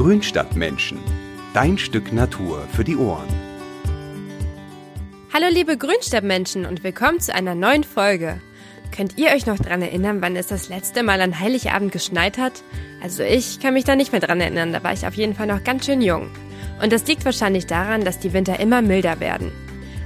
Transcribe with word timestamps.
Grünstadtmenschen. 0.00 0.98
Dein 1.52 1.76
Stück 1.76 2.10
Natur 2.10 2.66
für 2.72 2.84
die 2.84 2.96
Ohren. 2.96 3.28
Hallo 5.30 5.44
liebe 5.50 5.76
Grünstadtmenschen 5.76 6.64
und 6.64 6.82
willkommen 6.82 7.20
zu 7.20 7.34
einer 7.34 7.54
neuen 7.54 7.84
Folge. 7.84 8.40
Könnt 8.96 9.18
ihr 9.18 9.28
euch 9.28 9.44
noch 9.44 9.58
dran 9.58 9.82
erinnern, 9.82 10.22
wann 10.22 10.36
es 10.36 10.46
das 10.46 10.70
letzte 10.70 11.02
Mal 11.02 11.20
an 11.20 11.38
Heiligabend 11.38 11.92
geschneit 11.92 12.38
hat? 12.38 12.62
Also 13.02 13.22
ich 13.22 13.60
kann 13.60 13.74
mich 13.74 13.84
da 13.84 13.94
nicht 13.94 14.10
mehr 14.10 14.22
dran 14.22 14.40
erinnern, 14.40 14.72
da 14.72 14.82
war 14.82 14.94
ich 14.94 15.06
auf 15.06 15.16
jeden 15.16 15.34
Fall 15.34 15.48
noch 15.48 15.64
ganz 15.64 15.84
schön 15.84 16.00
jung. 16.00 16.30
Und 16.82 16.94
das 16.94 17.06
liegt 17.06 17.26
wahrscheinlich 17.26 17.66
daran, 17.66 18.02
dass 18.02 18.18
die 18.18 18.32
Winter 18.32 18.58
immer 18.58 18.80
milder 18.80 19.20
werden. 19.20 19.52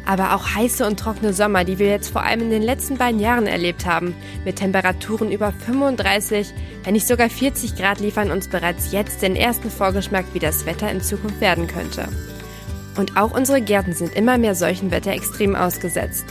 Aber 0.07 0.35
auch 0.35 0.55
heiße 0.55 0.87
und 0.87 1.01
trockene 1.01 1.33
Sommer, 1.33 1.65
die 1.65 1.79
wir 1.79 1.89
jetzt 1.89 2.11
vor 2.11 2.23
allem 2.23 2.43
in 2.43 2.51
den 2.51 2.63
letzten 2.63 2.99
beiden 2.99 3.21
Jahren 3.21 3.47
erlebt 3.47 3.87
haben, 3.87 4.15
mit 4.45 4.57
Temperaturen 4.57 5.33
über 5.33 5.53
35, 5.53 6.53
wenn 6.85 6.93
nicht 6.93 7.07
sogar 7.07 7.31
40 7.31 7.77
Grad 7.77 8.01
liefern 8.01 8.31
uns 8.31 8.49
bereits 8.49 8.93
jetzt 8.93 9.23
den 9.23 9.35
ersten 9.35 9.71
Vorgeschmack, 9.71 10.27
wie 10.35 10.39
das 10.39 10.67
Wetter 10.67 10.91
in 10.91 11.01
Zukunft 11.01 11.41
werden 11.41 11.67
könnte. 11.67 12.09
Und 12.97 13.17
auch 13.17 13.33
unsere 13.33 13.63
Gärten 13.63 13.93
sind 13.93 14.15
immer 14.15 14.39
mehr 14.39 14.55
solchen 14.55 14.91
Wetterextremen 14.91 15.57
ausgesetzt. 15.57 16.27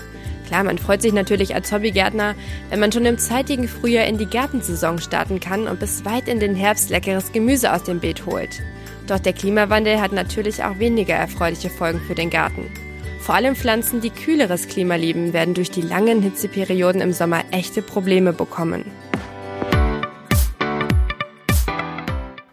Klar, 0.48 0.66
man 0.66 0.78
freut 0.78 1.02
sich 1.02 1.14
natürlich 1.14 1.56
als 1.56 1.72
Hobbygärtner, 1.72 2.36
wenn 2.70 2.80
man 2.80 2.92
schon 2.92 3.06
im 3.06 3.18
zeitigen 3.18 3.68
Frühjahr 3.68 4.06
in 4.06 4.18
die 4.18 4.30
Gartensaison 4.30 5.00
starten 5.00 5.40
kann 5.40 5.68
und 5.68 5.80
bis 5.80 6.06
weit 6.06 6.28
in 6.28 6.40
den 6.40 6.56
Herbst 6.56 6.90
leckeres 6.90 7.32
Gemüse 7.32 7.74
aus 7.74 7.84
dem 7.84 8.00
Beet 8.00 8.26
holt. 8.26 8.62
Doch 9.08 9.20
der 9.20 9.34
Klimawandel 9.34 10.00
hat 10.00 10.12
natürlich 10.12 10.64
auch 10.64 10.80
weniger 10.80 11.16
erfreuliche 11.16 11.70
Folgen 11.70 12.00
für 12.02 12.16
den 12.16 12.30
Garten. 12.30 12.70
Vor 13.24 13.36
allem 13.36 13.56
Pflanzen, 13.56 14.02
die 14.02 14.10
kühleres 14.10 14.68
Klima 14.68 14.96
lieben, 14.96 15.32
werden 15.32 15.54
durch 15.54 15.72
die 15.72 15.82
langen 15.82 16.22
Hitzeperioden 16.22 17.00
im 17.00 17.14
Sommer 17.14 17.46
echte 17.52 17.82
Probleme 17.82 18.34
bekommen. 18.34 18.84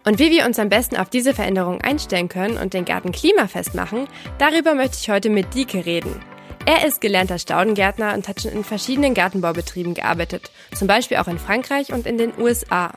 Und 0.04 0.20
wie 0.20 0.30
wir 0.30 0.46
uns 0.46 0.60
am 0.60 0.68
besten 0.68 0.96
auf 0.96 1.10
diese 1.10 1.34
Veränderung 1.34 1.80
einstellen 1.80 2.28
können 2.28 2.56
und 2.56 2.72
den 2.72 2.84
Garten 2.84 3.10
klimafest 3.10 3.74
machen, 3.74 4.06
darüber 4.38 4.74
möchte 4.74 4.98
ich 5.00 5.10
heute 5.10 5.28
mit 5.28 5.54
Dieke 5.54 5.86
reden. 5.86 6.22
Er 6.66 6.86
ist 6.86 7.00
gelernter 7.00 7.40
Staudengärtner 7.40 8.14
und 8.14 8.28
hat 8.28 8.40
schon 8.40 8.52
in 8.52 8.62
verschiedenen 8.62 9.14
Gartenbaubetrieben 9.14 9.94
gearbeitet, 9.94 10.52
zum 10.76 10.86
Beispiel 10.86 11.16
auch 11.16 11.26
in 11.26 11.40
Frankreich 11.40 11.92
und 11.92 12.06
in 12.06 12.16
den 12.16 12.32
USA. 12.38 12.92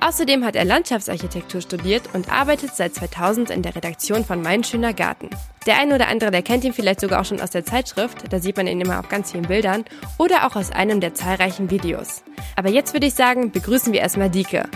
Außerdem 0.00 0.44
hat 0.44 0.56
er 0.56 0.64
Landschaftsarchitektur 0.64 1.60
studiert 1.60 2.10
und 2.12 2.30
arbeitet 2.30 2.74
seit 2.74 2.94
2000 2.94 3.50
in 3.50 3.62
der 3.62 3.74
Redaktion 3.74 4.24
von 4.24 4.42
Mein 4.42 4.62
schöner 4.62 4.92
Garten. 4.92 5.30
Der 5.66 5.78
eine 5.78 5.94
oder 5.94 6.08
andere, 6.08 6.30
der 6.30 6.42
kennt 6.42 6.64
ihn 6.64 6.72
vielleicht 6.72 7.00
sogar 7.00 7.20
auch 7.20 7.24
schon 7.24 7.40
aus 7.40 7.50
der 7.50 7.64
Zeitschrift, 7.64 8.32
da 8.32 8.38
sieht 8.38 8.56
man 8.56 8.66
ihn 8.66 8.80
immer 8.80 9.00
auf 9.00 9.08
ganz 9.08 9.32
vielen 9.32 9.48
Bildern, 9.48 9.84
oder 10.18 10.46
auch 10.46 10.54
aus 10.54 10.70
einem 10.70 11.00
der 11.00 11.14
zahlreichen 11.14 11.70
Videos. 11.70 12.22
Aber 12.56 12.68
jetzt 12.68 12.92
würde 12.92 13.06
ich 13.06 13.14
sagen, 13.14 13.50
begrüßen 13.50 13.92
wir 13.92 14.00
erstmal 14.00 14.30
Dike. 14.30 14.68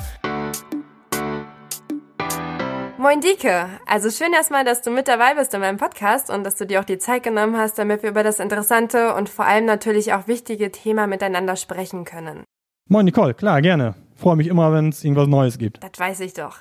Moin 2.98 3.20
Dike, 3.20 3.68
also 3.86 4.10
schön 4.10 4.32
erstmal, 4.32 4.64
dass 4.64 4.82
du 4.82 4.90
mit 4.90 5.08
dabei 5.08 5.34
bist 5.34 5.54
in 5.54 5.60
meinem 5.60 5.78
Podcast 5.78 6.28
und 6.28 6.44
dass 6.44 6.56
du 6.56 6.66
dir 6.66 6.80
auch 6.80 6.84
die 6.84 6.98
Zeit 6.98 7.22
genommen 7.22 7.56
hast, 7.56 7.78
damit 7.78 8.02
wir 8.02 8.10
über 8.10 8.22
das 8.22 8.40
interessante 8.40 9.14
und 9.14 9.28
vor 9.28 9.46
allem 9.46 9.64
natürlich 9.64 10.12
auch 10.12 10.28
wichtige 10.28 10.70
Thema 10.70 11.06
miteinander 11.06 11.56
sprechen 11.56 12.04
können. 12.04 12.44
Moin 12.88 13.04
Nicole, 13.04 13.34
klar, 13.34 13.62
gerne. 13.62 13.94
Freue 14.20 14.36
mich 14.36 14.48
immer, 14.48 14.70
wenn 14.74 14.90
es 14.90 15.02
irgendwas 15.02 15.28
Neues 15.28 15.56
gibt. 15.56 15.82
Das 15.82 15.98
weiß 15.98 16.20
ich 16.20 16.34
doch. 16.34 16.58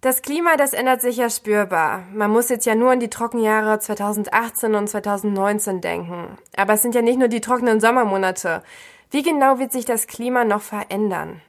Das 0.00 0.20
Klima, 0.20 0.56
das 0.58 0.72
ändert 0.72 1.00
sich 1.00 1.16
ja 1.16 1.30
spürbar. 1.30 2.02
Man 2.12 2.32
muss 2.32 2.48
jetzt 2.48 2.66
ja 2.66 2.74
nur 2.74 2.90
an 2.90 2.98
die 2.98 3.08
Trockenjahre 3.08 3.78
2018 3.78 4.74
und 4.74 4.88
2019 4.88 5.80
denken. 5.80 6.38
Aber 6.56 6.72
es 6.72 6.82
sind 6.82 6.96
ja 6.96 7.02
nicht 7.02 7.20
nur 7.20 7.28
die 7.28 7.40
trockenen 7.40 7.78
Sommermonate. 7.78 8.64
Wie 9.12 9.22
genau 9.22 9.60
wird 9.60 9.70
sich 9.70 9.84
das 9.84 10.08
Klima 10.08 10.44
noch 10.44 10.60
verändern? 10.60 11.40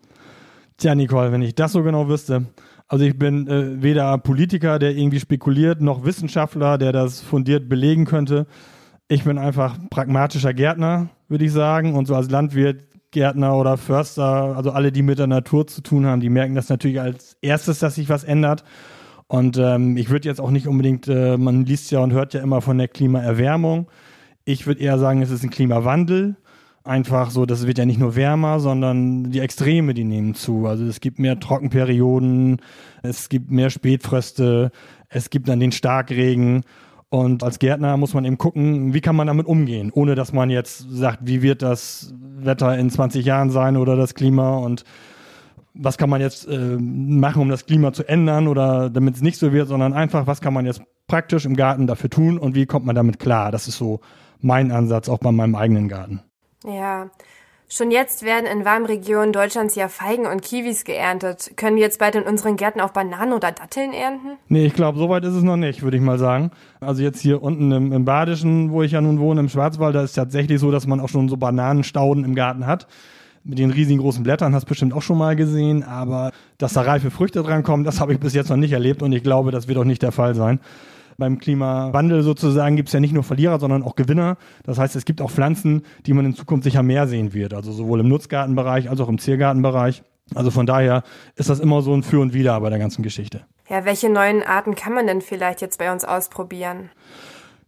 Tja, 0.78 0.94
Nicole, 0.94 1.31
wenn 1.31 1.42
ich 1.42 1.56
das 1.56 1.72
so 1.72 1.81
genau 1.81 2.08
wüsste. 2.08 2.45
Also 2.88 3.04
ich 3.04 3.17
bin 3.17 3.48
äh, 3.48 3.81
weder 3.81 4.16
Politiker, 4.20 4.78
der 4.78 4.92
irgendwie 4.92 5.20
spekuliert, 5.20 5.81
noch 5.81 6.06
Wissenschaftler, 6.06 6.78
der 6.78 6.92
das 6.92 7.22
fundiert 7.22 7.67
belegen 7.67 8.06
könnte. 8.06 8.45
Ich 9.08 9.23
bin 9.23 9.39
einfach 9.39 9.80
pragmatischer 9.89 10.54
Gärtner, 10.54 11.10
würde 11.27 11.45
ich 11.45 11.52
sagen. 11.52 11.95
Und 11.95 12.05
so 12.05 12.14
als 12.14 12.30
Landwirt 12.30 12.83
Gärtner 13.13 13.55
oder 13.55 13.77
Förster, 13.77 14.57
also 14.57 14.71
alle, 14.71 14.91
die 14.91 15.01
mit 15.01 15.19
der 15.19 15.27
Natur 15.27 15.65
zu 15.67 15.81
tun 15.81 16.05
haben, 16.05 16.19
die 16.19 16.29
merken 16.29 16.55
das 16.55 16.67
natürlich 16.67 16.99
als 16.99 17.37
erstes, 17.41 17.79
dass 17.79 17.95
sich 17.95 18.09
was 18.09 18.25
ändert. 18.25 18.65
Und 19.27 19.57
ähm, 19.57 19.95
ich 19.95 20.09
würde 20.09 20.27
jetzt 20.27 20.41
auch 20.41 20.51
nicht 20.51 20.67
unbedingt, 20.67 21.07
äh, 21.07 21.37
man 21.37 21.65
liest 21.65 21.89
ja 21.91 21.99
und 21.99 22.11
hört 22.11 22.33
ja 22.33 22.41
immer 22.41 22.61
von 22.61 22.77
der 22.77 22.89
Klimaerwärmung. 22.89 23.87
Ich 24.43 24.67
würde 24.67 24.81
eher 24.81 24.99
sagen, 24.99 25.21
es 25.21 25.31
ist 25.31 25.43
ein 25.43 25.49
Klimawandel. 25.49 26.35
Einfach 26.83 27.31
so, 27.31 27.45
das 27.45 27.65
wird 27.65 27.77
ja 27.77 27.85
nicht 27.85 27.99
nur 27.99 28.17
wärmer, 28.17 28.59
sondern 28.59 29.31
die 29.31 29.39
Extreme, 29.39 29.93
die 29.93 30.03
nehmen 30.03 30.35
zu. 30.35 30.67
Also 30.67 30.83
es 30.85 30.99
gibt 30.99 31.17
mehr 31.17 31.39
Trockenperioden, 31.39 32.61
es 33.03 33.30
gibt 33.30 33.51
mehr 33.51 33.69
Spätfröste, 33.69 34.71
es 35.07 35.30
gibt 35.30 35.47
dann 35.47 35.61
den 35.61 35.71
Starkregen. 35.71 36.63
Und 37.13 37.43
als 37.43 37.59
Gärtner 37.59 37.95
muss 37.95 38.15
man 38.15 38.25
eben 38.25 38.39
gucken, 38.39 38.95
wie 38.95 38.99
kann 38.99 39.15
man 39.15 39.27
damit 39.27 39.45
umgehen, 39.45 39.91
ohne 39.93 40.15
dass 40.15 40.33
man 40.33 40.49
jetzt 40.49 40.83
sagt, 40.89 41.19
wie 41.21 41.43
wird 41.43 41.61
das 41.61 42.11
Wetter 42.17 42.75
in 42.75 42.89
20 42.89 43.23
Jahren 43.23 43.51
sein 43.51 43.77
oder 43.77 43.95
das 43.95 44.15
Klima 44.15 44.57
und 44.57 44.83
was 45.75 45.99
kann 45.99 46.09
man 46.09 46.21
jetzt 46.21 46.47
äh, 46.47 46.75
machen, 46.79 47.43
um 47.43 47.49
das 47.49 47.67
Klima 47.67 47.93
zu 47.93 48.03
ändern 48.03 48.47
oder 48.47 48.89
damit 48.89 49.13
es 49.13 49.21
nicht 49.21 49.37
so 49.37 49.53
wird, 49.53 49.67
sondern 49.67 49.93
einfach, 49.93 50.25
was 50.25 50.41
kann 50.41 50.55
man 50.55 50.65
jetzt 50.65 50.81
praktisch 51.05 51.45
im 51.45 51.55
Garten 51.55 51.85
dafür 51.85 52.09
tun 52.09 52.39
und 52.39 52.55
wie 52.55 52.65
kommt 52.65 52.87
man 52.87 52.95
damit 52.95 53.19
klar. 53.19 53.51
Das 53.51 53.67
ist 53.67 53.77
so 53.77 53.99
mein 54.39 54.71
Ansatz 54.71 55.07
auch 55.07 55.19
bei 55.19 55.31
meinem 55.31 55.53
eigenen 55.53 55.89
Garten. 55.89 56.23
Ja, 56.65 57.11
Schon 57.69 57.89
jetzt 57.89 58.23
werden 58.23 58.45
in 58.45 58.65
warmen 58.65 58.85
Regionen 58.85 59.33
Deutschlands 59.33 59.73
ja 59.73 59.87
Feigen 59.87 60.27
und 60.27 60.43
Kiwis 60.43 60.83
geerntet. 60.83 61.53
Können 61.55 61.75
wir 61.75 61.83
jetzt 61.83 61.97
bald 61.97 62.15
in 62.15 62.23
unseren 62.23 62.55
Gärten 62.55 62.79
auch 62.79 62.91
Bananen 62.91 63.33
oder 63.33 63.51
Datteln 63.51 63.93
ernten? 63.93 64.37
Nee, 64.47 64.65
ich 64.65 64.73
glaube, 64.73 64.99
so 64.99 65.09
weit 65.09 65.23
ist 65.23 65.33
es 65.33 65.43
noch 65.43 65.57
nicht, 65.57 65.81
würde 65.81 65.97
ich 65.97 66.03
mal 66.03 66.19
sagen. 66.19 66.51
Also 66.81 67.01
jetzt 67.01 67.19
hier 67.19 67.41
unten 67.41 67.71
im, 67.71 67.91
im 67.91 68.05
Badischen, 68.05 68.71
wo 68.71 68.83
ich 68.83 68.91
ja 68.91 69.01
nun 69.01 69.19
wohne, 69.19 69.39
im 69.39 69.49
Schwarzwald, 69.49 69.95
da 69.95 70.03
ist 70.03 70.11
es 70.11 70.15
tatsächlich 70.15 70.59
so, 70.59 70.69
dass 70.69 70.85
man 70.85 70.99
auch 70.99 71.09
schon 71.09 71.29
so 71.29 71.37
Bananenstauden 71.37 72.23
im 72.23 72.35
Garten 72.35 72.67
hat. 72.67 72.87
Mit 73.43 73.59
den 73.59 73.71
riesigen 73.71 73.99
großen 73.99 74.23
Blättern 74.23 74.53
hast 74.53 74.65
du 74.65 74.69
bestimmt 74.69 74.93
auch 74.93 75.01
schon 75.01 75.17
mal 75.17 75.35
gesehen, 75.35 75.83
aber 75.83 76.31
dass 76.59 76.73
da 76.73 76.81
reife 76.81 77.11
Früchte 77.11 77.43
dran 77.43 77.63
kommen, 77.63 77.83
das 77.83 77.99
habe 77.99 78.13
ich 78.13 78.19
bis 78.19 78.33
jetzt 78.33 78.49
noch 78.49 78.57
nicht 78.57 78.71
erlebt 78.71 79.01
und 79.01 79.11
ich 79.11 79.23
glaube, 79.23 79.51
das 79.51 79.67
wird 79.67 79.77
auch 79.80 79.83
nicht 79.83 80.01
der 80.01 80.11
Fall 80.11 80.35
sein 80.35 80.59
beim 81.17 81.39
Klimawandel 81.39 82.23
sozusagen 82.23 82.75
gibt 82.75 82.89
es 82.89 82.93
ja 82.93 82.99
nicht 82.99 83.13
nur 83.13 83.23
Verlierer, 83.23 83.59
sondern 83.59 83.83
auch 83.83 83.95
Gewinner. 83.95 84.37
Das 84.63 84.77
heißt, 84.77 84.95
es 84.95 85.05
gibt 85.05 85.21
auch 85.21 85.31
Pflanzen, 85.31 85.83
die 86.05 86.13
man 86.13 86.25
in 86.25 86.35
Zukunft 86.35 86.63
sicher 86.63 86.83
mehr 86.83 87.07
sehen 87.07 87.33
wird. 87.33 87.53
Also 87.53 87.71
sowohl 87.71 87.99
im 87.99 88.07
Nutzgartenbereich 88.07 88.89
als 88.89 88.99
auch 88.99 89.09
im 89.09 89.19
Ziergartenbereich. 89.19 90.03
Also 90.35 90.51
von 90.51 90.65
daher 90.65 91.03
ist 91.35 91.49
das 91.49 91.59
immer 91.59 91.81
so 91.81 91.93
ein 91.93 92.03
Für 92.03 92.19
und 92.19 92.33
Wider 92.33 92.59
bei 92.61 92.69
der 92.69 92.79
ganzen 92.79 93.03
Geschichte. 93.03 93.45
Ja, 93.69 93.85
welche 93.85 94.09
neuen 94.09 94.43
Arten 94.43 94.75
kann 94.75 94.93
man 94.93 95.07
denn 95.07 95.21
vielleicht 95.21 95.61
jetzt 95.61 95.79
bei 95.79 95.91
uns 95.91 96.05
ausprobieren? 96.05 96.89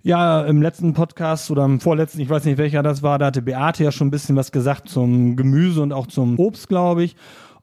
Ja, 0.01 0.44
im 0.45 0.62
letzten 0.62 0.94
Podcast 0.94 1.50
oder 1.50 1.66
im 1.66 1.79
vorletzten, 1.79 2.22
ich 2.22 2.29
weiß 2.29 2.45
nicht 2.45 2.59
welcher 2.59 2.83
das 2.83 3.01
war, 3.01 3.17
da 3.17 3.27
hatte 3.27 3.41
Beate 3.41 3.83
ja 3.83 3.91
schon 3.91 4.07
ein 4.07 4.12
bisschen 4.12 4.35
was 4.35 4.51
gesagt 4.51 4.88
zum 4.88 5.35
Gemüse 5.35 5.81
und 5.81 5.94
auch 5.94 6.06
zum 6.06 6.38
Obst, 6.38 6.69
glaube 6.69 7.03
ich. 7.03 7.16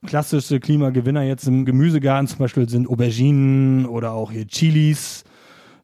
Klassische 0.05 0.59
Klimagewinner 0.59 1.23
jetzt 1.23 1.47
im 1.47 1.63
Gemüsegarten 1.63 2.27
zum 2.27 2.39
Beispiel 2.39 2.67
sind 2.67 2.89
Auberginen 2.89 3.85
oder 3.85 4.11
auch 4.11 4.31
hier 4.31 4.45
Chilis 4.45 5.23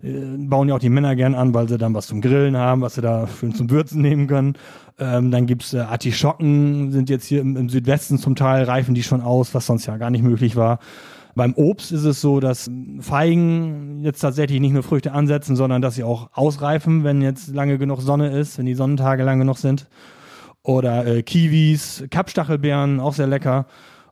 bauen 0.02 0.70
ja 0.70 0.76
auch 0.76 0.80
die 0.80 0.90
Männer 0.90 1.16
gern 1.16 1.36
an, 1.36 1.54
weil 1.54 1.68
sie 1.68 1.78
dann 1.78 1.94
was 1.94 2.08
zum 2.08 2.22
Grillen 2.22 2.56
haben, 2.56 2.82
was 2.82 2.96
sie 2.96 3.02
da 3.02 3.26
für 3.26 3.50
zum 3.50 3.70
Würzen 3.70 4.02
nehmen 4.02 4.28
können. 4.28 4.54
Ähm, 4.98 5.30
dann 5.32 5.46
gibt's 5.46 5.74
äh, 5.74 5.80
Artischocken, 5.80 6.92
sind 6.92 7.10
jetzt 7.10 7.26
hier 7.26 7.42
im, 7.42 7.58
im, 7.58 7.70
Südwesten 7.70 8.18
zum 8.18 8.36
Teil, 8.36 8.64
reifen 8.64 8.96
die 8.96 9.04
schon 9.04 9.22
aus, 9.22 9.54
was 9.54 9.66
sonst 9.66 9.86
ja 9.86 9.98
gar 9.98 10.10
nicht 10.10 10.24
möglich 10.24 10.56
war. 10.56 10.80
Beim 11.36 11.54
Obst 11.54 11.92
ist 11.92 12.06
es 12.06 12.22
so, 12.22 12.40
dass 12.40 12.70
Feigen 13.00 14.04
jetzt 14.04 14.20
tatsächlich 14.20 14.60
nicht 14.60 14.74
nur 14.74 14.84
Früchte 14.84 15.12
ansetzen, 15.12 15.56
sondern 15.56 15.82
dass 15.82 15.96
sie 15.96 16.04
auch 16.04 16.30
ausreifen, 16.34 17.04
wenn 17.04 17.22
jetzt 17.22 17.54
lange 17.54 17.78
genug 17.78 18.02
Sonne 18.02 18.30
ist, 18.30 18.58
wenn 18.58 18.66
die 18.66 18.76
Sonnentage 18.76 19.24
lang 19.24 19.40
genug 19.40 19.58
sind. 19.58 19.88
Oder 20.64 21.06
äh, 21.06 21.24
Kiwis, 21.24 22.04
Kapstachelbeeren, 22.10 23.00
auch 23.00 23.14
sehr 23.14 23.28
lecker. 23.28 23.68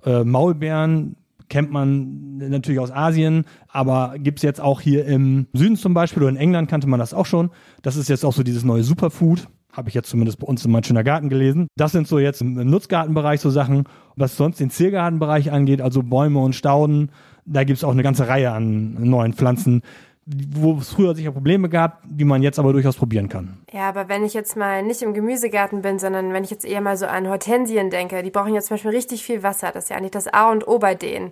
Äh, 0.06 0.24
Maulbeeren 0.24 1.16
kennt 1.50 1.72
man 1.72 2.38
natürlich 2.38 2.80
aus 2.80 2.92
Asien, 2.92 3.46
aber 3.68 4.16
gibt 4.18 4.40
es 4.40 4.44
jetzt 4.44 4.62
auch 4.62 4.82
hier 4.82 5.06
im 5.06 5.48
Süden 5.54 5.78
zum 5.78 5.94
Beispiel 5.94 6.24
oder 6.24 6.30
in 6.30 6.38
England 6.38 6.70
kannte 6.70 6.88
man 6.88 7.00
das 7.00 7.14
auch 7.14 7.26
schon. 7.26 7.50
Das 7.82 7.96
ist 7.96 8.10
jetzt 8.10 8.26
auch 8.26 8.34
so 8.34 8.44
dieses 8.44 8.64
neue 8.64 8.84
Superfood. 8.84 9.48
Habe 9.72 9.90
ich 9.90 9.96
jetzt 9.96 10.10
zumindest 10.10 10.40
bei 10.40 10.48
uns 10.48 10.66
in 10.66 10.72
meinem 10.72 10.84
schöner 10.84 11.04
Garten 11.04 11.30
gelesen. 11.30 11.68
Das 11.76 11.92
sind 11.92 12.08
so 12.08 12.18
jetzt 12.18 12.42
im 12.42 12.54
Nutzgartenbereich 12.54 13.42
so 13.42 13.52
Sachen. 13.52 13.84
Was 14.16 14.36
sonst 14.36 14.60
den 14.60 14.72
Ziergartenbereich 14.72 15.52
angeht, 15.52 15.82
also 15.82 16.02
Bäume 16.02 16.40
und 16.40 16.56
Stauden, 16.56 17.12
da 17.46 17.64
gibt 17.64 17.78
es 17.78 17.84
auch 17.84 17.92
eine 17.92 18.04
ganze 18.04 18.28
Reihe 18.28 18.52
an 18.52 18.96
neuen 19.00 19.34
Pflanzen, 19.34 19.82
wo 20.28 20.78
es 20.78 20.90
früher 20.90 21.16
sicher 21.16 21.32
Probleme 21.32 21.70
gab, 21.70 22.02
die 22.04 22.26
man 22.26 22.44
jetzt 22.44 22.60
aber 22.60 22.74
durchaus 22.74 22.98
probieren 22.98 23.30
kann. 23.30 23.60
Ja, 23.72 23.88
aber 23.88 24.10
wenn 24.10 24.26
ich 24.26 24.34
jetzt 24.34 24.58
mal 24.58 24.84
nicht 24.84 25.02
im 25.02 25.14
Gemüsegarten 25.14 25.82
bin, 25.82 26.00
sondern 26.00 26.34
wenn 26.34 26.44
ich 26.44 26.52
jetzt 26.52 26.66
eher 26.66 26.82
mal 26.82 26.98
so 26.98 27.06
an 27.06 27.30
Hortensien 27.30 27.90
denke, 27.90 28.22
die 28.24 28.32
brauchen 28.32 28.54
ja 28.54 28.62
zum 28.62 28.76
Beispiel 28.76 28.92
richtig 28.92 29.24
viel 29.24 29.42
Wasser. 29.44 29.72
Das 29.74 29.86
ist 29.86 29.90
ja 29.90 29.96
eigentlich 29.96 30.12
das 30.12 30.28
A 30.28 30.52
und 30.52 30.68
O 30.68 30.80
bei 30.80 30.96
denen. 30.96 31.32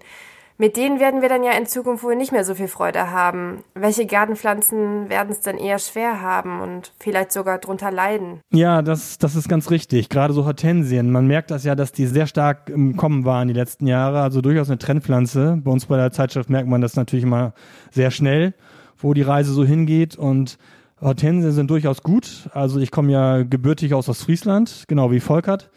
Mit 0.57 0.77
denen 0.77 1.01
werden 1.01 1.21
wir 1.21 1.27
dann 1.27 1.43
ja 1.43 1.51
in 1.51 1.65
Zukunft 1.65 2.05
wohl 2.05 2.15
nicht 2.15 2.31
mehr 2.31 2.45
so 2.45 2.55
viel 2.55 2.69
Freude 2.69 3.11
haben. 3.11 3.65
Welche 3.73 4.05
Gartenpflanzen 4.05 5.09
werden 5.09 5.29
es 5.29 5.41
dann 5.41 5.57
eher 5.57 5.79
schwer 5.79 6.21
haben 6.21 6.61
und 6.61 6.93
vielleicht 6.97 7.33
sogar 7.33 7.57
drunter 7.57 7.91
leiden? 7.91 8.39
Ja, 8.53 8.81
das, 8.81 9.17
das 9.17 9.35
ist 9.35 9.49
ganz 9.49 9.69
richtig. 9.69 10.07
Gerade 10.07 10.33
so 10.33 10.45
Hortensien. 10.45 11.11
Man 11.11 11.27
merkt 11.27 11.51
das 11.51 11.65
ja, 11.65 11.75
dass 11.75 11.91
die 11.91 12.05
sehr 12.05 12.25
stark 12.25 12.69
im 12.69 12.95
Kommen 12.95 13.25
waren 13.25 13.49
die 13.49 13.53
letzten 13.53 13.85
Jahre. 13.85 14.21
Also 14.21 14.39
durchaus 14.39 14.69
eine 14.69 14.77
Trendpflanze. 14.77 15.59
Bei 15.61 15.71
uns 15.71 15.87
bei 15.87 15.97
der 15.97 16.11
Zeitschrift 16.11 16.49
merkt 16.49 16.69
man 16.69 16.79
das 16.79 16.95
natürlich 16.95 17.25
immer 17.25 17.53
sehr 17.91 18.11
schnell, 18.11 18.53
wo 18.97 19.13
die 19.13 19.21
Reise 19.21 19.53
so 19.53 19.65
hingeht. 19.65 20.15
Und 20.15 20.57
Hortensien 21.01 21.51
sind 21.51 21.69
durchaus 21.69 22.03
gut. 22.03 22.49
Also 22.53 22.79
ich 22.79 22.91
komme 22.91 23.11
ja 23.11 23.43
gebürtig 23.43 23.93
aus 23.93 24.09
Ostfriesland, 24.09 24.85
genau 24.87 25.11
wie 25.11 25.19
Volkert. 25.19 25.69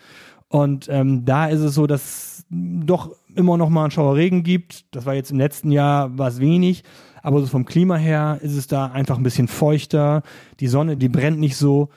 Und 0.49 0.88
ähm, 0.88 1.25
da 1.25 1.47
ist 1.47 1.61
es 1.61 1.75
so, 1.75 1.87
dass 1.87 2.47
doch 2.50 3.15
immer 3.35 3.56
noch 3.59 3.69
mal 3.69 3.85
ein 3.85 3.91
Schauerregen 3.91 4.43
gibt. 4.43 4.85
Das 4.94 5.05
war 5.05 5.15
jetzt 5.15 5.31
im 5.31 5.38
letzten 5.38 5.70
Jahr 5.70 6.17
was 6.17 6.41
wenig, 6.41 6.85
aber 7.23 7.41
so 7.41 7.47
vom 7.47 7.67
Klima 7.67 7.97
her 7.97 8.38
ist 8.43 8.56
es 8.56 8.67
da 8.67 8.87
einfach 8.87 9.19
ein 9.19 9.23
bisschen 9.23 9.49
feuchter. 9.49 10.23
Die 10.61 10.69
Sonne, 10.69 10.97
die 10.97 11.09
brennt 11.09 11.38
nicht 11.38 11.56
so. 11.56 11.91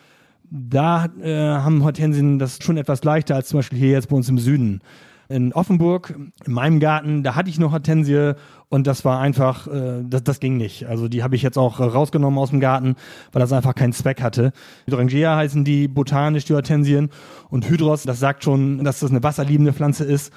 Da 0.44 1.06
äh, 1.22 1.34
haben 1.34 1.84
Hortensien 1.84 2.38
das 2.38 2.60
schon 2.62 2.76
etwas 2.76 3.06
leichter 3.06 3.36
als 3.36 3.48
zum 3.48 3.60
Beispiel 3.60 3.80
hier 3.80 3.92
jetzt 3.92 4.10
bei 4.10 4.18
uns 4.18 4.28
im 4.28 4.38
Süden. 4.38 4.82
In 5.32 5.54
Offenburg, 5.54 6.14
in 6.46 6.54
meinem 6.54 6.80
Garten, 6.80 7.24
da 7.24 7.36
hatte 7.36 7.50
ich 7.50 7.60
noch 7.60 7.72
Hortensie 7.72 8.34
und 8.70 8.88
das 8.88 9.04
war 9.06 9.20
einfach, 9.20 9.68
äh, 9.68 10.04
das, 10.04 10.24
das 10.24 10.40
ging 10.40 10.58
nicht. 10.58 10.86
Also 10.86 11.08
die 11.08 11.24
habe 11.24 11.36
ich 11.36 11.42
jetzt 11.42 11.58
auch 11.58 11.80
rausgenommen 11.80 12.40
aus 12.40 12.52
dem 12.52 12.60
Garten, 12.60 12.96
weil 13.32 13.40
das 13.40 13.54
einfach 13.54 13.76
keinen 13.76 13.94
Zweck 13.94 14.22
hatte. 14.22 14.52
Hydrangea 14.86 15.36
heißen 15.36 15.64
die 15.64 15.88
botanisch, 15.88 16.46
die 16.46 16.54
Hortensien. 16.54 17.10
Und 17.50 17.70
Hydros, 17.70 18.04
das 18.04 18.20
sagt 18.20 18.44
schon, 18.44 18.84
dass 18.84 19.00
das 19.00 19.12
eine 19.12 19.24
wasserliebende 19.24 19.74
Pflanze 19.74 20.04
ist 20.04 20.32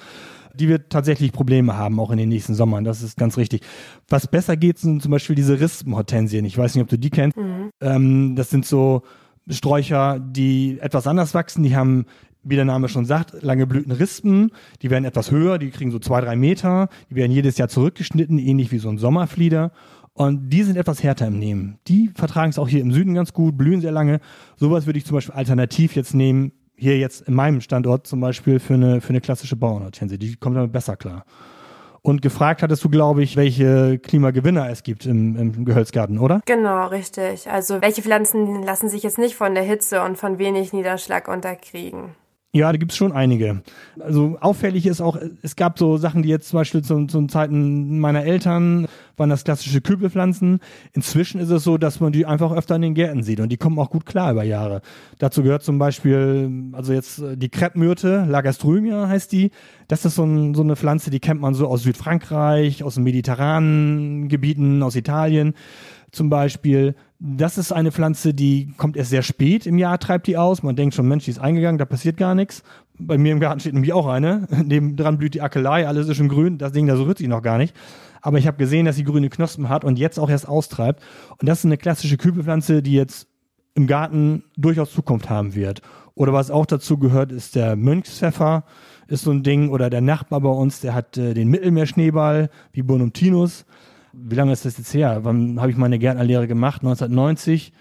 die 0.59 0.69
wird 0.69 0.89
tatsächlich 0.89 1.31
Probleme 1.31 1.75
haben, 1.75 1.99
auch 1.99 2.11
in 2.11 2.17
den 2.17 2.29
nächsten 2.29 2.55
Sommern. 2.55 2.83
Das 2.83 3.01
ist 3.01 3.17
ganz 3.17 3.37
richtig. 3.37 3.61
Was 4.07 4.27
besser 4.27 4.57
geht, 4.57 4.77
sind 4.77 5.01
zum 5.01 5.11
Beispiel 5.11 5.35
diese 5.35 5.59
Rispenhortensien. 5.59 6.45
Ich 6.45 6.57
weiß 6.57 6.75
nicht, 6.75 6.83
ob 6.83 6.89
du 6.89 6.97
die 6.97 7.09
kennst. 7.09 7.37
Mhm. 7.37 7.71
Ähm, 7.81 8.35
das 8.35 8.49
sind 8.49 8.65
so 8.65 9.03
Sträucher, 9.49 10.19
die 10.19 10.79
etwas 10.79 11.07
anders 11.07 11.33
wachsen. 11.33 11.63
Die 11.63 11.75
haben, 11.75 12.05
wie 12.45 12.55
der 12.55 12.65
Name 12.65 12.87
schon 12.87 13.05
sagt, 13.05 13.41
lange 13.41 13.67
Blütenrispen. 13.67 14.51
Die 14.81 14.89
werden 14.89 15.03
etwas 15.03 15.31
höher, 15.31 15.57
die 15.57 15.71
kriegen 15.71 15.91
so 15.91 15.99
zwei, 15.99 16.21
drei 16.21 16.35
Meter. 16.35 16.89
Die 17.09 17.15
werden 17.15 17.31
jedes 17.31 17.57
Jahr 17.57 17.67
zurückgeschnitten, 17.67 18.39
ähnlich 18.39 18.71
wie 18.71 18.77
so 18.77 18.89
ein 18.89 18.97
Sommerflieder. 18.97 19.71
Und 20.13 20.49
die 20.49 20.63
sind 20.63 20.77
etwas 20.77 21.03
härter 21.03 21.27
im 21.27 21.39
Nehmen. 21.39 21.79
Die 21.87 22.09
vertragen 22.15 22.51
es 22.51 22.57
auch 22.57 22.69
hier 22.69 22.79
im 22.79 22.93
Süden 22.93 23.13
ganz 23.15 23.33
gut, 23.33 23.57
blühen 23.57 23.81
sehr 23.81 23.91
lange. 23.91 24.21
Sowas 24.55 24.85
würde 24.85 24.99
ich 24.99 25.05
zum 25.05 25.15
Beispiel 25.15 25.35
alternativ 25.35 25.95
jetzt 25.95 26.13
nehmen 26.13 26.53
hier 26.77 26.97
jetzt 26.97 27.21
in 27.27 27.33
meinem 27.33 27.61
Standort 27.61 28.07
zum 28.07 28.19
Beispiel 28.19 28.59
für 28.59 28.73
eine, 28.73 29.01
für 29.01 29.09
eine 29.09 29.21
klassische 29.21 29.55
Bauernhortensie. 29.55 30.17
Die 30.17 30.35
kommt 30.35 30.57
damit 30.57 30.71
besser 30.71 30.95
klar. 30.95 31.25
Und 32.01 32.21
gefragt 32.21 32.61
hattest 32.61 32.83
du, 32.83 32.89
glaube 32.89 33.23
ich, 33.23 33.35
welche 33.35 33.97
Klimagewinner 33.97 34.69
es 34.69 34.83
gibt 34.83 35.07
im, 35.07 35.35
im 35.37 35.65
Gehölzgarten, 35.65 36.19
oder? 36.19 36.41
Genau, 36.45 36.87
richtig. 36.87 37.49
Also 37.49 37.81
welche 37.81 38.03
Pflanzen 38.03 38.61
lassen 38.61 38.89
sich 38.89 39.01
jetzt 39.01 39.17
nicht 39.17 39.35
von 39.35 39.55
der 39.55 39.63
Hitze 39.63 40.03
und 40.03 40.15
von 40.15 40.37
wenig 40.37 40.71
Niederschlag 40.71 41.27
unterkriegen? 41.27 42.09
Ja, 42.55 42.71
da 42.71 42.77
gibt's 42.77 42.95
schon 42.95 43.11
einige. 43.11 43.63
Also 43.99 44.37
auffällig 44.39 44.85
ist 44.85 45.01
auch, 45.01 45.17
es 45.41 45.57
gab 45.57 45.77
so 45.77 45.97
Sachen, 45.97 46.23
die 46.23 46.29
jetzt 46.29 46.47
zum 46.47 46.59
Beispiel 46.59 46.81
zu, 46.81 47.05
zu 47.05 47.27
Zeiten 47.27 47.99
meiner 47.99 48.23
Eltern 48.23 48.87
waren 49.17 49.29
das 49.29 49.43
klassische 49.43 49.81
Kübelpflanzen. 49.81 50.61
Inzwischen 50.93 51.41
ist 51.41 51.49
es 51.49 51.65
so, 51.65 51.77
dass 51.77 51.99
man 51.99 52.13
die 52.13 52.25
einfach 52.25 52.53
öfter 52.53 52.77
in 52.77 52.81
den 52.81 52.93
Gärten 52.93 53.23
sieht 53.23 53.41
und 53.41 53.49
die 53.49 53.57
kommen 53.57 53.77
auch 53.77 53.89
gut 53.89 54.05
klar 54.05 54.31
über 54.31 54.45
Jahre. 54.45 54.81
Dazu 55.19 55.43
gehört 55.43 55.63
zum 55.63 55.79
Beispiel, 55.79 56.69
also 56.71 56.93
jetzt 56.93 57.19
äh, 57.19 57.35
die 57.35 57.49
Kreppmyrte, 57.49 58.25
Lagastrymia 58.25 59.09
heißt 59.09 59.33
die. 59.33 59.51
Das 59.89 60.05
ist 60.05 60.15
so, 60.15 60.23
ein, 60.23 60.53
so 60.53 60.63
eine 60.63 60.77
Pflanze, 60.77 61.09
die 61.09 61.19
kennt 61.19 61.41
man 61.41 61.55
so 61.55 61.67
aus 61.67 61.83
Südfrankreich, 61.83 62.85
aus 62.85 62.93
den 62.93 63.03
mediterranen 63.03 64.29
Gebieten, 64.29 64.81
aus 64.81 64.95
Italien 64.95 65.55
zum 66.15 66.29
Beispiel. 66.29 66.95
Das 67.19 67.57
ist 67.57 67.71
eine 67.71 67.91
Pflanze, 67.91 68.33
die 68.33 68.73
kommt 68.77 68.97
erst 68.97 69.09
sehr 69.09 69.21
spät 69.21 69.65
im 69.65 69.77
Jahr, 69.77 69.99
treibt 69.99 70.27
die 70.27 70.37
aus. 70.37 70.63
Man 70.63 70.75
denkt 70.75 70.95
schon, 70.95 71.07
Mensch, 71.07 71.25
die 71.25 71.31
ist 71.31 71.39
eingegangen, 71.39 71.77
da 71.77 71.85
passiert 71.85 72.17
gar 72.17 72.35
nichts. 72.35 72.63
Bei 72.97 73.17
mir 73.17 73.31
im 73.31 73.39
Garten 73.39 73.59
steht 73.59 73.73
nämlich 73.73 73.93
auch 73.93 74.07
eine. 74.07 74.47
Neben 74.65 74.95
dran 74.95 75.17
blüht 75.17 75.33
die 75.33 75.41
Akelei, 75.41 75.87
alles 75.87 76.07
ist 76.09 76.17
schon 76.17 76.27
grün. 76.27 76.57
Das 76.57 76.73
Ding, 76.73 76.87
da 76.87 76.97
so 76.97 77.03
rührt 77.03 77.19
sich 77.19 77.27
noch 77.27 77.41
gar 77.41 77.57
nicht. 77.57 77.75
Aber 78.21 78.37
ich 78.37 78.47
habe 78.47 78.57
gesehen, 78.57 78.85
dass 78.85 78.97
sie 78.97 79.03
grüne 79.03 79.29
Knospen 79.29 79.69
hat 79.69 79.85
und 79.85 79.97
jetzt 79.97 80.19
auch 80.19 80.29
erst 80.29 80.47
austreibt. 80.47 81.01
Und 81.39 81.47
das 81.47 81.59
ist 81.59 81.65
eine 81.65 81.77
klassische 81.77 82.17
Kübelpflanze, 82.17 82.81
die 82.81 82.93
jetzt 82.93 83.27
im 83.75 83.87
Garten 83.87 84.43
durchaus 84.57 84.91
Zukunft 84.91 85.29
haben 85.29 85.55
wird. 85.55 85.81
Oder 86.15 86.33
was 86.33 86.49
auch 86.49 86.65
dazu 86.65 86.97
gehört, 86.97 87.31
ist 87.31 87.55
der 87.55 87.75
Mönchspfeffer, 87.75 88.63
ist 89.07 89.23
so 89.23 89.31
ein 89.31 89.43
Ding. 89.43 89.69
Oder 89.69 89.89
der 89.89 90.01
Nachbar 90.01 90.41
bei 90.41 90.49
uns, 90.49 90.81
der 90.81 90.93
hat 90.93 91.17
äh, 91.17 91.33
den 91.33 91.49
Mittelmeerschneeball, 91.49 92.49
wie 92.73 92.81
Bonumtinus 92.81 93.65
wie 94.17 94.35
lange 94.35 94.51
ist 94.51 94.65
das 94.65 94.77
jetzt 94.77 94.93
her? 94.93 95.19
Wann 95.23 95.59
habe 95.59 95.71
ich 95.71 95.77
meine 95.77 95.99
Gärtnerlehre 95.99 96.47
gemacht? 96.47 96.81
1990. 96.81 97.73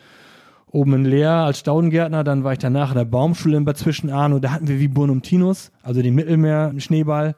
Oben 0.67 0.95
in 0.95 1.05
Leer 1.05 1.31
als 1.31 1.61
Staudengärtner, 1.61 2.25
dann 2.25 2.43
war 2.43 2.53
ich 2.53 2.59
danach 2.59 2.91
in 2.91 2.97
der 2.97 3.05
Baumschule 3.05 3.57
in 3.57 3.65
Bad 3.65 3.79
Zwischenahn 3.79 4.33
und 4.33 4.43
da 4.43 4.51
hatten 4.51 4.67
wir 4.67 4.81
wie 4.81 4.89
Bonumtinus, 4.89 5.71
also 5.83 6.03
den 6.03 6.17
Mittelmeer-Schneeball. 6.17 7.37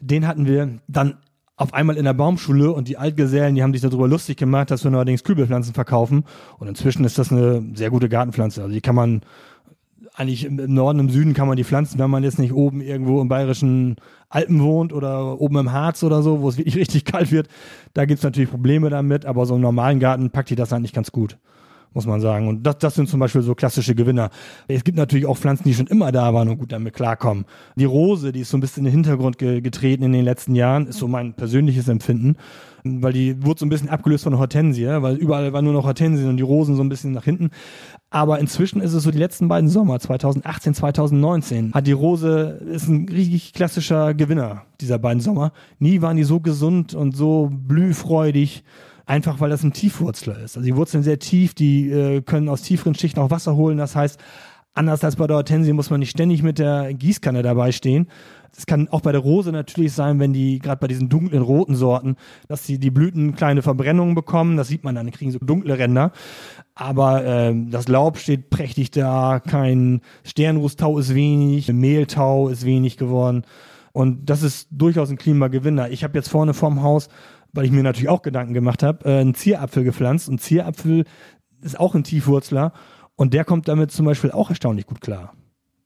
Den 0.00 0.28
hatten 0.28 0.46
wir 0.46 0.78
dann 0.86 1.18
auf 1.56 1.74
einmal 1.74 1.96
in 1.96 2.04
der 2.04 2.14
Baumschule 2.14 2.72
und 2.72 2.88
die 2.88 2.98
Altgesellen, 2.98 3.56
die 3.56 3.62
haben 3.62 3.72
sich 3.72 3.82
darüber 3.82 4.06
lustig 4.08 4.36
gemacht, 4.36 4.70
dass 4.70 4.84
wir 4.84 4.90
neuerdings 4.90 5.24
Kübelpflanzen 5.24 5.74
verkaufen. 5.74 6.24
Und 6.58 6.68
inzwischen 6.68 7.04
ist 7.04 7.18
das 7.18 7.32
eine 7.32 7.64
sehr 7.74 7.90
gute 7.90 8.08
Gartenpflanze. 8.08 8.62
Also 8.62 8.72
die 8.72 8.80
kann 8.80 8.94
man 8.94 9.22
eigentlich 10.14 10.44
im 10.44 10.56
Norden, 10.74 10.98
im 10.98 11.10
Süden 11.10 11.34
kann 11.34 11.48
man 11.48 11.56
die 11.56 11.64
pflanzen, 11.64 11.98
wenn 11.98 12.10
man 12.10 12.22
jetzt 12.22 12.38
nicht 12.38 12.52
oben 12.52 12.80
irgendwo 12.80 13.20
im 13.20 13.28
bayerischen 13.28 13.96
Alpen 14.28 14.62
wohnt 14.62 14.92
oder 14.92 15.40
oben 15.40 15.56
im 15.56 15.72
Harz 15.72 16.02
oder 16.02 16.22
so, 16.22 16.42
wo 16.42 16.48
es 16.48 16.56
wirklich 16.58 16.76
richtig 16.76 17.04
kalt 17.04 17.32
wird. 17.32 17.48
Da 17.94 18.04
gibt's 18.04 18.22
natürlich 18.22 18.50
Probleme 18.50 18.90
damit, 18.90 19.24
aber 19.24 19.46
so 19.46 19.54
im 19.54 19.60
normalen 19.60 20.00
Garten 20.00 20.30
packt 20.30 20.50
die 20.50 20.56
das 20.56 20.72
eigentlich 20.72 20.92
ganz 20.92 21.12
gut 21.12 21.38
muss 21.94 22.06
man 22.06 22.20
sagen. 22.20 22.48
Und 22.48 22.62
das, 22.64 22.78
das 22.78 22.94
sind 22.94 23.08
zum 23.08 23.20
Beispiel 23.20 23.42
so 23.42 23.54
klassische 23.54 23.94
Gewinner. 23.94 24.30
Es 24.68 24.84
gibt 24.84 24.96
natürlich 24.96 25.26
auch 25.26 25.36
Pflanzen, 25.36 25.64
die 25.64 25.74
schon 25.74 25.86
immer 25.86 26.12
da 26.12 26.32
waren 26.34 26.48
und 26.48 26.58
gut 26.58 26.72
damit 26.72 26.94
klarkommen. 26.94 27.44
Die 27.76 27.84
Rose, 27.84 28.32
die 28.32 28.40
ist 28.40 28.50
so 28.50 28.56
ein 28.56 28.60
bisschen 28.60 28.86
in 28.86 28.92
den 28.92 29.04
Hintergrund 29.04 29.38
ge 29.38 29.60
getreten 29.60 30.02
in 30.02 30.12
den 30.12 30.24
letzten 30.24 30.54
Jahren, 30.54 30.86
ist 30.86 30.98
so 30.98 31.08
mein 31.08 31.34
persönliches 31.34 31.88
Empfinden. 31.88 32.36
Weil 32.84 33.12
die 33.12 33.44
wurde 33.44 33.60
so 33.60 33.66
ein 33.66 33.68
bisschen 33.68 33.90
abgelöst 33.90 34.24
von 34.24 34.38
Hortensie, 34.38 34.86
weil 34.86 35.14
überall 35.14 35.52
war 35.52 35.62
nur 35.62 35.72
noch 35.72 35.84
Hortensien 35.84 36.28
und 36.28 36.36
die 36.36 36.42
Rosen 36.42 36.74
so 36.74 36.82
ein 36.82 36.88
bisschen 36.88 37.12
nach 37.12 37.24
hinten. 37.24 37.50
Aber 38.10 38.40
inzwischen 38.40 38.82
ist 38.82 38.92
es 38.92 39.04
so 39.04 39.10
die 39.10 39.18
letzten 39.18 39.48
beiden 39.48 39.70
Sommer, 39.70 40.00
2018, 40.00 40.74
2019, 40.74 41.72
hat 41.72 41.86
die 41.86 41.92
Rose, 41.92 42.60
ist 42.70 42.88
ein 42.88 43.08
richtig 43.08 43.52
klassischer 43.52 44.14
Gewinner 44.14 44.62
dieser 44.80 44.98
beiden 44.98 45.20
Sommer. 45.20 45.52
Nie 45.78 46.02
waren 46.02 46.16
die 46.16 46.24
so 46.24 46.40
gesund 46.40 46.92
und 46.92 47.16
so 47.16 47.50
blühfreudig 47.52 48.64
einfach 49.12 49.40
weil 49.40 49.50
das 49.50 49.62
ein 49.62 49.74
Tiefwurzler 49.74 50.38
ist. 50.38 50.56
Also 50.56 50.64
die 50.64 50.74
Wurzeln 50.74 51.02
sehr 51.02 51.18
tief, 51.18 51.52
die 51.52 51.90
äh, 51.90 52.22
können 52.22 52.48
aus 52.48 52.62
tieferen 52.62 52.94
Schichten 52.94 53.20
auch 53.20 53.30
Wasser 53.30 53.56
holen. 53.56 53.76
Das 53.76 53.94
heißt, 53.94 54.18
anders 54.72 55.04
als 55.04 55.16
bei 55.16 55.26
der 55.26 55.36
Hortensie 55.36 55.74
muss 55.74 55.90
man 55.90 56.00
nicht 56.00 56.10
ständig 56.10 56.42
mit 56.42 56.58
der 56.58 56.94
Gießkanne 56.94 57.42
dabei 57.42 57.72
stehen. 57.72 58.08
Das 58.54 58.64
kann 58.64 58.88
auch 58.88 59.02
bei 59.02 59.12
der 59.12 59.20
Rose 59.20 59.52
natürlich 59.52 59.92
sein, 59.92 60.18
wenn 60.18 60.32
die 60.32 60.58
gerade 60.58 60.80
bei 60.80 60.86
diesen 60.86 61.10
dunklen 61.10 61.42
roten 61.42 61.74
Sorten, 61.74 62.16
dass 62.48 62.62
die, 62.62 62.78
die 62.78 62.90
Blüten 62.90 63.34
kleine 63.34 63.60
Verbrennungen 63.60 64.14
bekommen. 64.14 64.56
Das 64.56 64.68
sieht 64.68 64.82
man 64.82 64.94
dann, 64.94 65.04
die 65.04 65.12
kriegen 65.12 65.30
so 65.30 65.38
dunkle 65.38 65.78
Ränder. 65.78 66.12
Aber 66.74 67.22
äh, 67.22 67.54
das 67.68 67.88
Laub 67.88 68.16
steht 68.16 68.48
prächtig 68.48 68.92
da, 68.92 69.40
kein 69.40 70.00
Sternrußtau 70.24 70.98
ist 70.98 71.14
wenig, 71.14 71.70
Mehltau 71.70 72.48
ist 72.48 72.64
wenig 72.64 72.96
geworden. 72.96 73.44
Und 73.92 74.30
das 74.30 74.42
ist 74.42 74.68
durchaus 74.70 75.10
ein 75.10 75.18
Klimagewinner. 75.18 75.90
Ich 75.90 76.02
habe 76.02 76.16
jetzt 76.16 76.30
vorne 76.30 76.54
vorm 76.54 76.82
Haus 76.82 77.10
weil 77.52 77.64
ich 77.64 77.70
mir 77.70 77.82
natürlich 77.82 78.08
auch 78.08 78.22
Gedanken 78.22 78.54
gemacht 78.54 78.82
habe, 78.82 79.08
äh, 79.08 79.20
einen 79.20 79.34
Zierapfel 79.34 79.84
gepflanzt. 79.84 80.28
Und 80.28 80.40
Zierapfel 80.40 81.04
ist 81.60 81.78
auch 81.78 81.94
ein 81.94 82.04
Tiefwurzler 82.04 82.72
und 83.14 83.34
der 83.34 83.44
kommt 83.44 83.68
damit 83.68 83.90
zum 83.92 84.06
Beispiel 84.06 84.32
auch 84.32 84.50
erstaunlich 84.50 84.86
gut 84.86 85.00
klar. 85.00 85.34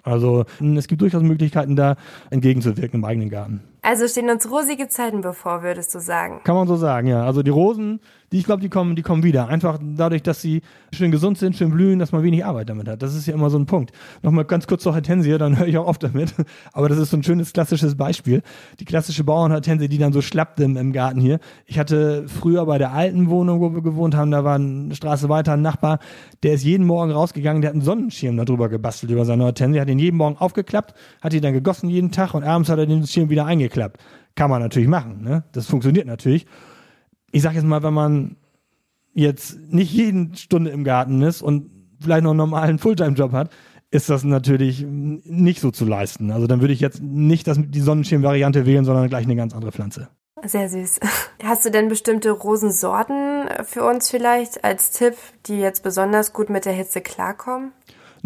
Also 0.03 0.45
es 0.61 0.87
gibt 0.87 1.03
durchaus 1.03 1.23
Möglichkeiten, 1.23 1.75
da 1.75 1.97
entgegenzuwirken 2.31 3.01
im 3.01 3.05
eigenen 3.05 3.29
Garten. 3.29 3.65
Also 3.89 4.09
stehen 4.09 4.29
uns 4.31 4.51
rosige 4.51 4.89
Zeiten 4.89 5.21
bevor, 5.21 5.63
würdest 5.63 5.95
du 5.95 6.01
sagen? 6.01 6.41
Kann 6.43 6.57
man 6.57 6.67
so 6.67 6.75
sagen, 6.75 7.07
ja. 7.07 7.25
Also 7.25 7.45
die 7.45 7.53
Rosen, 7.53 8.01
die 8.33 8.39
ich 8.39 8.45
glaube, 8.45 8.61
die 8.61 8.69
kommen, 8.69 8.97
die 8.97 9.03
kommen 9.03 9.23
wieder. 9.23 9.47
Einfach 9.47 9.79
dadurch, 9.81 10.25
dass 10.25 10.43
sie 10.43 10.63
schön 10.93 11.13
gesund 11.13 11.39
sind, 11.39 11.55
schön 11.55 11.71
blühen, 11.71 12.01
dass 12.01 12.11
man 12.11 12.25
wenig 12.25 12.45
Arbeit 12.45 12.69
damit 12.69 12.89
hat. 12.89 13.01
Das 13.01 13.15
ist 13.15 13.29
ja 13.29 13.35
immer 13.35 13.49
so 13.49 13.57
ein 13.57 13.67
Punkt. 13.67 13.93
Nochmal 14.23 14.45
ganz 14.45 14.67
kurz 14.67 14.83
zur 14.83 14.93
Hortensie, 14.93 15.39
dann 15.39 15.57
höre 15.57 15.69
ich 15.69 15.79
auch 15.79 15.87
oft 15.87 16.03
damit. 16.03 16.35
Aber 16.73 16.89
das 16.89 16.99
ist 16.99 17.11
so 17.11 17.17
ein 17.17 17.23
schönes 17.23 17.53
klassisches 17.53 17.95
Beispiel. 17.95 18.43
Die 18.81 18.85
klassische 18.85 19.23
Bauernhortensie, 19.23 19.87
die 19.87 19.99
dann 19.99 20.13
so 20.13 20.21
schlappt 20.21 20.59
im, 20.59 20.77
im 20.77 20.93
Garten 20.93 21.21
hier. 21.21 21.39
Ich 21.67 21.79
hatte 21.79 22.27
früher 22.27 22.67
bei 22.67 22.79
der 22.79 22.93
alten 22.93 23.31
Wohnung, 23.31 23.61
wo 23.61 23.73
wir 23.73 23.83
gewohnt 23.83 24.17
haben, 24.17 24.33
da 24.33 24.43
war 24.43 24.57
eine 24.57 24.97
Straße 24.97 25.29
weiter 25.29 25.53
ein 25.53 25.63
Nachbar, 25.63 26.01
der 26.43 26.55
ist 26.55 26.65
jeden 26.65 26.87
Morgen 26.87 27.13
rausgegangen, 27.13 27.63
der 27.63 27.69
hat 27.69 27.75
einen 27.75 27.85
Sonnenschirm 27.85 28.37
darüber 28.37 28.69
gebastelt 28.69 29.13
über 29.13 29.25
seine 29.25 29.45
Hortensie, 29.45 29.79
hat 29.79 29.89
ihn 29.89 30.01
jeden 30.01 30.17
Morgen 30.17 30.37
aufgeklappt, 30.39 30.95
hat 31.21 31.33
ihn 31.35 31.43
dann 31.43 31.53
gegossen 31.53 31.89
jeden 31.89 32.11
Tag 32.11 32.35
und 32.35 32.43
abends 32.43 32.69
hat 32.69 32.81
er 32.81 32.87
den 32.87 33.07
Schirm 33.07 33.31
wieder 33.31 33.47
eingeklappt 33.47 33.76
geklappt. 33.77 34.03
Kann 34.35 34.51
man 34.51 34.61
natürlich 34.61 34.89
machen, 34.89 35.23
ne? 35.23 35.45
Das 35.53 35.67
funktioniert 35.67 36.07
natürlich. 36.07 36.47
Ich 37.33 37.43
sage 37.43 37.57
jetzt 37.57 37.65
mal, 37.65 37.83
wenn 37.83 37.95
man 37.95 38.37
jetzt 39.15 39.59
nicht 39.71 39.93
jeden 39.93 40.35
Stunde 40.35 40.71
im 40.71 40.85
Garten 40.85 41.23
ist 41.23 41.43
und 41.43 41.71
vielleicht 42.01 42.23
noch 42.23 42.31
einen 42.31 42.39
normalen 42.39 42.79
Fulltime-Job 42.79 43.33
hat, 43.33 43.51
ist 43.91 44.11
das 44.11 44.25
natürlich 44.25 44.85
nicht 44.87 45.61
so 45.61 45.71
zu 45.71 45.85
leisten. 45.85 46.31
Also 46.31 46.47
dann 46.47 46.61
würde 46.61 46.75
ich 46.75 46.81
jetzt 46.81 47.03
nicht 47.03 47.47
das, 47.47 47.59
die 47.61 47.81
Sonnenschirm-Variante 47.81 48.67
wählen, 48.67 48.85
sondern 48.85 49.09
gleich 49.09 49.25
eine 49.25 49.37
ganz 49.37 49.55
andere 49.55 49.73
Pflanze. 49.73 50.09
Sehr 50.45 50.69
süß. 50.69 51.01
Hast 51.43 51.65
du 51.65 51.71
denn 51.71 51.89
bestimmte 51.89 52.31
Rosensorten 52.31 53.49
für 53.65 53.85
uns 53.85 54.11
vielleicht 54.11 54.65
als 54.65 54.91
Tipp, 54.91 55.15
die 55.47 55.59
jetzt 55.59 55.83
besonders 55.83 56.35
gut 56.35 56.51
mit 56.51 56.67
der 56.67 56.75
Hitze 56.75 57.01
klarkommen? 57.01 57.73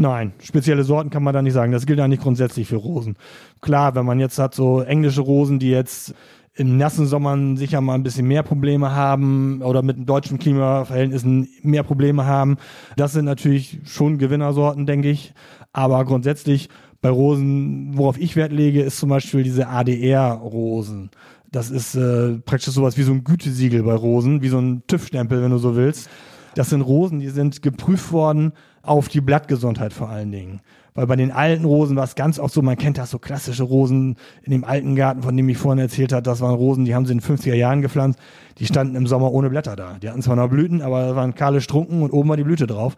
Nein, 0.01 0.33
spezielle 0.43 0.83
Sorten 0.83 1.11
kann 1.11 1.23
man 1.23 1.35
da 1.35 1.43
nicht 1.43 1.53
sagen. 1.53 1.73
Das 1.73 1.85
gilt 1.85 2.01
eigentlich 2.01 2.21
grundsätzlich 2.21 2.67
für 2.67 2.77
Rosen. 2.77 3.17
Klar, 3.61 3.95
wenn 3.95 4.07
man 4.07 4.19
jetzt 4.19 4.39
hat 4.39 4.55
so 4.55 4.81
englische 4.81 5.21
Rosen, 5.21 5.59
die 5.59 5.69
jetzt 5.69 6.15
in 6.55 6.79
nassen 6.79 7.05
Sommern 7.07 7.59
sicher 7.59 7.83
mal 7.83 7.97
ein 7.97 8.03
bisschen 8.03 8.27
mehr 8.27 8.43
Probleme 8.43 8.93
haben 8.93 9.61
oder 9.61 9.83
mit 9.83 10.09
deutschen 10.09 10.39
Klimaverhältnissen 10.39 11.49
mehr 11.61 11.83
Probleme 11.83 12.25
haben. 12.25 12.57
Das 12.97 13.13
sind 13.13 13.27
natürlich 13.27 13.81
schon 13.85 14.17
Gewinnersorten, 14.17 14.87
denke 14.87 15.11
ich. 15.11 15.35
Aber 15.75 16.03
grundsätzlich 16.07 16.71
bei 17.03 17.11
Rosen, 17.11 17.91
worauf 17.99 18.19
ich 18.19 18.37
Wert 18.37 18.53
lege, 18.53 18.81
ist 18.81 18.97
zum 18.97 19.11
Beispiel 19.11 19.43
diese 19.43 19.69
ADR-Rosen. 19.69 21.11
Das 21.53 21.71
ist 21.71 21.95
äh, 21.95 22.39
praktisch 22.39 22.73
sowas 22.73 22.97
wie 22.97 23.03
so 23.03 23.13
ein 23.13 23.23
Gütesiegel 23.23 23.83
bei 23.83 23.95
Rosen, 23.95 24.41
wie 24.41 24.49
so 24.49 24.61
ein 24.61 24.83
TÜV-Stempel, 24.87 25.43
wenn 25.43 25.51
du 25.51 25.59
so 25.59 25.77
willst. 25.77 26.09
Das 26.55 26.71
sind 26.71 26.81
Rosen, 26.81 27.21
die 27.21 27.29
sind 27.29 27.61
geprüft 27.61 28.13
worden 28.13 28.55
auf 28.83 29.09
die 29.09 29.21
Blattgesundheit 29.21 29.93
vor 29.93 30.09
allen 30.09 30.33
Dingen. 30.33 30.61
Weil 30.95 31.07
bei 31.07 31.17
den 31.17 31.31
alten 31.31 31.65
Rosen 31.65 31.97
war 31.97 32.05
es 32.05 32.15
ganz 32.15 32.39
oft 32.39 32.53
so, 32.53 32.63
man 32.63 32.77
kennt 32.77 32.99
das 32.99 33.11
so 33.11 33.19
klassische 33.19 33.63
Rosen 33.63 34.17
in 34.43 34.51
dem 34.51 34.65
alten 34.65 34.97
Garten, 34.97 35.23
von 35.23 35.37
dem 35.37 35.49
ich 35.49 35.59
vorhin 35.59 35.79
erzählt 35.79 36.13
habe, 36.13 36.23
das 36.23 36.41
waren 36.41 36.55
Rosen, 36.55 36.85
die 36.85 36.95
haben 36.95 37.07
sie 37.07 37.13
in 37.13 37.21
den 37.21 37.37
50er 37.37 37.55
Jahren 37.55 37.81
gepflanzt, 37.81 38.19
die 38.59 38.67
standen 38.67 38.97
im 38.97 39.07
Sommer 39.07 39.33
ohne 39.33 39.51
Blätter 39.51 39.77
da. 39.77 39.99
Die 40.03 40.09
hatten 40.09 40.23
zwar 40.23 40.37
noch 40.37 40.49
Blüten, 40.49 40.83
aber 40.83 41.09
da 41.09 41.17
waren 41.17 41.35
kahle 41.35 41.61
Strunken 41.61 42.03
und 42.03 42.13
oben 42.13 42.29
war 42.29 42.37
die 42.37 42.45
Blüte 42.45 42.67
drauf. 42.67 42.97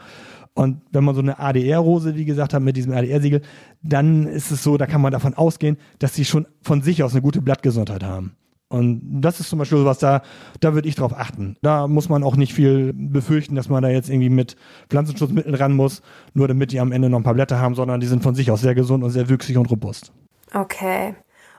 Und 0.55 0.83
wenn 0.91 1.05
man 1.05 1.15
so 1.15 1.23
eine 1.23 1.39
ADR-Rose, 1.39 2.15
wie 2.15 2.25
gesagt 2.25 2.53
hat, 2.53 2.62
mit 2.62 2.77
diesem 2.77 2.93
ADR-Siegel, 2.93 3.41
dann 3.83 4.27
ist 4.27 4.51
es 4.51 4.62
so, 4.62 4.77
da 4.77 4.87
kann 4.87 5.01
man 5.01 5.12
davon 5.12 5.35
ausgehen, 5.35 5.79
dass 5.99 6.15
sie 6.15 6.25
schon 6.25 6.47
von 6.61 6.83
sich 6.83 7.03
aus 7.03 7.12
eine 7.12 7.23
gute 7.23 7.41
Blattgesundheit 7.41 8.05
haben. 8.05 8.37
Und 8.73 9.21
das 9.21 9.38
ist 9.38 9.50
zum 9.50 9.59
Beispiel 9.59 9.76
sowas, 9.76 9.99
da, 9.99 10.23
da 10.61 10.73
würde 10.73 10.88
ich 10.88 10.95
drauf 10.95 11.12
achten. 11.14 11.57
Da 11.61 11.87
muss 11.87 12.09
man 12.09 12.25
auch 12.25 12.37
nicht 12.37 12.55
viel 12.55 12.95
befürchten, 12.95 13.55
dass 13.55 13.69
man 13.69 13.83
da 13.83 13.91
jetzt 13.91 14.09
irgendwie 14.09 14.31
mit 14.31 14.57
Pflanzenschutzmitteln 14.88 15.55
ran 15.55 15.75
muss, 15.75 16.00
nur 16.33 16.49
damit 16.49 16.73
die 16.73 16.81
am 16.81 16.91
Ende 16.91 17.11
noch 17.11 17.19
ein 17.19 17.23
paar 17.23 17.35
Blätter 17.35 17.61
haben, 17.61 17.75
sondern 17.75 18.00
die 18.00 18.07
sind 18.07 18.23
von 18.23 18.35
sich 18.35 18.50
aus 18.50 18.62
sehr 18.62 18.75
gesund 18.75 19.05
und 19.05 19.11
sehr 19.11 19.29
wüchsig 19.29 19.59
und 19.59 19.71
robust. 19.71 20.11
Okay. 20.55 21.14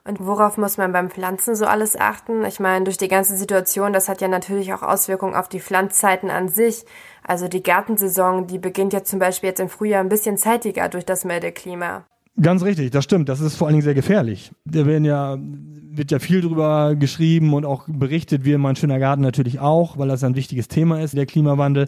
Und 0.06 0.26
worauf 0.26 0.58
muss 0.58 0.78
man 0.78 0.92
beim 0.92 1.12
Pflanzen 1.12 1.56
so 1.56 1.66
alles 1.66 1.96
achten? 1.96 2.44
Ich 2.46 2.60
meine, 2.60 2.84
durch 2.84 2.98
die 2.98 3.08
ganze 3.08 3.38
Situation, 3.38 3.94
das 3.94 4.10
hat 4.10 4.20
ja 4.20 4.28
natürlich 4.28 4.74
auch 4.74 4.82
Auswirkungen 4.82 5.36
auf 5.36 5.48
die 5.48 5.62
Pflanzzeiten 5.62 6.32
an 6.32 6.50
sich. 6.50 6.84
Also 7.24 7.48
die 7.48 7.62
Gartensaison, 7.62 8.48
die 8.48 8.58
beginnt 8.58 8.92
ja 8.92 9.04
zum 9.04 9.20
Beispiel 9.20 9.50
jetzt 9.50 9.62
im 9.62 9.70
Frühjahr 9.70 10.02
ein 10.02 10.10
bisschen 10.10 10.38
zeitiger 10.38 10.90
durch 10.90 11.06
das 11.06 11.26
milde 11.26 11.52
Klima. 11.52 12.06
Ganz 12.42 12.64
richtig, 12.64 12.92
das 12.92 13.04
stimmt. 13.04 13.30
Das 13.30 13.42
ist 13.42 13.56
vor 13.56 13.68
allen 13.68 13.76
Dingen 13.76 13.84
sehr 13.84 13.94
gefährlich. 13.94 14.52
Da 14.66 14.86
werden 14.86 15.06
ja, 15.06 15.38
wird 15.40 16.10
ja 16.12 16.20
viel 16.20 16.42
drüber 16.42 16.96
geschrieben 16.96 17.54
und 17.54 17.64
auch 17.64 17.88
berichtet, 17.88 18.44
wie 18.44 18.54
in 18.54 18.62
mein 18.62 18.76
schöner 18.76 18.98
Garten 18.98 19.22
natürlich 19.22 19.60
auch, 19.60 19.98
weil 19.98 20.08
das 20.08 20.24
ein 20.24 20.36
wichtiges 20.36 20.68
Thema 20.68 21.02
ist, 21.02 21.16
der 21.16 21.28
Klimawandel. 21.28 21.88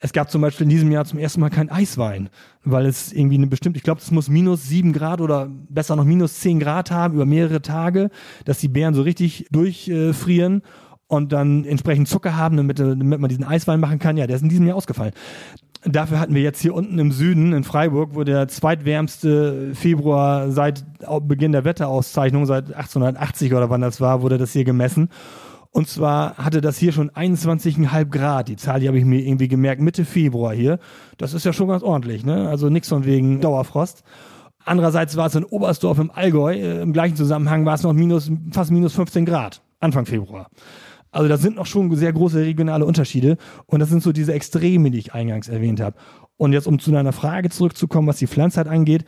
Es 0.00 0.12
gab 0.12 0.30
zum 0.30 0.40
Beispiel 0.40 0.64
in 0.64 0.70
diesem 0.70 0.90
Jahr 0.90 1.04
zum 1.04 1.18
ersten 1.18 1.40
Mal 1.40 1.50
kein 1.50 1.70
Eiswein, 1.70 2.30
weil 2.64 2.86
es 2.86 3.12
irgendwie 3.12 3.36
eine 3.36 3.46
bestimmte, 3.46 3.76
ich 3.76 3.84
glaube, 3.84 4.00
es 4.00 4.10
muss 4.10 4.28
minus 4.28 4.66
sieben 4.68 4.92
Grad 4.92 5.20
oder 5.20 5.48
besser 5.68 5.96
noch 5.96 6.04
minus 6.04 6.40
zehn 6.40 6.60
Grad 6.60 6.90
haben 6.90 7.14
über 7.14 7.26
mehrere 7.26 7.62
Tage, 7.62 8.10
dass 8.44 8.58
die 8.58 8.68
Beeren 8.68 8.94
so 8.94 9.02
richtig 9.02 9.46
durchfrieren. 9.50 10.62
Und 11.06 11.32
dann 11.32 11.66
entsprechend 11.66 12.08
Zucker 12.08 12.34
haben, 12.34 12.56
damit, 12.56 12.78
damit 12.78 13.20
man 13.20 13.28
diesen 13.28 13.44
Eiswein 13.44 13.78
machen 13.78 13.98
kann. 13.98 14.16
Ja, 14.16 14.26
der 14.26 14.36
ist 14.36 14.42
in 14.42 14.48
diesem 14.48 14.66
Jahr 14.66 14.76
ausgefallen. 14.76 15.12
Dafür 15.86 16.18
hatten 16.18 16.34
wir 16.34 16.42
jetzt 16.42 16.60
hier 16.60 16.74
unten 16.74 16.98
im 16.98 17.12
Süden 17.12 17.52
in 17.52 17.62
Freiburg, 17.62 18.14
wo 18.14 18.24
der 18.24 18.48
zweitwärmste 18.48 19.74
Februar 19.74 20.50
seit 20.50 20.84
Beginn 21.22 21.52
der 21.52 21.64
Wetterauszeichnung, 21.64 22.46
seit 22.46 22.72
1880 22.72 23.52
oder 23.52 23.68
wann 23.68 23.82
das 23.82 24.00
war, 24.00 24.22
wurde 24.22 24.38
das 24.38 24.52
hier 24.52 24.64
gemessen. 24.64 25.10
Und 25.70 25.88
zwar 25.88 26.36
hatte 26.38 26.60
das 26.60 26.78
hier 26.78 26.92
schon 26.92 27.10
21,5 27.10 28.04
Grad. 28.06 28.48
Die 28.48 28.56
Zahl, 28.56 28.80
die 28.80 28.88
habe 28.88 28.96
ich 28.96 29.04
mir 29.04 29.20
irgendwie 29.20 29.48
gemerkt, 29.48 29.82
Mitte 29.82 30.04
Februar 30.04 30.54
hier. 30.54 30.78
Das 31.18 31.34
ist 31.34 31.44
ja 31.44 31.52
schon 31.52 31.68
ganz 31.68 31.82
ordentlich, 31.82 32.24
ne? 32.24 32.48
Also 32.48 32.70
nichts 32.70 32.88
von 32.88 33.04
wegen 33.04 33.40
Dauerfrost. 33.40 34.04
Andererseits 34.64 35.16
war 35.16 35.26
es 35.26 35.34
in 35.34 35.44
Oberstdorf 35.44 35.98
im 35.98 36.10
Allgäu, 36.10 36.54
äh, 36.54 36.80
im 36.80 36.92
gleichen 36.92 37.16
Zusammenhang 37.16 37.66
war 37.66 37.74
es 37.74 37.82
noch 37.82 37.92
minus, 37.92 38.30
fast 38.52 38.70
minus 38.70 38.94
15 38.94 39.26
Grad, 39.26 39.62
Anfang 39.80 40.06
Februar. 40.06 40.48
Also 41.14 41.28
da 41.28 41.36
sind 41.36 41.56
noch 41.56 41.66
schon 41.66 41.94
sehr 41.94 42.12
große 42.12 42.40
regionale 42.40 42.84
Unterschiede 42.84 43.36
und 43.66 43.78
das 43.78 43.88
sind 43.88 44.02
so 44.02 44.12
diese 44.12 44.34
Extreme, 44.34 44.90
die 44.90 44.98
ich 44.98 45.14
eingangs 45.14 45.48
erwähnt 45.48 45.80
habe. 45.80 45.96
Und 46.36 46.52
jetzt, 46.52 46.66
um 46.66 46.80
zu 46.80 46.90
deiner 46.90 47.12
Frage 47.12 47.50
zurückzukommen, 47.50 48.08
was 48.08 48.18
die 48.18 48.26
Pflanzheit 48.26 48.66
angeht, 48.66 49.04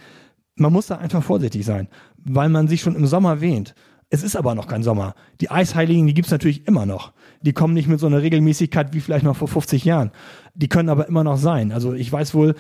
man 0.55 0.73
muss 0.73 0.87
da 0.87 0.99
einfach 0.99 1.25
vorsichtig 1.25 1.67
sein, 1.67 1.89
weil 2.25 2.49
man 2.49 2.69
sich 2.69 2.81
schon 2.81 2.95
im 2.95 3.07
Sommer 3.07 3.41
wähnt. 3.41 3.75
Es 4.09 4.23
ist 4.23 4.37
aber 4.37 4.55
noch 4.55 4.69
kein 4.69 4.85
Sommer. 4.85 5.15
Die 5.41 5.51
Eisheiligen, 5.51 6.07
die 6.07 6.15
gibt's 6.15 6.31
natürlich 6.31 6.69
immer 6.69 6.87
noch. 6.87 7.13
Die 7.41 7.53
kommen 7.53 7.75
nicht 7.75 7.89
mit 7.89 7.99
so 7.99 8.07
einer 8.07 8.23
Regelmäßigkeit 8.23 8.95
wie 8.95 9.01
vielleicht 9.01 9.25
noch 9.25 9.35
vor 9.35 9.49
50 9.49 9.85
Jahren. 9.85 10.13
Die 10.55 10.69
können 10.69 10.89
aber 10.89 11.09
immer 11.09 11.25
noch 11.25 11.39
sein. 11.39 11.73
Also 11.73 11.93
ich 11.93 12.13
weiß 12.13 12.35
wohl, 12.35 12.55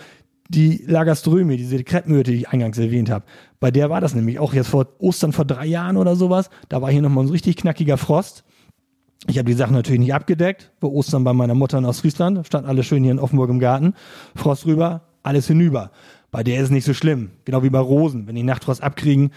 die 0.48 0.82
Lagerströme, 0.88 1.56
diese 1.56 1.84
Kreppmyrte, 1.84 2.32
die 2.32 2.38
ich 2.38 2.48
eingangs 2.48 2.78
erwähnt 2.78 3.10
habe, 3.10 3.24
bei 3.60 3.70
der 3.70 3.90
war 3.90 4.00
das 4.00 4.16
nämlich 4.16 4.40
auch 4.40 4.54
jetzt 4.54 4.68
vor 4.68 4.88
Ostern 4.98 5.32
vor 5.32 5.44
drei 5.44 5.66
Jahren 5.66 5.96
oder 5.96 6.16
sowas. 6.16 6.50
Da 6.68 6.82
war 6.82 6.90
hier 6.90 7.02
nochmal 7.02 7.24
ein 7.24 7.30
richtig 7.30 7.56
knackiger 7.56 7.96
Frost. 7.96 8.44
Ich 9.28 9.38
habe 9.38 9.46
die 9.46 9.54
Sachen 9.54 9.74
natürlich 9.74 10.00
nicht 10.00 10.14
abgedeckt. 10.14 10.70
Vor 10.80 10.92
Ostern 10.92 11.24
bei 11.24 11.32
meiner 11.32 11.54
Mutter 11.54 11.78
in 11.78 11.84
Ostfriesland 11.84 12.46
stand 12.46 12.66
alles 12.66 12.86
schön 12.86 13.02
hier 13.02 13.12
in 13.12 13.18
Offenburg 13.18 13.50
im 13.50 13.58
Garten. 13.58 13.94
Frost 14.34 14.66
rüber, 14.66 15.02
alles 15.22 15.46
hinüber. 15.46 15.90
Bei 16.30 16.42
der 16.42 16.58
ist 16.58 16.64
es 16.64 16.70
nicht 16.70 16.84
so 16.84 16.94
schlimm. 16.94 17.30
Genau 17.44 17.62
wie 17.62 17.70
bei 17.70 17.78
Rosen. 17.78 18.26
Wenn 18.26 18.34
die 18.34 18.42
Nachtfrost 18.42 18.82
abkriegen, 18.82 19.30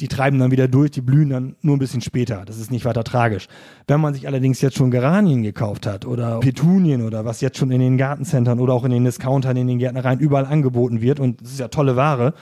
die 0.00 0.08
treiben 0.08 0.38
dann 0.38 0.50
wieder 0.50 0.68
durch, 0.68 0.90
die 0.90 1.00
blühen 1.00 1.30
dann 1.30 1.56
nur 1.62 1.76
ein 1.76 1.78
bisschen 1.78 2.00
später. 2.00 2.44
Das 2.44 2.58
ist 2.58 2.70
nicht 2.70 2.84
weiter 2.84 3.04
tragisch. 3.04 3.46
Wenn 3.86 4.00
man 4.00 4.14
sich 4.14 4.26
allerdings 4.26 4.60
jetzt 4.60 4.76
schon 4.76 4.90
Geranien 4.90 5.42
gekauft 5.42 5.86
hat 5.86 6.06
oder 6.06 6.40
Petunien 6.40 7.02
oder 7.02 7.24
was 7.24 7.40
jetzt 7.40 7.58
schon 7.58 7.70
in 7.70 7.80
den 7.80 7.96
Gartencentern 7.96 8.58
oder 8.58 8.72
auch 8.74 8.84
in 8.84 8.90
den 8.90 9.04
Discountern, 9.04 9.56
in 9.56 9.68
den 9.68 9.78
Gärtnereien 9.78 10.18
überall 10.18 10.46
angeboten 10.46 11.00
wird 11.00 11.20
und 11.20 11.40
das 11.40 11.52
ist 11.52 11.60
ja 11.60 11.68
tolle 11.68 11.94
Ware, 11.94 12.34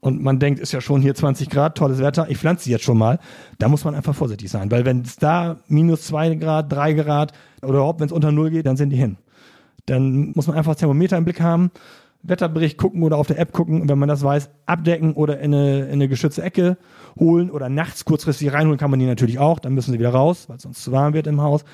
und 0.00 0.22
man 0.22 0.38
denkt, 0.38 0.60
ist 0.60 0.72
ja 0.72 0.80
schon 0.80 1.02
hier 1.02 1.14
20 1.14 1.50
Grad, 1.50 1.76
tolles 1.76 1.98
Wetter, 1.98 2.26
ich 2.28 2.38
pflanze 2.38 2.64
sie 2.64 2.70
jetzt 2.70 2.84
schon 2.84 2.98
mal, 2.98 3.18
da 3.58 3.68
muss 3.68 3.84
man 3.84 3.94
einfach 3.94 4.14
vorsichtig 4.14 4.50
sein, 4.50 4.70
weil 4.70 4.84
wenn 4.84 5.02
es 5.02 5.16
da 5.16 5.56
minus 5.66 6.02
zwei 6.02 6.34
Grad, 6.34 6.72
drei 6.72 6.92
Grad 6.92 7.32
oder 7.62 7.78
überhaupt, 7.78 8.00
wenn 8.00 8.06
es 8.06 8.12
unter 8.12 8.32
null 8.32 8.50
geht, 8.50 8.66
dann 8.66 8.76
sind 8.76 8.90
die 8.90 8.96
hin. 8.96 9.16
Dann 9.86 10.32
muss 10.34 10.46
man 10.46 10.56
einfach 10.56 10.74
Thermometer 10.74 11.16
im 11.16 11.24
Blick 11.24 11.40
haben, 11.40 11.70
Wetterbericht 12.22 12.78
gucken 12.78 13.02
oder 13.02 13.16
auf 13.16 13.28
der 13.28 13.38
App 13.38 13.52
gucken 13.52 13.88
wenn 13.88 13.98
man 13.98 14.08
das 14.08 14.22
weiß, 14.22 14.50
abdecken 14.66 15.14
oder 15.14 15.38
in 15.38 15.54
eine, 15.54 15.86
in 15.86 15.92
eine 15.92 16.08
geschützte 16.08 16.42
Ecke 16.42 16.76
holen 17.18 17.50
oder 17.50 17.68
nachts 17.68 18.04
kurzfristig 18.04 18.52
reinholen 18.52 18.78
kann 18.78 18.90
man 18.90 18.98
die 18.98 19.06
natürlich 19.06 19.38
auch, 19.38 19.58
dann 19.58 19.74
müssen 19.74 19.92
sie 19.92 19.98
wieder 19.98 20.10
raus, 20.10 20.48
weil 20.48 20.56
es 20.56 20.62
sonst 20.62 20.82
zu 20.82 20.92
warm 20.92 21.14
wird 21.14 21.26
im 21.26 21.40
Haus. 21.40 21.64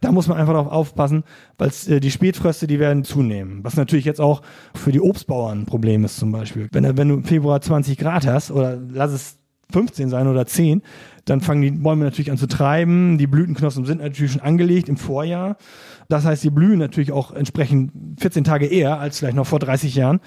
Da 0.00 0.12
muss 0.12 0.28
man 0.28 0.38
einfach 0.38 0.54
darauf 0.54 0.70
aufpassen, 0.72 1.24
weil 1.58 1.70
äh, 1.88 2.00
die 2.00 2.10
Spätfröste, 2.10 2.66
die 2.66 2.80
werden 2.80 3.04
zunehmen. 3.04 3.60
Was 3.62 3.76
natürlich 3.76 4.04
jetzt 4.04 4.20
auch 4.20 4.42
für 4.74 4.92
die 4.92 5.00
Obstbauern 5.00 5.60
ein 5.60 5.66
Problem 5.66 6.04
ist 6.04 6.16
zum 6.16 6.32
Beispiel. 6.32 6.68
Wenn, 6.72 6.96
wenn 6.96 7.08
du 7.08 7.14
im 7.14 7.24
Februar 7.24 7.60
20 7.60 7.96
Grad 7.98 8.26
hast 8.26 8.50
oder 8.50 8.76
lass 8.76 9.12
es 9.12 9.41
15 9.72 10.08
sein 10.08 10.28
oder 10.28 10.46
10, 10.46 10.82
dann 11.24 11.40
fangen 11.40 11.62
die 11.62 11.70
Bäume 11.70 12.04
natürlich 12.04 12.30
an 12.30 12.38
zu 12.38 12.46
treiben. 12.46 13.18
Die 13.18 13.26
Blütenknospen 13.26 13.84
sind 13.84 14.00
natürlich 14.00 14.32
schon 14.32 14.40
angelegt 14.40 14.88
im 14.88 14.96
Vorjahr. 14.96 15.56
Das 16.08 16.24
heißt, 16.24 16.42
sie 16.42 16.50
blühen 16.50 16.78
natürlich 16.78 17.12
auch 17.12 17.32
entsprechend 17.32 17.92
14 18.20 18.44
Tage 18.44 18.66
eher 18.66 18.98
als 18.98 19.18
vielleicht 19.18 19.36
noch 19.36 19.46
vor 19.46 19.58
30 19.58 19.94
Jahren. 19.94 20.20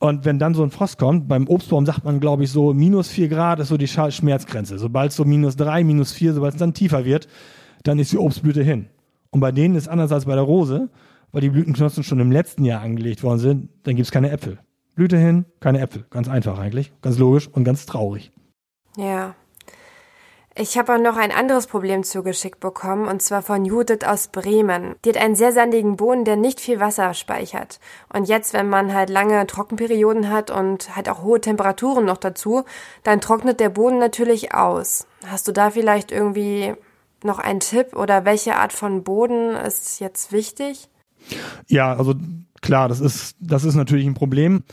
Und 0.00 0.24
wenn 0.24 0.38
dann 0.38 0.54
so 0.54 0.62
ein 0.62 0.70
Frost 0.70 0.98
kommt, 0.98 1.26
beim 1.28 1.48
Obstbaum 1.48 1.84
sagt 1.84 2.04
man, 2.04 2.20
glaube 2.20 2.44
ich, 2.44 2.50
so 2.50 2.72
minus 2.72 3.08
4 3.08 3.28
Grad 3.28 3.58
ist 3.58 3.68
so 3.68 3.76
die 3.76 3.88
Schmerzgrenze. 3.88 4.78
Sobald 4.78 5.10
es 5.10 5.16
so 5.16 5.24
minus 5.24 5.56
3, 5.56 5.82
minus 5.82 6.12
4, 6.12 6.34
sobald 6.34 6.54
es 6.54 6.58
dann 6.60 6.74
tiefer 6.74 7.04
wird, 7.04 7.26
dann 7.82 7.98
ist 7.98 8.12
die 8.12 8.18
Obstblüte 8.18 8.62
hin. 8.62 8.86
Und 9.30 9.40
bei 9.40 9.50
denen 9.50 9.74
ist 9.74 9.88
anders 9.88 10.12
als 10.12 10.24
bei 10.24 10.34
der 10.34 10.44
Rose, 10.44 10.88
weil 11.32 11.40
die 11.40 11.50
Blütenknospen 11.50 12.04
schon 12.04 12.20
im 12.20 12.30
letzten 12.30 12.64
Jahr 12.64 12.80
angelegt 12.80 13.22
worden 13.22 13.38
sind, 13.38 13.68
dann 13.82 13.96
gibt 13.96 14.06
es 14.06 14.12
keine 14.12 14.30
Äpfel. 14.30 14.58
Blüte 14.94 15.18
hin, 15.18 15.44
keine 15.60 15.80
Äpfel. 15.80 16.04
Ganz 16.10 16.28
einfach 16.28 16.58
eigentlich. 16.58 16.92
Ganz 17.02 17.18
logisch 17.18 17.48
und 17.48 17.64
ganz 17.64 17.86
traurig. 17.86 18.32
Ja. 18.96 19.34
Ich 20.60 20.76
habe 20.76 20.94
auch 20.94 21.00
noch 21.00 21.16
ein 21.16 21.30
anderes 21.30 21.68
Problem 21.68 22.02
zugeschickt 22.02 22.58
bekommen, 22.58 23.06
und 23.06 23.22
zwar 23.22 23.42
von 23.42 23.64
Judith 23.64 24.04
aus 24.04 24.26
Bremen. 24.26 24.96
Die 25.04 25.10
hat 25.10 25.16
einen 25.16 25.36
sehr 25.36 25.52
sandigen 25.52 25.96
Boden, 25.96 26.24
der 26.24 26.34
nicht 26.34 26.58
viel 26.58 26.80
Wasser 26.80 27.14
speichert. 27.14 27.78
Und 28.12 28.28
jetzt, 28.28 28.54
wenn 28.54 28.68
man 28.68 28.92
halt 28.92 29.08
lange 29.08 29.46
Trockenperioden 29.46 30.30
hat 30.30 30.50
und 30.50 30.96
halt 30.96 31.08
auch 31.08 31.22
hohe 31.22 31.40
Temperaturen 31.40 32.04
noch 32.04 32.16
dazu, 32.16 32.64
dann 33.04 33.20
trocknet 33.20 33.60
der 33.60 33.68
Boden 33.68 33.98
natürlich 33.98 34.52
aus. 34.52 35.06
Hast 35.24 35.46
du 35.46 35.52
da 35.52 35.70
vielleicht 35.70 36.10
irgendwie 36.10 36.74
noch 37.22 37.38
einen 37.38 37.60
Tipp 37.60 37.94
oder 37.94 38.24
welche 38.24 38.56
Art 38.56 38.72
von 38.72 39.04
Boden 39.04 39.50
ist 39.54 40.00
jetzt 40.00 40.32
wichtig? 40.32 40.88
Ja, 41.68 41.94
also 41.94 42.14
klar, 42.62 42.88
das 42.88 42.98
ist, 42.98 43.36
das 43.38 43.62
ist 43.62 43.76
natürlich 43.76 44.06
ein 44.06 44.14
Problem. 44.14 44.64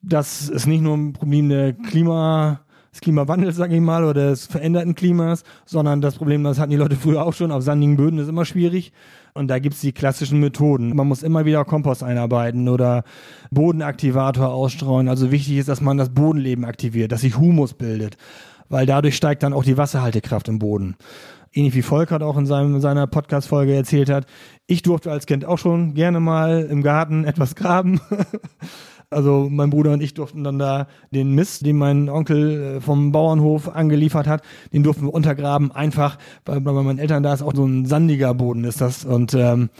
Das 0.00 0.48
ist 0.48 0.66
nicht 0.66 0.80
nur 0.80 0.96
ein 0.96 1.12
Problem 1.12 1.50
der 1.50 1.74
Klima, 1.74 2.60
des 2.96 3.00
Klimawandels, 3.02 3.56
sage 3.56 3.74
ich 3.74 3.80
mal, 3.80 4.04
oder 4.04 4.30
des 4.30 4.46
veränderten 4.46 4.94
Klimas, 4.94 5.44
sondern 5.64 6.00
das 6.00 6.16
Problem, 6.16 6.42
das 6.44 6.58
hatten 6.58 6.70
die 6.70 6.76
Leute 6.76 6.96
früher 6.96 7.24
auch 7.24 7.34
schon, 7.34 7.52
auf 7.52 7.62
sandigen 7.62 7.96
Böden 7.96 8.18
ist 8.18 8.28
immer 8.28 8.44
schwierig. 8.44 8.92
Und 9.34 9.48
da 9.48 9.58
gibt's 9.58 9.82
die 9.82 9.92
klassischen 9.92 10.40
Methoden. 10.40 10.96
Man 10.96 11.06
muss 11.06 11.22
immer 11.22 11.44
wieder 11.44 11.64
Kompost 11.66 12.02
einarbeiten 12.02 12.70
oder 12.70 13.04
Bodenaktivator 13.50 14.48
ausstreuen. 14.48 15.08
Also 15.08 15.30
wichtig 15.30 15.58
ist, 15.58 15.68
dass 15.68 15.82
man 15.82 15.98
das 15.98 16.08
Bodenleben 16.08 16.64
aktiviert, 16.64 17.12
dass 17.12 17.20
sich 17.20 17.36
Humus 17.36 17.74
bildet, 17.74 18.16
weil 18.70 18.86
dadurch 18.86 19.14
steigt 19.14 19.42
dann 19.42 19.52
auch 19.52 19.64
die 19.64 19.76
Wasserhaltekraft 19.76 20.48
im 20.48 20.58
Boden. 20.58 20.96
ähnlich 21.52 21.74
wie 21.74 21.82
Volkert 21.82 22.22
auch 22.22 22.38
in 22.38 22.46
seinem, 22.46 22.80
seiner 22.80 23.06
Podcast-Folge 23.06 23.74
erzählt 23.74 24.08
hat. 24.08 24.26
Ich 24.66 24.82
durfte 24.82 25.10
als 25.12 25.26
Kind 25.26 25.44
auch 25.44 25.58
schon 25.58 25.92
gerne 25.92 26.18
mal 26.18 26.62
im 26.62 26.82
Garten 26.82 27.24
etwas 27.24 27.54
graben. 27.54 28.00
Also 29.08 29.48
mein 29.50 29.70
Bruder 29.70 29.92
und 29.92 30.02
ich 30.02 30.14
durften 30.14 30.42
dann 30.42 30.58
da 30.58 30.88
den 31.12 31.32
Mist, 31.32 31.64
den 31.64 31.76
mein 31.76 32.08
Onkel 32.08 32.76
äh, 32.76 32.80
vom 32.80 33.12
Bauernhof 33.12 33.68
angeliefert 33.68 34.26
hat, 34.26 34.42
den 34.72 34.82
durften 34.82 35.04
wir 35.04 35.14
untergraben, 35.14 35.70
einfach, 35.70 36.18
weil 36.44 36.60
bei 36.60 36.72
meinen 36.72 36.98
Eltern 36.98 37.22
da 37.22 37.32
ist 37.32 37.42
auch 37.42 37.54
so 37.54 37.64
ein 37.64 37.86
sandiger 37.86 38.34
Boden 38.34 38.64
ist 38.64 38.80
das 38.80 39.04
und 39.04 39.32
ähm, 39.34 39.70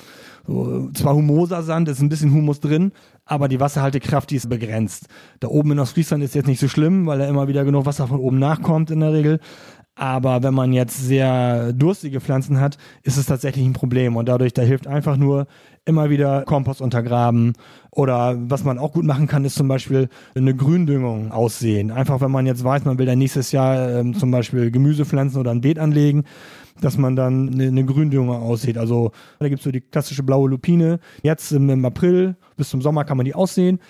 so, 0.47 0.91
zwar 0.95 1.15
humoser 1.15 1.63
Sand, 1.63 1.89
ist 1.89 2.01
ein 2.01 2.09
bisschen 2.09 2.33
Humus 2.33 2.61
drin, 2.61 2.93
aber 3.25 3.49
die 3.49 3.59
Wasserhaltekraft, 3.59 4.31
die 4.31 4.37
ist 4.37 4.49
begrenzt. 4.49 5.09
Da 5.41 5.49
oben 5.49 5.73
in 5.73 5.81
Ostfriesland 5.81 6.23
ist 6.23 6.37
jetzt 6.37 6.47
nicht 6.47 6.61
so 6.61 6.69
schlimm, 6.69 7.07
weil 7.07 7.19
da 7.19 7.27
immer 7.27 7.49
wieder 7.49 7.65
genug 7.65 7.85
Wasser 7.87 8.07
von 8.07 8.21
oben 8.21 8.39
nachkommt 8.39 8.93
in 8.93 9.01
der 9.01 9.13
Regel. 9.13 9.41
Aber 9.99 10.43
wenn 10.43 10.53
man 10.53 10.75
jetzt 10.75 11.07
sehr 11.07 11.73
durstige 11.73 12.21
Pflanzen 12.21 12.61
hat, 12.61 12.77
ist 13.03 13.17
es 13.17 13.25
tatsächlich 13.25 13.65
ein 13.65 13.73
Problem. 13.73 14.17
Und 14.17 14.29
dadurch, 14.29 14.53
da 14.53 14.61
hilft 14.61 14.87
einfach 14.87 15.17
nur 15.17 15.47
immer 15.87 16.11
wieder 16.11 16.43
Kompost 16.43 16.83
untergraben. 16.83 17.55
Oder 17.91 18.37
was 18.39 18.63
man 18.63 18.79
auch 18.79 18.93
gut 18.93 19.07
machen 19.07 19.27
kann, 19.27 19.47
ist 19.47 19.55
zum 19.55 19.69
Beispiel 19.69 20.11
eine 20.35 20.55
Gründüngung 20.55 21.33
aussehen. 21.33 21.91
Einfach, 21.91 22.21
wenn 22.21 22.31
man 22.31 22.45
jetzt 22.45 22.63
weiß, 22.63 22.85
man 22.85 22.99
will 22.99 23.07
dann 23.07 23.19
nächstes 23.19 23.53
Jahr 23.53 23.89
ähm, 23.89 24.13
zum 24.13 24.31
Beispiel 24.31 24.71
Gemüse 24.71 25.07
pflanzen 25.07 25.39
oder 25.39 25.51
ein 25.51 25.63
Beet 25.63 25.79
anlegen, 25.79 26.25
dass 26.83 26.99
man 26.99 27.17
dann 27.17 27.49
eine, 27.49 27.69
eine 27.69 27.85
Gründüngung 27.87 28.37
aussieht. 28.37 28.77
Also 28.77 29.13
da 29.39 29.49
gibt's 29.49 29.65
so 29.65 29.71
die 29.71 29.81
klassische 29.81 30.23
blaue 30.23 30.51
Lupine. 30.51 31.01
Jetzt 31.23 31.53
im, 31.53 31.71
im 31.71 31.85
April 31.87 32.37
bis 32.59 32.69
zum 32.69 32.83
Sommer 32.83 33.05
kann 33.05 33.17
man 33.17 33.25
die 33.25 33.35
aussehen 33.35 33.81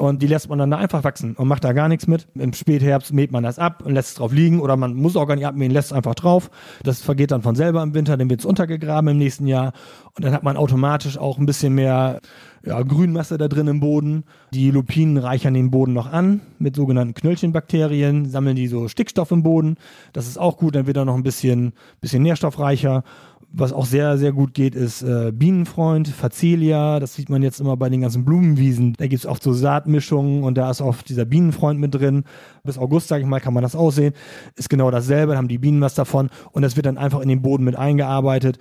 und 0.00 0.22
die 0.22 0.26
lässt 0.26 0.48
man 0.48 0.58
dann 0.58 0.70
da 0.70 0.78
einfach 0.78 1.04
wachsen 1.04 1.34
und 1.36 1.46
macht 1.46 1.62
da 1.62 1.74
gar 1.74 1.86
nichts 1.86 2.06
mit. 2.06 2.26
Im 2.34 2.54
Spätherbst 2.54 3.12
mäht 3.12 3.32
man 3.32 3.42
das 3.42 3.58
ab 3.58 3.82
und 3.84 3.92
lässt 3.92 4.08
es 4.08 4.14
drauf 4.14 4.32
liegen 4.32 4.60
oder 4.60 4.74
man 4.76 4.94
muss 4.94 5.14
auch 5.14 5.26
gar 5.26 5.34
nicht 5.36 5.46
abmähen, 5.46 5.70
lässt 5.70 5.88
es 5.88 5.92
einfach 5.92 6.14
drauf. 6.14 6.50
Das 6.82 7.02
vergeht 7.02 7.32
dann 7.32 7.42
von 7.42 7.54
selber 7.54 7.82
im 7.82 7.92
Winter, 7.92 8.16
dann 8.16 8.30
wird 8.30 8.40
es 8.40 8.46
untergegraben 8.46 9.10
im 9.10 9.18
nächsten 9.18 9.46
Jahr 9.46 9.74
und 10.16 10.24
dann 10.24 10.32
hat 10.32 10.42
man 10.42 10.56
automatisch 10.56 11.18
auch 11.18 11.36
ein 11.36 11.44
bisschen 11.44 11.74
mehr 11.74 12.20
ja, 12.64 12.80
Grünmasse 12.82 13.36
da 13.36 13.48
drin 13.48 13.68
im 13.68 13.80
Boden. 13.80 14.24
Die 14.54 14.70
Lupinen 14.70 15.18
reichern 15.18 15.52
den 15.52 15.70
Boden 15.70 15.92
noch 15.92 16.10
an 16.10 16.40
mit 16.58 16.76
sogenannten 16.76 17.12
Knöllchenbakterien, 17.12 18.24
sammeln 18.24 18.56
die 18.56 18.68
so 18.68 18.88
Stickstoff 18.88 19.30
im 19.30 19.42
Boden. 19.42 19.76
Das 20.14 20.26
ist 20.26 20.38
auch 20.38 20.56
gut, 20.56 20.74
dann 20.74 20.86
wird 20.86 20.96
er 20.96 21.04
noch 21.04 21.14
ein 21.14 21.22
bisschen, 21.22 21.74
bisschen 22.00 22.22
nährstoffreicher 22.22 23.04
was 23.52 23.72
auch 23.72 23.84
sehr, 23.84 24.16
sehr 24.16 24.32
gut 24.32 24.54
geht, 24.54 24.74
ist 24.74 25.02
äh, 25.02 25.32
Bienenfreund, 25.32 26.08
Facelia. 26.08 27.00
Das 27.00 27.14
sieht 27.14 27.28
man 27.28 27.42
jetzt 27.42 27.60
immer 27.60 27.76
bei 27.76 27.88
den 27.88 28.00
ganzen 28.00 28.24
Blumenwiesen. 28.24 28.94
Da 28.96 29.06
gibt 29.08 29.20
es 29.20 29.26
oft 29.26 29.42
so 29.42 29.52
Saatmischungen 29.52 30.44
und 30.44 30.56
da 30.56 30.70
ist 30.70 30.80
oft 30.80 31.08
dieser 31.08 31.24
Bienenfreund 31.24 31.80
mit 31.80 31.94
drin. 31.94 32.24
Bis 32.62 32.78
August, 32.78 33.08
sage 33.08 33.22
ich 33.22 33.28
mal, 33.28 33.40
kann 33.40 33.54
man 33.54 33.62
das 33.62 33.74
aussehen. 33.74 34.14
Ist 34.54 34.70
genau 34.70 34.90
dasselbe, 34.90 35.32
dann 35.32 35.38
haben 35.38 35.48
die 35.48 35.58
Bienen 35.58 35.80
was 35.80 35.94
davon 35.94 36.30
und 36.52 36.62
das 36.62 36.76
wird 36.76 36.86
dann 36.86 36.98
einfach 36.98 37.20
in 37.20 37.28
den 37.28 37.42
Boden 37.42 37.64
mit 37.64 37.76
eingearbeitet. 37.76 38.58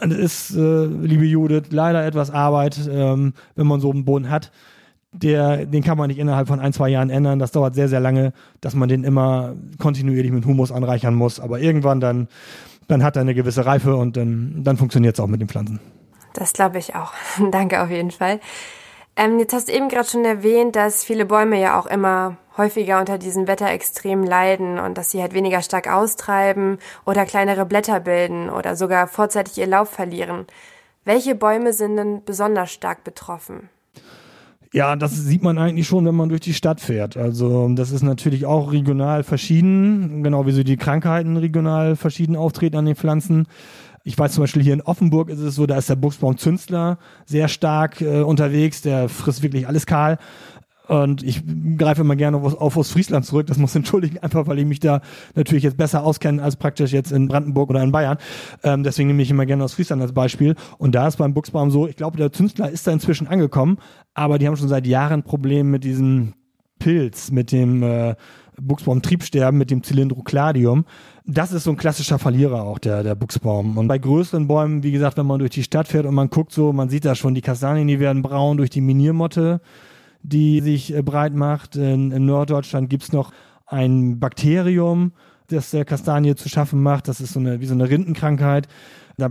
Und 0.00 0.12
es 0.12 0.50
ist, 0.50 0.56
äh, 0.56 0.86
liebe 0.86 1.26
Judith, 1.26 1.64
leider 1.70 2.06
etwas 2.06 2.30
Arbeit, 2.30 2.80
ähm, 2.90 3.34
wenn 3.54 3.66
man 3.66 3.80
so 3.80 3.90
einen 3.90 4.06
Boden 4.06 4.30
hat. 4.30 4.50
Der, 5.12 5.66
den 5.66 5.82
kann 5.82 5.98
man 5.98 6.06
nicht 6.06 6.20
innerhalb 6.20 6.46
von 6.46 6.60
ein, 6.60 6.72
zwei 6.72 6.88
Jahren 6.88 7.10
ändern. 7.10 7.40
Das 7.40 7.50
dauert 7.50 7.74
sehr, 7.74 7.88
sehr 7.88 8.00
lange, 8.00 8.32
dass 8.60 8.74
man 8.74 8.88
den 8.88 9.02
immer 9.02 9.54
kontinuierlich 9.78 10.30
mit 10.30 10.46
Humus 10.46 10.70
anreichern 10.70 11.14
muss. 11.14 11.40
Aber 11.40 11.60
irgendwann 11.60 12.00
dann 12.00 12.28
dann 12.90 13.04
hat 13.04 13.16
er 13.16 13.22
eine 13.22 13.34
gewisse 13.34 13.64
Reife 13.66 13.94
und 13.96 14.16
dann, 14.16 14.62
dann 14.64 14.76
funktioniert 14.76 15.14
es 15.14 15.20
auch 15.20 15.26
mit 15.26 15.40
den 15.40 15.48
Pflanzen. 15.48 15.80
Das 16.32 16.52
glaube 16.52 16.78
ich 16.78 16.94
auch. 16.94 17.12
Danke 17.50 17.82
auf 17.82 17.90
jeden 17.90 18.10
Fall. 18.10 18.40
Ähm, 19.16 19.38
jetzt 19.38 19.52
hast 19.52 19.68
du 19.68 19.72
eben 19.72 19.88
gerade 19.88 20.08
schon 20.08 20.24
erwähnt, 20.24 20.76
dass 20.76 21.04
viele 21.04 21.26
Bäume 21.26 21.60
ja 21.60 21.78
auch 21.78 21.86
immer 21.86 22.36
häufiger 22.56 23.00
unter 23.00 23.18
diesen 23.18 23.48
Wetterextremen 23.48 24.26
leiden 24.26 24.78
und 24.78 24.96
dass 24.96 25.10
sie 25.10 25.20
halt 25.20 25.34
weniger 25.34 25.62
stark 25.62 25.92
austreiben 25.92 26.78
oder 27.04 27.24
kleinere 27.24 27.66
Blätter 27.66 28.00
bilden 28.00 28.50
oder 28.50 28.76
sogar 28.76 29.08
vorzeitig 29.08 29.58
ihr 29.58 29.66
Lauf 29.66 29.90
verlieren. 29.90 30.46
Welche 31.04 31.34
Bäume 31.34 31.72
sind 31.72 31.96
denn 31.96 32.24
besonders 32.24 32.70
stark 32.70 33.04
betroffen? 33.04 33.70
Ja, 34.72 34.94
das 34.94 35.16
sieht 35.16 35.42
man 35.42 35.58
eigentlich 35.58 35.88
schon, 35.88 36.06
wenn 36.06 36.14
man 36.14 36.28
durch 36.28 36.42
die 36.42 36.54
Stadt 36.54 36.80
fährt. 36.80 37.16
Also 37.16 37.68
das 37.70 37.90
ist 37.90 38.02
natürlich 38.02 38.46
auch 38.46 38.70
regional 38.70 39.24
verschieden, 39.24 40.22
genau 40.22 40.46
wie 40.46 40.52
so 40.52 40.62
die 40.62 40.76
Krankheiten 40.76 41.36
regional 41.36 41.96
verschieden 41.96 42.36
auftreten 42.36 42.76
an 42.76 42.86
den 42.86 42.94
Pflanzen. 42.94 43.48
Ich 44.04 44.16
weiß 44.16 44.32
zum 44.32 44.44
Beispiel 44.44 44.62
hier 44.62 44.74
in 44.74 44.80
Offenburg 44.80 45.28
ist 45.28 45.40
es 45.40 45.56
so, 45.56 45.66
da 45.66 45.76
ist 45.76 45.90
der 45.90 45.96
Buchsbaum 45.96 46.38
Zünstler 46.38 46.98
sehr 47.26 47.48
stark 47.48 48.00
äh, 48.00 48.22
unterwegs, 48.22 48.80
der 48.80 49.08
frisst 49.08 49.42
wirklich 49.42 49.66
alles 49.66 49.86
kahl. 49.86 50.18
Und 50.90 51.22
ich 51.22 51.44
greife 51.78 52.00
immer 52.00 52.16
gerne 52.16 52.38
auf, 52.38 52.76
Ostfriesland 52.76 53.24
zurück. 53.24 53.46
Das 53.46 53.58
muss 53.58 53.74
entschuldigen, 53.76 54.18
einfach 54.18 54.48
weil 54.48 54.58
ich 54.58 54.66
mich 54.66 54.80
da 54.80 55.02
natürlich 55.36 55.62
jetzt 55.62 55.76
besser 55.76 56.02
auskenne 56.02 56.42
als 56.42 56.56
praktisch 56.56 56.90
jetzt 56.90 57.12
in 57.12 57.28
Brandenburg 57.28 57.70
oder 57.70 57.80
in 57.80 57.92
Bayern. 57.92 58.18
Ähm, 58.64 58.82
deswegen 58.82 59.06
nehme 59.06 59.22
ich 59.22 59.30
immer 59.30 59.46
gerne 59.46 59.62
Ostfriesland 59.62 60.02
als 60.02 60.12
Beispiel. 60.12 60.56
Und 60.78 60.96
da 60.96 61.06
ist 61.06 61.18
beim 61.18 61.32
Buchsbaum 61.32 61.70
so, 61.70 61.86
ich 61.86 61.94
glaube, 61.94 62.16
der 62.16 62.32
Zünstler 62.32 62.68
ist 62.70 62.88
da 62.88 62.90
inzwischen 62.90 63.28
angekommen, 63.28 63.78
aber 64.14 64.40
die 64.40 64.48
haben 64.48 64.56
schon 64.56 64.66
seit 64.66 64.84
Jahren 64.84 65.22
Probleme 65.22 65.70
mit 65.70 65.84
diesem 65.84 66.32
Pilz, 66.80 67.30
mit 67.30 67.52
dem 67.52 67.84
äh, 67.84 68.16
Buchsbaum-Triebsterben, 68.60 69.56
mit 69.56 69.70
dem 69.70 69.84
Cylindrocladium. 69.84 70.86
Das 71.24 71.52
ist 71.52 71.62
so 71.62 71.70
ein 71.70 71.76
klassischer 71.76 72.18
Verlierer 72.18 72.64
auch, 72.64 72.80
der, 72.80 73.04
der 73.04 73.14
Buchsbaum. 73.14 73.78
Und 73.78 73.86
bei 73.86 73.98
größeren 73.98 74.48
Bäumen, 74.48 74.82
wie 74.82 74.90
gesagt, 74.90 75.18
wenn 75.18 75.26
man 75.26 75.38
durch 75.38 75.52
die 75.52 75.62
Stadt 75.62 75.86
fährt 75.86 76.06
und 76.06 76.16
man 76.16 76.30
guckt 76.30 76.50
so, 76.50 76.72
man 76.72 76.88
sieht 76.88 77.04
da 77.04 77.14
schon, 77.14 77.36
die 77.36 77.42
Kastanien, 77.42 77.86
die 77.86 78.00
werden 78.00 78.22
braun 78.22 78.56
durch 78.56 78.70
die 78.70 78.80
Miniermotte 78.80 79.60
die 80.22 80.60
sich 80.60 80.94
äh, 80.94 81.02
breit 81.02 81.34
macht. 81.34 81.76
In, 81.76 82.10
in 82.12 82.26
Norddeutschland 82.26 82.90
gibt's 82.90 83.12
noch 83.12 83.32
ein 83.66 84.18
Bakterium, 84.18 85.12
das 85.48 85.70
der 85.70 85.84
Kastanie 85.84 86.34
zu 86.34 86.48
schaffen 86.48 86.82
macht. 86.82 87.08
Das 87.08 87.20
ist 87.20 87.32
so 87.32 87.40
eine, 87.40 87.60
wie 87.60 87.66
so 87.66 87.74
eine 87.74 87.88
Rindenkrankheit. 87.88 88.68
Da 89.16 89.30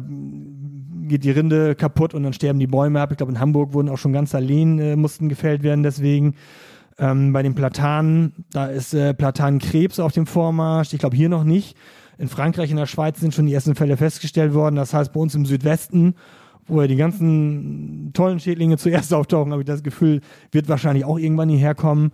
geht 1.07 1.23
die 1.23 1.31
Rinde 1.31 1.75
kaputt 1.75 2.13
und 2.13 2.23
dann 2.23 2.33
sterben 2.33 2.59
die 2.59 2.67
Bäume 2.67 3.01
ab. 3.01 3.11
Ich 3.11 3.17
glaube, 3.17 3.31
in 3.31 3.39
Hamburg 3.39 3.73
wurden 3.73 3.89
auch 3.89 3.97
schon 3.97 4.13
ganze 4.13 4.37
Alleen 4.37 4.79
äh, 4.79 4.95
mussten 4.95 5.29
gefällt 5.29 5.63
werden 5.63 5.83
deswegen. 5.83 6.35
Ähm, 6.97 7.31
bei 7.33 7.41
den 7.43 7.55
Platanen, 7.55 8.45
da 8.51 8.65
ist 8.67 8.93
äh, 8.93 9.13
Platanenkrebs 9.13 9.99
auf 9.99 10.11
dem 10.11 10.27
Vormarsch. 10.27 10.93
Ich 10.93 10.99
glaube, 10.99 11.15
hier 11.15 11.29
noch 11.29 11.43
nicht. 11.43 11.77
In 12.17 12.27
Frankreich, 12.27 12.69
in 12.69 12.77
der 12.77 12.85
Schweiz 12.85 13.19
sind 13.19 13.33
schon 13.33 13.45
die 13.45 13.53
ersten 13.53 13.75
Fälle 13.75 13.95
festgestellt 13.95 14.53
worden. 14.53 14.75
Das 14.75 14.93
heißt, 14.93 15.13
bei 15.13 15.19
uns 15.19 15.33
im 15.35 15.45
Südwesten 15.45 16.15
wo 16.69 16.81
ja 16.81 16.87
die 16.87 16.95
ganzen 16.95 18.11
tollen 18.13 18.39
Schädlinge 18.39 18.77
zuerst 18.77 19.13
auftauchen, 19.13 19.51
habe 19.51 19.61
ich 19.61 19.67
das 19.67 19.83
Gefühl, 19.83 20.21
wird 20.51 20.69
wahrscheinlich 20.69 21.05
auch 21.05 21.17
irgendwann 21.17 21.49
hierher 21.49 21.75
kommen. 21.75 22.11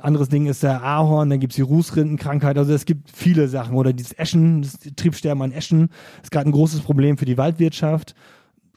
Anderes 0.00 0.28
Ding 0.28 0.46
ist 0.46 0.62
der 0.62 0.82
Ahorn, 0.82 1.30
dann 1.30 1.40
gibt's 1.40 1.56
die 1.56 1.62
Rußrindenkrankheit. 1.62 2.56
Also 2.56 2.72
es 2.72 2.86
gibt 2.86 3.10
viele 3.10 3.48
Sachen. 3.48 3.76
Oder 3.76 3.92
dieses 3.92 4.18
Eschen, 4.18 4.62
das 4.62 4.78
Triebsterben 4.96 5.42
an 5.42 5.52
Eschen, 5.52 5.90
ist 6.22 6.30
gerade 6.30 6.48
ein 6.48 6.52
großes 6.52 6.80
Problem 6.80 7.18
für 7.18 7.26
die 7.26 7.36
Waldwirtschaft. 7.36 8.14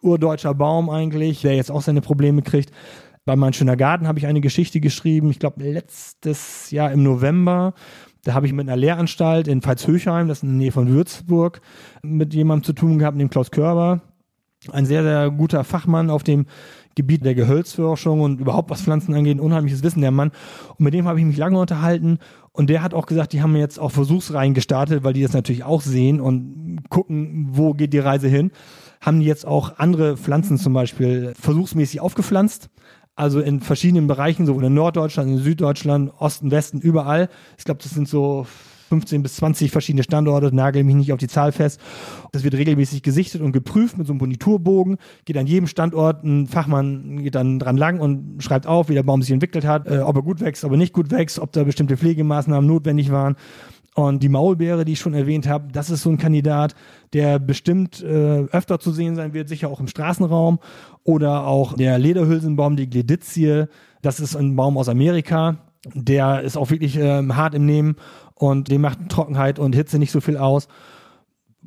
Urdeutscher 0.01 0.53
Baum 0.53 0.89
eigentlich, 0.89 1.41
der 1.41 1.55
jetzt 1.55 1.71
auch 1.71 1.81
seine 1.81 2.01
Probleme 2.01 2.41
kriegt. 2.41 2.71
Bei 3.23 3.35
Mein 3.35 3.53
schöner 3.53 3.75
Garten 3.75 4.07
habe 4.07 4.19
ich 4.19 4.27
eine 4.27 4.41
Geschichte 4.41 4.79
geschrieben, 4.79 5.31
ich 5.31 5.39
glaube 5.39 5.63
letztes 5.63 6.69
Jahr 6.69 6.91
im 6.91 7.01
November. 7.01 7.73
Da 8.23 8.33
habe 8.33 8.45
ich 8.45 8.53
mit 8.53 8.67
einer 8.67 8.77
Lehranstalt 8.77 9.47
in 9.47 9.61
Pfalzhöchheim, 9.61 10.27
das 10.27 10.39
ist 10.39 10.43
in 10.43 10.49
der 10.49 10.57
Nähe 10.57 10.71
von 10.71 10.89
Würzburg, 10.89 11.61
mit 12.03 12.33
jemandem 12.33 12.63
zu 12.63 12.73
tun 12.73 12.99
gehabt, 12.99 13.19
dem 13.19 13.29
Klaus 13.29 13.51
Körber 13.51 14.01
ein 14.71 14.85
sehr, 14.85 15.03
sehr 15.03 15.31
guter 15.31 15.63
Fachmann 15.63 16.09
auf 16.09 16.23
dem 16.23 16.45
Gebiet 16.95 17.25
der 17.25 17.35
Gehölzforschung 17.35 18.21
und 18.21 18.39
überhaupt 18.39 18.69
was 18.69 18.81
Pflanzen 18.81 19.13
angeht, 19.13 19.39
unheimliches 19.39 19.83
Wissen 19.83 20.01
der 20.01 20.11
Mann. 20.11 20.31
Und 20.77 20.85
mit 20.85 20.93
dem 20.93 21.07
habe 21.07 21.19
ich 21.19 21.25
mich 21.25 21.37
lange 21.37 21.59
unterhalten 21.59 22.19
und 22.53 22.69
der 22.69 22.81
hat 22.81 22.93
auch 22.93 23.05
gesagt, 23.05 23.33
die 23.33 23.41
haben 23.41 23.55
jetzt 23.55 23.79
auch 23.79 23.91
Versuchsreihen 23.91 24.53
gestartet, 24.53 25.03
weil 25.03 25.13
die 25.13 25.21
das 25.21 25.33
natürlich 25.33 25.65
auch 25.65 25.81
sehen 25.81 26.21
und 26.21 26.83
gucken, 26.89 27.49
wo 27.51 27.73
geht 27.73 27.91
die 27.91 27.99
Reise 27.99 28.29
hin. 28.29 28.51
Haben 29.01 29.19
die 29.19 29.25
jetzt 29.25 29.45
auch 29.45 29.77
andere 29.77 30.15
Pflanzen 30.15 30.57
zum 30.57 30.71
Beispiel 30.73 31.33
versuchsmäßig 31.39 31.99
aufgepflanzt. 31.99 32.69
Also 33.17 33.39
in 33.39 33.59
verschiedenen 33.59 34.07
Bereichen, 34.07 34.45
sowohl 34.45 34.65
in 34.65 34.73
Norddeutschland, 34.73 35.29
in 35.31 35.37
Süddeutschland, 35.37 36.11
Osten, 36.17 36.51
Westen, 36.51 36.79
überall. 36.79 37.29
Ich 37.57 37.65
glaube, 37.65 37.81
das 37.83 37.91
sind 37.91 38.07
so 38.07 38.45
15 38.89 39.23
bis 39.23 39.35
20 39.37 39.71
verschiedene 39.71 40.03
Standorte, 40.03 40.53
nagel 40.55 40.83
mich 40.83 40.95
nicht 40.95 41.13
auf 41.13 41.19
die 41.19 41.27
Zahl 41.27 41.51
fest. 41.51 41.79
Das 42.31 42.43
wird 42.43 42.53
regelmäßig 42.55 43.03
gesichtet 43.03 43.41
und 43.41 43.51
geprüft 43.51 43.97
mit 43.97 44.07
so 44.07 44.13
einem 44.13 44.19
Monitorbogen. 44.19 44.97
Geht 45.25 45.37
an 45.37 45.47
jedem 45.47 45.67
Standort 45.67 46.23
ein 46.23 46.47
Fachmann 46.47 47.23
geht 47.23 47.35
dann 47.35 47.59
dran 47.59 47.77
lang 47.77 47.99
und 47.99 48.43
schreibt 48.43 48.67
auf, 48.67 48.89
wie 48.89 48.93
der 48.93 49.03
Baum 49.03 49.21
sich 49.21 49.31
entwickelt 49.31 49.65
hat, 49.65 49.87
äh, 49.87 49.99
ob 49.99 50.15
er 50.15 50.21
gut 50.21 50.41
wächst, 50.41 50.63
ob 50.63 50.71
er 50.71 50.77
nicht 50.77 50.93
gut 50.93 51.11
wächst, 51.11 51.39
ob 51.39 51.51
da 51.51 51.63
bestimmte 51.63 51.97
Pflegemaßnahmen 51.97 52.67
notwendig 52.67 53.11
waren. 53.11 53.35
Und 53.95 54.21
die 54.21 54.29
Maulbeere, 54.29 54.83
die 54.83 54.91
ich 54.91 54.99
schon 54.99 55.13
erwähnt 55.13 55.47
habe, 55.47 55.71
das 55.71 55.89
ist 55.89 56.01
so 56.01 56.09
ein 56.09 56.17
Kandidat, 56.17 56.75
der 57.13 57.39
bestimmt 57.39 58.03
äh, 58.03 58.43
öfter 58.51 58.77
zu 58.77 58.91
sehen 58.91 59.15
sein 59.15 59.33
wird, 59.33 59.47
sicher 59.47 59.69
auch 59.69 59.79
im 59.79 59.87
Straßenraum. 59.87 60.59
Oder 61.05 61.47
auch 61.47 61.73
der 61.73 61.97
Lederhülsenbaum, 61.97 62.75
die 62.75 62.89
Gledizie, 62.89 63.67
das 64.01 64.19
ist 64.19 64.35
ein 64.35 64.57
Baum 64.57 64.77
aus 64.77 64.89
Amerika. 64.89 65.59
Der 65.93 66.41
ist 66.41 66.57
auch 66.57 66.71
wirklich 66.71 66.97
ähm, 66.97 67.37
hart 67.37 67.53
im 67.53 67.65
Nehmen 67.65 67.95
und 68.35 68.69
dem 68.69 68.81
macht 68.81 69.09
Trockenheit 69.09 69.59
und 69.59 69.73
Hitze 69.73 69.97
nicht 69.97 70.11
so 70.11 70.21
viel 70.21 70.37
aus. 70.37 70.67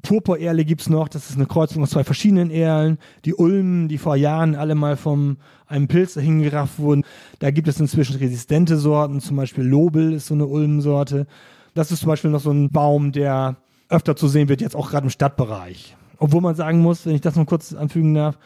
Purpurerle 0.02 0.64
gibt's 0.64 0.88
noch, 0.88 1.08
das 1.08 1.28
ist 1.28 1.36
eine 1.36 1.46
Kreuzung 1.46 1.82
aus 1.82 1.90
zwei 1.90 2.04
verschiedenen 2.04 2.50
Erlen. 2.50 2.98
Die 3.24 3.34
Ulmen, 3.34 3.88
die 3.88 3.98
vor 3.98 4.16
Jahren 4.16 4.54
alle 4.54 4.74
mal 4.74 4.96
von 4.96 5.38
einem 5.66 5.88
Pilz 5.88 6.14
hingerafft 6.14 6.78
wurden. 6.78 7.04
Da 7.40 7.50
gibt 7.50 7.68
es 7.68 7.80
inzwischen 7.80 8.16
resistente 8.16 8.76
Sorten, 8.76 9.20
zum 9.20 9.36
Beispiel 9.36 9.64
Lobel 9.64 10.12
ist 10.12 10.26
so 10.26 10.34
eine 10.34 10.46
Ulmensorte. 10.46 11.26
Das 11.74 11.90
ist 11.90 12.00
zum 12.00 12.08
Beispiel 12.08 12.30
noch 12.30 12.40
so 12.40 12.50
ein 12.50 12.70
Baum, 12.70 13.12
der 13.12 13.56
öfter 13.88 14.16
zu 14.16 14.28
sehen 14.28 14.48
wird, 14.48 14.60
jetzt 14.60 14.76
auch 14.76 14.90
gerade 14.90 15.04
im 15.04 15.10
Stadtbereich. 15.10 15.96
Obwohl 16.18 16.40
man 16.40 16.54
sagen 16.54 16.80
muss, 16.80 17.06
wenn 17.06 17.14
ich 17.14 17.20
das 17.20 17.36
noch 17.36 17.46
kurz 17.46 17.72
anfügen 17.72 18.14
darf, 18.14 18.38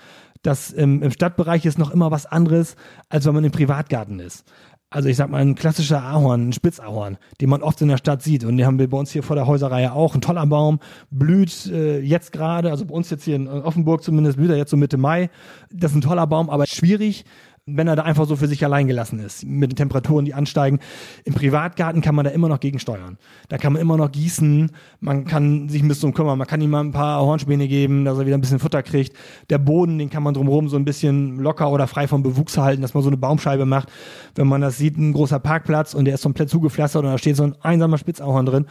dass 0.43 0.77
ähm, 0.77 1.03
im 1.03 1.11
Stadtbereich 1.11 1.65
ist 1.65 1.79
noch 1.79 1.91
immer 1.91 2.11
was 2.11 2.27
anderes, 2.27 2.77
als 3.09 3.27
wenn 3.27 3.35
man 3.35 3.45
im 3.45 3.53
Privatgarten 3.53 4.19
ist. 4.19 4.45
Also 4.93 5.09
ich 5.09 5.17
sag 5.17 5.31
mal, 5.31 5.41
ein 5.41 5.55
klassischer 5.55 6.03
Ahorn, 6.03 6.49
ein 6.49 6.53
Spitzahorn, 6.53 7.17
den 7.41 7.49
man 7.49 7.63
oft 7.63 7.81
in 7.81 7.89
der 7.89 7.97
Stadt 7.97 8.23
sieht. 8.23 8.45
Und 8.45 8.59
den 8.59 8.67
haben 8.67 8.79
wir 8.79 8.89
bei 8.89 8.99
uns 8.99 9.11
hier 9.11 9.23
vor 9.23 9.37
der 9.37 9.47
Häuserreihe 9.47 9.93
auch. 9.93 10.15
Ein 10.15 10.21
toller 10.21 10.47
Baum, 10.47 10.81
blüht 11.11 11.67
äh, 11.67 12.01
jetzt 12.01 12.31
gerade, 12.31 12.71
also 12.71 12.85
bei 12.85 12.95
uns 12.95 13.09
jetzt 13.09 13.25
hier 13.25 13.37
in 13.37 13.49
Offenburg 13.49 14.03
zumindest, 14.03 14.37
blüht 14.37 14.51
er 14.51 14.57
jetzt 14.57 14.71
so 14.71 14.77
Mitte 14.77 14.99
Mai. 14.99 15.31
Das 15.73 15.93
ist 15.93 15.97
ein 15.97 16.03
toller 16.03 16.27
Baum, 16.27 16.51
aber 16.51 16.67
schwierig, 16.67 17.25
wenn 17.67 17.87
er 17.87 17.95
da 17.95 18.03
einfach 18.03 18.27
so 18.27 18.35
für 18.35 18.49
sich 18.49 18.65
allein 18.65 18.89
gelassen 18.89 19.21
ist, 19.21 19.47
mit 19.47 19.71
den 19.71 19.77
Temperaturen, 19.77 20.25
die 20.25 20.35
ansteigen. 20.35 20.81
Im 21.25 21.33
Privatgarten 21.33 22.03
kann 22.03 22.17
man 22.17 22.25
da 22.25 22.33
immer 22.33 22.49
noch 22.49 22.59
gegensteuern. 22.59 23.19
Da 23.49 23.57
kann 23.57 23.73
man 23.73 23.81
immer 23.81 23.97
noch 23.97 24.11
gießen, 24.11 24.73
man 24.99 25.27
kann 25.27 25.69
sich 25.69 25.81
ein 25.81 25.87
bisschen 25.87 26.13
kümmern, 26.13 26.39
man 26.39 26.49
kann 26.49 26.61
ihm 26.61 26.71
mal 26.71 26.81
ein 26.81 26.91
paar 26.91 27.21
Hornspäne 27.21 27.69
geben, 27.69 28.05
dass 28.05 28.19
er 28.19 28.27
wieder 28.27 28.37
ein 28.37 28.41
bisschen 28.41 28.59
Futter 28.59 28.83
kriegt. 28.83 29.17
Der 29.49 29.59
Boden, 29.59 29.99
den 29.99 30.11
kann 30.11 30.25
man 30.25 30.35
drumherum 30.35 30.69
so 30.69 30.77
ein 30.77 30.85
bisschen 30.85 31.39
locker 31.39 31.71
oder 31.71 31.87
frei 31.87 32.09
vom 32.09 32.25
Bewuchs 32.25 32.59
halten, 32.59 32.83
dass 32.83 32.95
man 32.95 33.05
so 33.05 33.11
eine 33.11 33.17
Baumscheibe 33.17 33.65
macht. 33.65 33.93
Wenn 34.35 34.49
man 34.49 34.61
das 34.61 34.77
sieht, 34.79 34.99
ein 34.99 35.13
großer 35.13 35.39
Parkplatz 35.39 35.95
und 35.95 36.07
der 36.07 36.15
ist 36.15 36.25
komplett 36.25 36.51
zugepflastert 36.51 37.05
und 37.05 37.13
da 37.13 37.19
steht 37.19 37.37
so 37.37 37.45
ein 37.45 37.55
einsamer 37.61 37.97
Spitzauhorn 37.97 38.47
drin, 38.47 38.67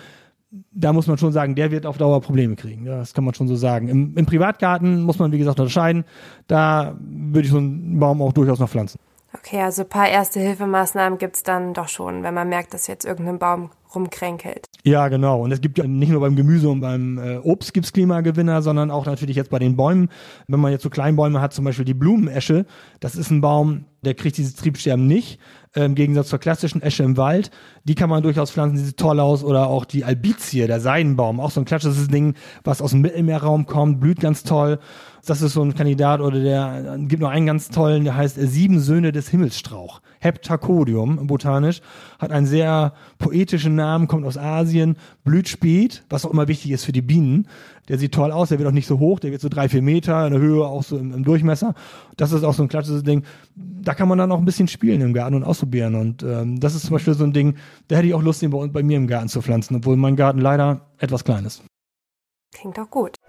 da 0.72 0.92
muss 0.92 1.08
man 1.08 1.18
schon 1.18 1.32
sagen, 1.32 1.56
der 1.56 1.72
wird 1.72 1.86
auf 1.86 1.98
Dauer 1.98 2.22
Probleme 2.22 2.56
kriegen. 2.56 2.86
Das 2.86 3.14
kann 3.14 3.24
man 3.24 3.34
schon 3.34 3.48
so 3.48 3.56
sagen. 3.56 3.88
Im, 3.88 4.18
Im, 4.18 4.26
Privatgarten 4.26 5.02
muss 5.02 5.18
man, 5.18 5.32
wie 5.32 5.38
gesagt, 5.38 5.60
unterscheiden. 5.60 6.04
Da 6.48 6.98
würde 7.00 7.46
ich 7.46 7.52
so 7.52 7.58
einen 7.58 8.00
Baum 8.00 8.22
auch 8.22 8.34
durchaus 8.34 8.60
noch 8.60 8.70
pflanzen. 8.70 9.00
Okay, 9.34 9.62
also 9.62 9.84
ein 9.84 9.90
paar 9.90 10.10
Erste-Hilfemaßnahmen 10.10 11.18
gibt 11.18 11.38
es 11.38 11.44
dann 11.44 11.74
doch 11.74 11.88
schon, 11.88 12.24
wenn 12.24 12.34
man 12.34 12.50
merkt, 12.50 12.74
dass 12.74 12.88
jetzt 12.88 13.06
irgendein 13.06 13.40
Baum 13.40 13.70
rumkränkelt. 13.96 14.68
Ja, 14.84 15.08
genau. 15.08 15.42
Und 15.42 15.54
es 15.54 15.62
gibt 15.62 15.78
ja 15.78 15.88
nicht 15.88 16.10
nur 16.10 16.20
beim 16.20 16.36
Gemüse 16.36 16.70
und 16.70 16.82
beim 16.82 17.18
äh, 17.18 17.38
Obst 17.38 17.74
gibt's 17.74 17.94
Klimagewinner, 17.94 18.62
sondern 18.62 18.92
auch 18.92 19.06
natürlich 19.06 19.38
jetzt 19.38 19.50
bei 19.50 19.60
den 19.60 19.78
Bäumen. 19.78 20.10
Wenn 20.48 20.60
man 20.60 20.74
jetzt 20.74 20.84
so 20.84 20.90
Kleinbäume 20.90 21.40
hat, 21.40 21.54
zum 21.54 21.64
Beispiel 21.64 21.86
die 21.86 21.94
Blumenesche, 21.94 22.66
das 23.00 23.16
ist 23.16 23.32
ein 23.32 23.40
Baum, 23.40 23.86
der 24.02 24.16
kriegt 24.16 24.38
dieses 24.38 24.56
Triebsterben 24.56 25.08
nicht, 25.08 25.40
im 25.74 25.96
Gegensatz 25.96 26.28
zur 26.28 26.40
klassischen 26.40 26.82
Esche 26.82 27.04
im 27.04 27.18
Wald. 27.18 27.50
Die 27.84 27.96
kann 27.96 28.10
man 28.10 28.24
durchaus 28.24 28.52
pflanzen, 28.52 28.78
die 28.78 28.84
sieht 28.84 28.98
toll 28.98 29.20
aus. 29.20 29.44
Oder 29.44 29.68
auch 29.68 29.86
die 29.86 30.04
Albizie, 30.04 30.68
der 30.68 30.80
Seidenbaum, 30.80 31.40
auch 31.40 31.52
so 31.52 31.62
ein 31.62 31.66
klassisches 31.66 32.08
Ding, 32.08 32.36
was 32.64 32.82
aus 32.82 32.92
dem 32.92 33.02
Mittelmeerraum 33.02 33.66
kommt, 33.66 34.00
blüht 34.00 34.20
ganz 34.20 34.44
toll. 34.44 34.80
Das 35.26 35.42
ist 35.42 35.54
so 35.54 35.62
ein 35.62 35.76
Kandidat 35.76 36.20
oder 36.20 36.40
der 36.40 36.98
gibt 37.02 37.22
noch 37.22 37.30
einen 37.30 37.46
ganz 37.46 37.70
tollen, 37.70 38.04
der 38.04 38.16
heißt 38.16 38.38
Sieben 38.40 38.80
Söhne 38.80 39.12
des 39.12 39.30
Himmelsstrauch. 39.30 40.02
Heptacodium, 40.20 41.28
botanisch, 41.28 41.82
hat 42.20 42.32
einen 42.32 42.46
sehr 42.46 42.94
poetischen 43.20 43.76
Namen, 43.76 44.08
kommt 44.08 44.26
aus 44.26 44.38
Asien, 44.38 44.98
blüht 45.24 45.48
spät, 45.48 46.04
was 46.10 46.26
auch 46.26 46.32
immer 46.32 46.48
wichtig 46.48 46.72
ist 46.72 46.86
für 46.86 46.92
die 46.92 47.02
Bienen. 47.02 47.48
Der 47.88 47.98
sieht 47.98 48.14
toll 48.14 48.32
aus, 48.32 48.50
der 48.50 48.60
wird 48.60 48.68
auch 48.70 48.74
nicht 48.74 48.88
so 48.88 49.00
hoch, 49.00 49.20
der 49.20 49.32
wird 49.32 49.42
so 49.42 49.50
drei, 49.50 49.70
vier 49.70 49.82
Meter 49.82 50.26
in 50.26 50.34
der 50.34 50.42
Höhe, 50.42 50.66
auch 50.66 50.84
so 50.84 50.98
im, 50.98 51.14
im 51.14 51.24
Durchmesser. 51.24 51.76
Das 52.18 52.32
ist 52.32 52.44
auch 52.44 52.54
so 52.54 52.64
ein 52.64 52.70
klassisches 52.70 53.04
Ding. 53.04 53.24
Da 53.56 53.94
kann 53.94 54.08
man 54.08 54.18
dann 54.18 54.32
auch 54.32 54.38
ein 54.38 54.46
bisschen 54.46 54.68
spielen 54.68 55.02
im 55.02 55.14
Garten 55.14 55.36
und 55.36 55.44
ausprobieren. 55.44 55.96
Und 55.96 56.24
ähm, 56.24 56.60
das 56.60 56.76
ist 56.76 56.84
zum 56.84 56.94
Beispiel 56.94 57.14
so 57.14 57.24
ein 57.24 57.34
Ding, 57.34 57.56
da 57.88 57.98
hätte 57.98 58.08
ich 58.08 58.14
auch 58.14 58.22
Lust, 58.24 58.42
den 58.42 58.52
bei, 58.52 58.66
bei 58.68 58.84
mir 58.84 58.98
im 58.98 59.08
Garten 59.08 59.28
zu 59.28 59.42
pflanzen, 59.42 59.76
obwohl 59.78 59.98
mein 59.98 60.16
Garten 60.16 60.40
leider 60.40 60.82
etwas 61.00 61.24
klein 61.24 61.46
ist. 61.46 61.64
Klingt 62.54 62.78
doch 62.78 62.90
gut. 62.90 63.16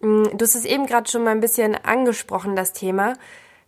Mm, 0.00 0.24
du 0.36 0.42
hast 0.42 0.54
es 0.54 0.64
eben 0.64 0.86
gerade 0.86 1.10
schon 1.10 1.24
mal 1.24 1.30
ein 1.30 1.40
bisschen 1.40 1.74
angesprochen, 1.74 2.56
das 2.56 2.72
Thema. 2.72 3.14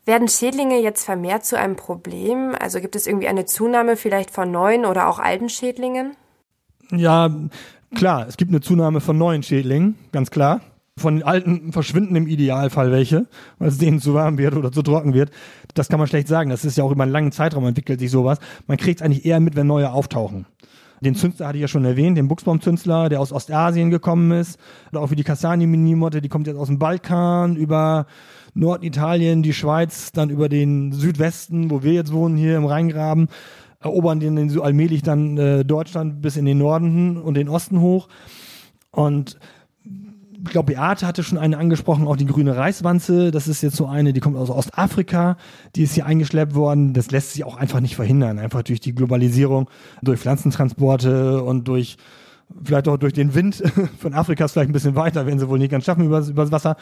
Werden 0.07 0.29
Schädlinge 0.29 0.81
jetzt 0.81 1.05
vermehrt 1.05 1.45
zu 1.45 1.59
einem 1.59 1.77
Problem? 1.77 2.55
Also 2.59 2.81
gibt 2.81 2.97
es 2.97 3.07
irgendwie 3.07 3.29
eine 3.29 3.45
Zunahme 3.45 3.97
vielleicht 3.97 4.31
von 4.31 4.51
neuen 4.51 4.87
oder 4.87 5.09
auch 5.09 5.19
alten 5.19 5.49
Schädlingen? 5.49 6.17
Ja, 6.91 7.31
klar, 7.95 8.27
es 8.27 8.37
gibt 8.37 8.51
eine 8.51 8.61
Zunahme 8.61 9.01
von 9.01 9.19
neuen 9.19 9.43
Schädlingen, 9.43 9.97
ganz 10.13 10.31
klar. 10.31 10.63
Von 10.97 11.23
alten 11.23 11.73
verschwinden 11.73 12.17
im 12.17 12.27
Idealfall 12.27 12.91
welche, 12.91 13.27
weil 13.59 13.69
es 13.69 13.79
denen 13.79 14.01
zu 14.01 14.13
warm 14.13 14.37
wird 14.37 14.55
oder 14.55 14.73
zu 14.73 14.83
trocken 14.83 15.15
wird. 15.15 15.31
Das 15.75 15.89
kann 15.89 15.99
man 15.99 16.09
schlecht 16.09 16.29
sagen. 16.29 16.51
Das 16.51 16.65
ist 16.65 16.77
ja 16.77 16.85
auch 16.85 16.91
über 16.91 17.05
einen 17.05 17.13
langen 17.13 17.33
Zeitraum 17.33 17.67
entwickelt 17.67 18.01
sich 18.01 18.11
sowas. 18.11 18.39
Man 18.67 18.77
kriegt 18.77 19.01
es 19.01 19.07
eigentlich 19.07 19.25
eher 19.25 19.41
mit, 19.41 19.57
wenn 19.57 19.67
neue 19.67 19.93
auftauchen. 19.93 20.47
Den 21.01 21.15
Zünsler 21.15 21.49
hatte 21.49 21.57
ich 21.57 21.63
ja 21.63 21.69
schon 21.69 21.85
erwähnt, 21.85 22.19
den 22.19 22.29
Buchsbaumzünsler, 22.29 23.09
der 23.09 23.21
aus 23.21 23.33
Ostasien 23.33 23.91
gekommen 23.91 24.33
ist. 24.33 24.59
Oder 24.93 25.01
auch 25.01 25.11
wie 25.11 25.17
die 25.17 25.25
Kastanienminimotte, 25.25 26.21
die 26.21 26.29
kommt 26.29 26.47
jetzt 26.47 26.59
aus 26.59 26.69
dem 26.69 26.79
Balkan 26.79 27.57
über 27.57 28.07
Norditalien, 28.55 29.43
die 29.43 29.55
Schweiz, 29.55 30.13
dann 30.13 30.29
über 30.29 30.49
den 30.49 30.93
Südwesten, 30.93 31.71
wo 31.71 31.83
wir 31.83 31.93
jetzt 31.93 32.13
wohnen, 32.13 32.37
hier 32.37 32.57
im 32.57 32.67
Rheingraben, 32.67 33.29
erobern 33.81 34.21
den 34.21 34.51
so 34.51 34.63
allmählich 34.63 35.03
dann 35.03 35.39
äh, 35.39 35.65
Deutschland 35.65 36.21
bis 36.21 36.37
in 36.37 36.45
den 36.45 36.59
Norden 36.59 37.17
und 37.17 37.35
den 37.35 37.49
Osten 37.49 37.81
hoch. 37.81 38.09
Und 38.91 39.39
ich 40.45 40.51
glaube, 40.51 40.73
Beate 40.73 41.07
hatte 41.07 41.23
schon 41.23 41.39
eine 41.39 41.59
angesprochen, 41.59 42.07
auch 42.07 42.17
die 42.17 42.27
grüne 42.27 42.57
Reiswanze. 42.57 43.31
Das 43.31 43.49
ist 43.49 43.63
jetzt 43.63 43.77
so 43.77 43.87
eine, 43.87 44.13
die 44.13 44.21
kommt 44.21 44.37
aus 44.37 44.51
Ostafrika, 44.51 45.37
die 45.77 45.83
ist 45.83 45.95
hier 45.95 46.07
eingeschleppt 46.07 46.55
worden. 46.55 46.95
Das 46.95 47.11
lässt 47.11 47.33
sich 47.33 47.45
auch 47.45 47.57
einfach 47.57 47.81
nicht 47.81 47.97
verhindern, 47.97 48.39
einfach 48.39 48.63
durch 48.63 48.81
die 48.81 48.95
Globalisierung, 48.95 49.69
durch 50.03 50.21
Pflanzentransporte 50.21 51.43
und 51.43 51.69
durch 51.69 51.97
vielleicht 52.65 52.89
auch 52.89 52.97
durch 52.97 53.13
den 53.13 53.35
Wind 53.35 53.63
von 53.99 54.15
Afrika 54.15 54.45
ist 54.45 54.53
vielleicht 54.53 54.71
ein 54.71 54.73
bisschen 54.73 54.97
weiter, 54.97 55.27
werden 55.27 55.39
sie 55.39 55.49
wohl 55.49 55.59
nicht 55.59 55.71
ganz 55.71 55.85
schaffen 55.85 56.07
übers, 56.07 56.29
übers 56.29 56.51
Wasser. 56.51 56.77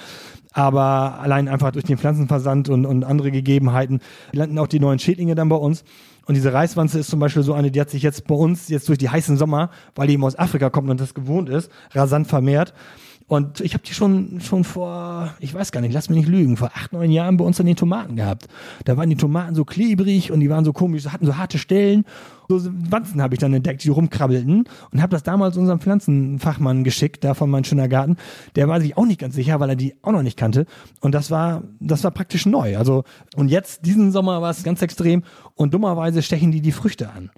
Aber 0.52 1.20
allein 1.20 1.48
einfach 1.48 1.72
durch 1.72 1.84
den 1.84 1.98
Pflanzenversand 1.98 2.68
und, 2.68 2.86
und 2.86 3.04
andere 3.04 3.30
Gegebenheiten 3.30 4.00
landen 4.32 4.58
auch 4.58 4.66
die 4.66 4.80
neuen 4.80 4.98
Schädlinge 4.98 5.34
dann 5.34 5.48
bei 5.48 5.56
uns. 5.56 5.84
Und 6.26 6.34
diese 6.34 6.52
Reiswanze 6.52 6.98
ist 6.98 7.10
zum 7.10 7.20
Beispiel 7.20 7.42
so 7.42 7.54
eine, 7.54 7.70
die 7.70 7.80
hat 7.80 7.90
sich 7.90 8.02
jetzt 8.02 8.26
bei 8.26 8.34
uns 8.34 8.68
jetzt 8.68 8.88
durch 8.88 8.98
die 8.98 9.08
heißen 9.08 9.36
Sommer, 9.36 9.70
weil 9.94 10.08
die 10.08 10.14
eben 10.14 10.24
aus 10.24 10.38
Afrika 10.38 10.70
kommt 10.70 10.90
und 10.90 11.00
das 11.00 11.14
gewohnt 11.14 11.48
ist, 11.48 11.70
rasant 11.92 12.26
vermehrt. 12.26 12.74
Und 13.28 13.60
ich 13.60 13.74
habe 13.74 13.84
die 13.86 13.92
schon, 13.92 14.40
schon 14.40 14.64
vor, 14.64 15.34
ich 15.38 15.52
weiß 15.52 15.70
gar 15.70 15.82
nicht, 15.82 15.92
lass 15.92 16.08
mich 16.08 16.20
nicht 16.20 16.28
lügen, 16.28 16.56
vor 16.56 16.70
acht, 16.74 16.94
neun 16.94 17.10
Jahren 17.10 17.36
bei 17.36 17.44
uns 17.44 17.60
an 17.60 17.66
den 17.66 17.76
Tomaten 17.76 18.16
gehabt. 18.16 18.48
Da 18.86 18.96
waren 18.96 19.10
die 19.10 19.16
Tomaten 19.16 19.54
so 19.54 19.66
klebrig 19.66 20.32
und 20.32 20.40
die 20.40 20.48
waren 20.48 20.64
so 20.64 20.72
komisch, 20.72 21.06
hatten 21.06 21.26
so 21.26 21.36
harte 21.36 21.58
Stellen. 21.58 22.06
So 22.48 22.58
Wanzen 22.88 23.20
habe 23.20 23.34
ich 23.34 23.38
dann 23.38 23.52
entdeckt, 23.52 23.84
die 23.84 23.90
rumkrabbelten 23.90 24.64
und 24.90 25.02
habe 25.02 25.10
das 25.10 25.22
damals 25.22 25.58
unserem 25.58 25.78
Pflanzenfachmann 25.80 26.82
geschickt, 26.84 27.22
da 27.22 27.34
von 27.34 27.50
meinem 27.50 27.64
schöner 27.64 27.88
Garten. 27.88 28.16
Der 28.56 28.66
war 28.66 28.80
sich 28.80 28.96
auch 28.96 29.04
nicht 29.04 29.20
ganz 29.20 29.34
sicher, 29.34 29.60
weil 29.60 29.68
er 29.68 29.76
die 29.76 29.94
auch 30.00 30.12
noch 30.12 30.22
nicht 30.22 30.38
kannte. 30.38 30.64
Und 31.02 31.14
das 31.14 31.30
war, 31.30 31.64
das 31.80 32.04
war 32.04 32.10
praktisch 32.10 32.46
neu. 32.46 32.78
Also, 32.78 33.04
und 33.36 33.48
jetzt, 33.48 33.84
diesen 33.84 34.10
Sommer 34.10 34.40
war 34.40 34.50
es 34.50 34.62
ganz 34.62 34.80
extrem 34.80 35.22
und 35.54 35.74
dummerweise 35.74 36.22
stechen 36.22 36.50
die 36.50 36.62
die 36.62 36.72
Früchte 36.72 37.10
an. 37.10 37.30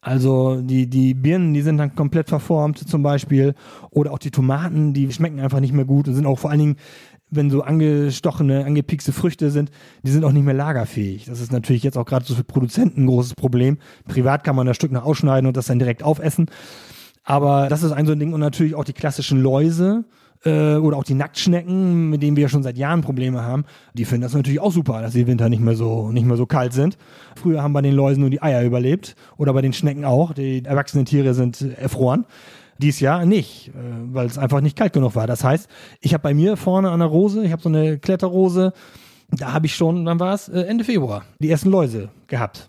Also 0.00 0.60
die, 0.60 0.86
die 0.88 1.14
Birnen, 1.14 1.54
die 1.54 1.62
sind 1.62 1.78
dann 1.78 1.94
komplett 1.94 2.28
verformt 2.28 2.78
zum 2.78 3.02
Beispiel. 3.02 3.54
Oder 3.90 4.12
auch 4.12 4.18
die 4.18 4.30
Tomaten, 4.30 4.94
die 4.94 5.10
schmecken 5.12 5.40
einfach 5.40 5.60
nicht 5.60 5.72
mehr 5.72 5.84
gut 5.84 6.08
und 6.08 6.14
sind 6.14 6.26
auch 6.26 6.38
vor 6.38 6.50
allen 6.50 6.60
Dingen, 6.60 6.76
wenn 7.30 7.50
so 7.50 7.62
angestochene, 7.62 8.64
angepixte 8.64 9.12
Früchte 9.12 9.50
sind, 9.50 9.70
die 10.02 10.10
sind 10.10 10.24
auch 10.24 10.32
nicht 10.32 10.44
mehr 10.44 10.54
lagerfähig. 10.54 11.26
Das 11.26 11.40
ist 11.40 11.52
natürlich 11.52 11.82
jetzt 11.82 11.98
auch 11.98 12.06
gerade 12.06 12.24
so 12.24 12.34
für 12.34 12.44
Produzenten 12.44 13.02
ein 13.02 13.06
großes 13.06 13.34
Problem. 13.34 13.78
Privat 14.06 14.44
kann 14.44 14.56
man 14.56 14.66
das 14.66 14.76
Stück 14.76 14.92
noch 14.92 15.04
ausschneiden 15.04 15.46
und 15.46 15.56
das 15.56 15.66
dann 15.66 15.78
direkt 15.78 16.02
aufessen. 16.02 16.46
Aber 17.24 17.68
das 17.68 17.82
ist 17.82 17.92
ein 17.92 18.06
so 18.06 18.12
ein 18.12 18.18
Ding 18.18 18.32
und 18.32 18.40
natürlich 18.40 18.74
auch 18.74 18.84
die 18.84 18.94
klassischen 18.94 19.42
Läuse 19.42 20.04
äh, 20.44 20.76
oder 20.76 20.96
auch 20.96 21.04
die 21.04 21.14
Nacktschnecken, 21.14 22.10
mit 22.10 22.22
denen 22.22 22.36
wir 22.36 22.42
ja 22.42 22.48
schon 22.48 22.62
seit 22.62 22.76
Jahren 22.78 23.00
Probleme 23.00 23.42
haben, 23.42 23.64
die 23.94 24.04
finden 24.04 24.22
das 24.22 24.34
natürlich 24.34 24.60
auch 24.60 24.72
super, 24.72 25.02
dass 25.02 25.12
die 25.12 25.26
Winter 25.26 25.48
nicht 25.48 25.62
mehr 25.62 25.74
so 25.74 26.10
nicht 26.10 26.26
mehr 26.26 26.36
so 26.36 26.46
kalt 26.46 26.72
sind. 26.72 26.96
Früher 27.36 27.62
haben 27.62 27.72
bei 27.72 27.82
den 27.82 27.94
Läusen 27.94 28.20
nur 28.20 28.30
die 28.30 28.42
Eier 28.42 28.62
überlebt 28.62 29.16
oder 29.36 29.52
bei 29.52 29.62
den 29.62 29.72
Schnecken 29.72 30.04
auch. 30.04 30.32
Die 30.32 30.64
erwachsenen 30.64 31.04
Tiere 31.04 31.34
sind 31.34 31.62
erfroren. 31.78 32.24
Dies 32.80 33.00
Jahr 33.00 33.26
nicht, 33.26 33.68
äh, 33.68 33.72
weil 34.12 34.26
es 34.26 34.38
einfach 34.38 34.60
nicht 34.60 34.76
kalt 34.76 34.92
genug 34.92 35.16
war. 35.16 35.26
Das 35.26 35.42
heißt, 35.42 35.68
ich 36.00 36.14
habe 36.14 36.22
bei 36.22 36.34
mir 36.34 36.56
vorne 36.56 36.90
an 36.90 37.00
der 37.00 37.08
Rose, 37.08 37.44
ich 37.44 37.52
habe 37.52 37.62
so 37.62 37.68
eine 37.68 37.98
Kletterrose, 37.98 38.72
da 39.30 39.52
habe 39.52 39.66
ich 39.66 39.74
schon, 39.74 40.04
dann 40.04 40.20
war 40.20 40.34
es 40.34 40.48
äh, 40.48 40.60
Ende 40.60 40.84
Februar, 40.84 41.24
die 41.40 41.50
ersten 41.50 41.70
Läuse 41.70 42.08
gehabt. 42.28 42.68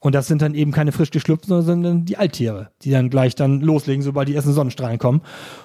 Und 0.00 0.14
das 0.14 0.28
sind 0.28 0.42
dann 0.42 0.54
eben 0.54 0.70
keine 0.70 0.92
frisch 0.92 1.10
geschlüpften, 1.10 1.60
sondern 1.62 2.04
die 2.04 2.16
Alttiere, 2.16 2.70
die 2.82 2.90
dann 2.92 3.10
gleich 3.10 3.34
dann 3.34 3.60
loslegen, 3.60 4.02
sobald 4.02 4.28
die 4.28 4.34
ersten 4.34 4.52
Sonnenstrahlen 4.52 4.98
kommen. 4.98 5.22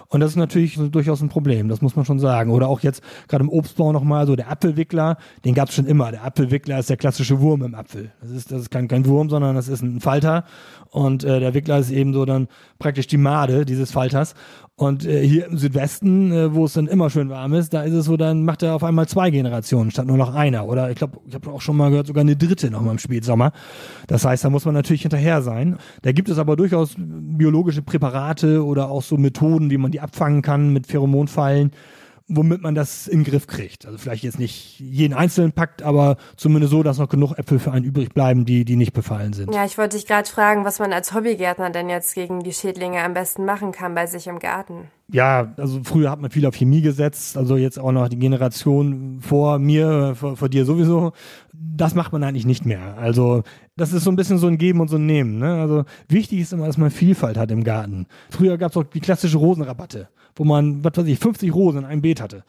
Und 0.07 0.21
das 0.21 0.31
ist 0.31 0.37
natürlich 0.37 0.79
durchaus 0.91 1.21
ein 1.21 1.29
Problem, 1.29 1.69
das 1.69 1.81
muss 1.81 1.95
man 1.95 2.03
schon 2.03 2.17
sagen. 2.17 2.49
Oder 2.49 2.67
auch 2.67 2.79
jetzt 2.79 3.03
gerade 3.27 3.43
im 3.43 3.49
Obstbau 3.49 3.91
nochmal 3.91 4.25
so 4.25 4.35
der 4.35 4.49
Apfelwickler, 4.49 5.17
den 5.45 5.53
gab 5.53 5.69
es 5.69 5.75
schon 5.75 5.85
immer. 5.85 6.09
Der 6.09 6.23
Apfelwickler 6.23 6.79
ist 6.79 6.89
der 6.89 6.97
klassische 6.97 7.41
Wurm 7.41 7.61
im 7.61 7.75
Apfel. 7.75 8.11
Das 8.21 8.31
ist, 8.31 8.51
das 8.51 8.61
ist 8.63 8.71
kein, 8.71 8.87
kein 8.87 9.05
Wurm, 9.05 9.29
sondern 9.29 9.55
das 9.55 9.67
ist 9.67 9.83
ein 9.83 9.99
Falter. 9.99 10.45
Und 10.89 11.23
äh, 11.23 11.39
der 11.39 11.53
Wickler 11.53 11.77
ist 11.77 11.91
eben 11.91 12.13
so 12.13 12.25
dann 12.25 12.47
praktisch 12.79 13.07
die 13.07 13.17
Made 13.17 13.65
dieses 13.65 13.91
Falters. 13.91 14.33
Und 14.75 15.05
äh, 15.05 15.25
hier 15.25 15.45
im 15.45 15.57
Südwesten, 15.59 16.31
äh, 16.31 16.55
wo 16.55 16.65
es 16.65 16.73
dann 16.73 16.87
immer 16.87 17.11
schön 17.11 17.29
warm 17.29 17.53
ist, 17.53 17.75
da 17.75 17.83
ist 17.83 17.93
es 17.93 18.05
so, 18.05 18.17
dann 18.17 18.43
macht 18.43 18.63
er 18.63 18.73
auf 18.73 18.83
einmal 18.83 19.07
zwei 19.07 19.29
Generationen 19.29 19.91
statt 19.91 20.07
nur 20.07 20.17
noch 20.17 20.33
einer. 20.33 20.67
Oder 20.67 20.89
ich 20.89 20.97
glaube, 20.97 21.19
ich 21.27 21.35
habe 21.35 21.51
auch 21.51 21.61
schon 21.61 21.77
mal 21.77 21.91
gehört, 21.91 22.07
sogar 22.07 22.21
eine 22.21 22.35
dritte 22.35 22.71
noch 22.71 22.81
mal 22.81 22.91
im 22.91 22.97
Spätsommer. 22.97 23.51
Das 24.07 24.25
heißt, 24.25 24.43
da 24.43 24.49
muss 24.49 24.65
man 24.65 24.73
natürlich 24.73 25.03
hinterher 25.03 25.43
sein. 25.43 25.77
Da 26.01 26.11
gibt 26.11 26.27
es 26.27 26.39
aber 26.39 26.55
durchaus 26.55 26.95
biologische 26.97 27.83
Präparate 27.83 28.65
oder 28.65 28.89
auch 28.89 29.03
so 29.03 29.15
Methoden, 29.15 29.69
wie 29.69 29.77
man 29.77 29.91
die 29.91 30.01
abfangen 30.01 30.41
kann 30.41 30.73
mit 30.73 30.87
Pheromonfallen 30.87 31.71
womit 32.27 32.61
man 32.61 32.73
das 32.73 33.07
in 33.07 33.19
den 33.19 33.31
Griff 33.31 33.47
kriegt. 33.47 33.85
Also 33.85 33.97
vielleicht 33.97 34.23
jetzt 34.23 34.39
nicht 34.39 34.79
jeden 34.79 35.13
einzelnen 35.13 35.51
packt, 35.51 35.83
aber 35.83 36.17
zumindest 36.37 36.71
so, 36.71 36.83
dass 36.83 36.97
noch 36.97 37.09
genug 37.09 37.33
Äpfel 37.37 37.59
für 37.59 37.71
einen 37.71 37.85
übrig 37.85 38.13
bleiben, 38.13 38.45
die, 38.45 38.65
die 38.65 38.75
nicht 38.75 38.93
befallen 38.93 39.33
sind. 39.33 39.53
Ja, 39.53 39.65
ich 39.65 39.77
wollte 39.77 39.97
dich 39.97 40.07
gerade 40.07 40.27
fragen, 40.29 40.63
was 40.63 40.79
man 40.79 40.93
als 40.93 41.13
Hobbygärtner 41.13 41.69
denn 41.69 41.89
jetzt 41.89 42.15
gegen 42.15 42.41
die 42.41 42.53
Schädlinge 42.53 43.03
am 43.03 43.13
besten 43.13 43.45
machen 43.45 43.71
kann 43.71 43.93
bei 43.93 44.07
sich 44.07 44.27
im 44.27 44.39
Garten. 44.39 44.87
Ja, 45.11 45.53
also 45.57 45.81
früher 45.83 46.09
hat 46.09 46.21
man 46.21 46.31
viel 46.31 46.45
auf 46.45 46.55
Chemie 46.55 46.81
gesetzt, 46.81 47.37
also 47.37 47.57
jetzt 47.57 47.77
auch 47.77 47.91
noch 47.91 48.07
die 48.07 48.17
Generation 48.17 49.19
vor 49.21 49.59
mir, 49.59 50.15
vor, 50.15 50.37
vor 50.37 50.49
dir 50.49 50.65
sowieso. 50.65 51.11
Das 51.51 51.93
macht 51.93 52.13
man 52.13 52.23
eigentlich 52.23 52.45
nicht 52.45 52.65
mehr. 52.65 52.97
Also 52.97 53.43
das 53.75 53.91
ist 53.91 54.05
so 54.05 54.11
ein 54.11 54.15
bisschen 54.15 54.37
so 54.37 54.47
ein 54.47 54.57
Geben 54.57 54.79
und 54.79 54.87
so 54.87 54.95
ein 54.95 55.05
Nehmen. 55.05 55.39
Ne? 55.39 55.61
Also 55.61 55.83
wichtig 56.07 56.39
ist 56.39 56.53
immer, 56.53 56.67
dass 56.67 56.77
man 56.77 56.89
Vielfalt 56.89 57.37
hat 57.37 57.51
im 57.51 57.63
Garten. 57.63 58.07
Früher 58.31 58.57
gab 58.57 58.71
es 58.71 58.77
auch 58.77 58.83
die 58.83 59.01
klassische 59.01 59.37
Rosenrabatte 59.37 60.07
wo 60.35 60.43
man, 60.43 60.83
was 60.83 60.93
weiß 60.95 61.07
ich, 61.07 61.19
50 61.19 61.53
Rosen 61.53 61.79
in 61.79 61.85
einem 61.85 62.01
Beet 62.01 62.21
hatte. 62.21 62.43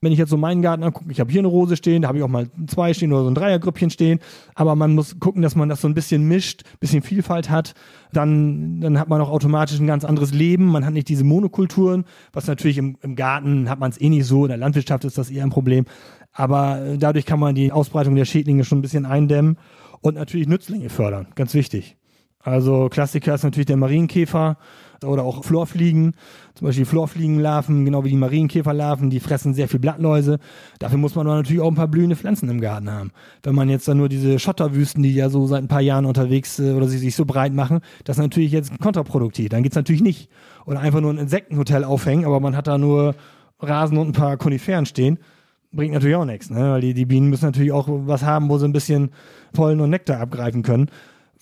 Wenn 0.00 0.12
ich 0.12 0.18
jetzt 0.18 0.28
so 0.28 0.36
meinen 0.36 0.60
Garten 0.60 0.82
angucke, 0.82 1.10
ich 1.10 1.18
habe 1.18 1.32
hier 1.32 1.40
eine 1.40 1.48
Rose 1.48 1.76
stehen, 1.76 2.02
da 2.02 2.08
habe 2.08 2.18
ich 2.18 2.24
auch 2.24 2.28
mal 2.28 2.48
zwei 2.66 2.92
stehen 2.92 3.12
oder 3.12 3.22
so 3.22 3.30
ein 3.30 3.34
Dreiergrüppchen 3.34 3.88
stehen, 3.88 4.18
aber 4.54 4.76
man 4.76 4.94
muss 4.94 5.18
gucken, 5.18 5.40
dass 5.40 5.56
man 5.56 5.70
das 5.70 5.80
so 5.80 5.88
ein 5.88 5.94
bisschen 5.94 6.28
mischt, 6.28 6.62
bisschen 6.78 7.02
Vielfalt 7.02 7.48
hat, 7.48 7.74
dann, 8.12 8.82
dann 8.82 8.98
hat 8.98 9.08
man 9.08 9.22
auch 9.22 9.30
automatisch 9.30 9.80
ein 9.80 9.86
ganz 9.86 10.04
anderes 10.04 10.34
Leben, 10.34 10.66
man 10.66 10.84
hat 10.84 10.92
nicht 10.92 11.08
diese 11.08 11.24
Monokulturen, 11.24 12.04
was 12.34 12.46
natürlich 12.46 12.76
im, 12.76 12.98
im 13.00 13.16
Garten 13.16 13.70
hat 13.70 13.78
man 13.78 13.90
es 13.90 14.00
eh 14.00 14.10
nicht 14.10 14.26
so, 14.26 14.44
in 14.44 14.50
der 14.50 14.58
Landwirtschaft 14.58 15.04
ist 15.04 15.16
das 15.16 15.30
eher 15.30 15.44
ein 15.44 15.50
Problem, 15.50 15.86
aber 16.34 16.82
äh, 16.82 16.98
dadurch 16.98 17.24
kann 17.24 17.40
man 17.40 17.54
die 17.54 17.72
Ausbreitung 17.72 18.14
der 18.14 18.26
Schädlinge 18.26 18.64
schon 18.64 18.78
ein 18.78 18.82
bisschen 18.82 19.06
eindämmen 19.06 19.56
und 20.02 20.16
natürlich 20.16 20.48
Nützlinge 20.48 20.90
fördern, 20.90 21.28
ganz 21.34 21.54
wichtig. 21.54 21.96
Also 22.40 22.90
Klassiker 22.90 23.34
ist 23.34 23.42
natürlich 23.42 23.66
der 23.66 23.78
Marienkäfer, 23.78 24.58
oder 25.04 25.22
auch 25.22 25.44
Florfliegen, 25.44 26.14
zum 26.54 26.66
Beispiel 26.66 26.84
Florfliegenlarven, 26.84 27.84
genau 27.84 28.04
wie 28.04 28.10
die 28.10 28.16
Marienkäferlarven, 28.16 29.10
die 29.10 29.20
fressen 29.20 29.54
sehr 29.54 29.68
viel 29.68 29.80
Blattläuse. 29.80 30.38
Dafür 30.78 30.98
muss 30.98 31.14
man 31.14 31.26
aber 31.26 31.36
natürlich 31.36 31.62
auch 31.62 31.68
ein 31.68 31.74
paar 31.74 31.88
blühende 31.88 32.16
Pflanzen 32.16 32.48
im 32.48 32.60
Garten 32.60 32.90
haben. 32.90 33.10
Wenn 33.42 33.54
man 33.54 33.68
jetzt 33.68 33.88
dann 33.88 33.98
nur 33.98 34.08
diese 34.08 34.38
Schotterwüsten, 34.38 35.02
die 35.02 35.14
ja 35.14 35.28
so 35.28 35.46
seit 35.46 35.62
ein 35.62 35.68
paar 35.68 35.80
Jahren 35.80 36.06
unterwegs 36.06 36.58
äh, 36.58 36.72
oder 36.72 36.88
sie 36.88 36.98
sich 36.98 37.14
so 37.14 37.24
breit 37.24 37.52
machen, 37.52 37.80
das 38.04 38.16
ist 38.16 38.22
natürlich 38.22 38.52
jetzt 38.52 38.78
kontraproduktiv. 38.80 39.48
Dann 39.48 39.62
geht's 39.62 39.76
natürlich 39.76 40.02
nicht. 40.02 40.28
Oder 40.66 40.80
einfach 40.80 41.00
nur 41.00 41.12
ein 41.12 41.18
Insektenhotel 41.18 41.84
aufhängen, 41.84 42.24
aber 42.24 42.40
man 42.40 42.56
hat 42.56 42.66
da 42.66 42.78
nur 42.78 43.14
Rasen 43.60 43.98
und 43.98 44.08
ein 44.08 44.12
paar 44.12 44.36
Koniferen 44.36 44.86
stehen 44.86 45.18
bringt 45.74 45.92
natürlich 45.92 46.16
auch 46.16 46.24
nichts, 46.24 46.50
ne? 46.50 46.72
weil 46.72 46.80
die, 46.80 46.94
die 46.94 47.06
Bienen 47.06 47.30
müssen 47.30 47.46
natürlich 47.46 47.72
auch 47.72 47.88
was 47.88 48.22
haben, 48.22 48.48
wo 48.48 48.58
sie 48.58 48.66
ein 48.66 48.72
bisschen 48.72 49.10
Pollen 49.52 49.80
und 49.80 49.90
Nektar 49.90 50.20
abgreifen 50.20 50.62
können. 50.62 50.88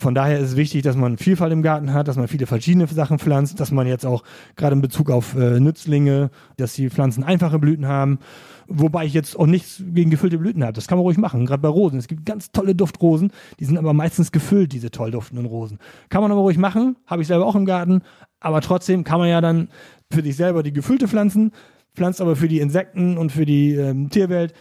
Von 0.03 0.17
daher 0.17 0.41
ist 0.41 0.49
es 0.49 0.57
wichtig, 0.57 0.83
dass 0.83 0.97
man 0.97 1.17
Vielfalt 1.17 1.53
im 1.53 1.63
Garten 1.63 1.93
hat, 1.93 2.09
dass 2.09 2.17
man 2.17 2.27
viele 2.27 2.49
verschiedene 2.49 2.89
Sachen 2.89 3.21
pflanzt, 3.21 3.61
dass 3.61 3.71
man 3.71 3.87
jetzt 3.87 4.05
auch 4.05 4.25
gerade 4.57 4.75
in 4.75 4.83
Bezug 4.83 5.13
auf 5.13 5.37
äh, 5.37 5.61
Nützlinge, 5.61 6.33
dass 6.57 6.75
die 6.75 6.91
Pflanzen 6.91 7.23
einfache 7.23 7.61
Blüten 7.61 7.87
haben. 7.87 8.19
Wobei 8.67 9.05
ich 9.07 9.15
jetzt 9.15 9.39
auch 9.39 9.47
nichts 9.47 9.81
gegen 9.81 10.11
gefüllte 10.11 10.39
Blüten 10.39 10.65
habe. 10.65 10.73
Das 10.73 10.89
kann 10.89 10.99
man 10.99 11.05
ruhig 11.05 11.19
machen, 11.19 11.47
gerade 11.47 11.63
bei 11.63 11.69
Rosen. 11.69 12.01
Es 12.01 12.09
gibt 12.09 12.27
ganz 12.27 12.51
tolle 12.51 12.75
Duftrosen, 12.75 13.31
die 13.61 13.65
sind 13.65 13.79
aber 13.79 13.93
meistens 13.93 14.33
gefüllt, 14.33 14.73
diese 14.73 14.91
toll 14.91 15.13
duftenden 15.13 15.47
Rosen. 15.47 15.79
Kann 16.09 16.21
man 16.21 16.33
aber 16.33 16.41
ruhig 16.41 16.59
machen, 16.59 16.97
habe 17.07 17.23
ich 17.23 17.29
selber 17.29 17.47
auch 17.47 17.55
im 17.55 17.65
Garten. 17.65 18.03
Aber 18.41 18.61
trotzdem 18.61 19.05
kann 19.05 19.21
man 19.21 19.29
ja 19.29 19.41
dann 19.41 19.69
für 20.11 20.23
sich 20.23 20.35
selber 20.35 20.65
die 20.65 20.73
gefüllte 20.73 21.07
pflanzen, 21.07 21.53
pflanzt 21.95 22.21
aber 22.21 22.35
für 22.35 22.49
die 22.49 22.59
Insekten 22.59 23.17
und 23.19 23.31
für 23.31 23.47
die 23.47 23.77
ähm, 23.77 24.11
Tierwelt 24.11 24.53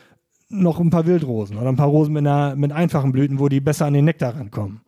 noch 0.49 0.79
ein 0.79 0.91
paar 0.91 1.07
Wildrosen 1.07 1.57
oder 1.57 1.69
ein 1.69 1.77
paar 1.77 1.87
Rosen 1.87 2.13
mit, 2.13 2.27
einer, 2.27 2.55
mit 2.55 2.71
einfachen 2.71 3.11
Blüten, 3.11 3.39
wo 3.39 3.49
die 3.49 3.59
besser 3.59 3.87
an 3.87 3.93
den 3.95 4.05
Nektar 4.05 4.35
rankommen. 4.35 4.81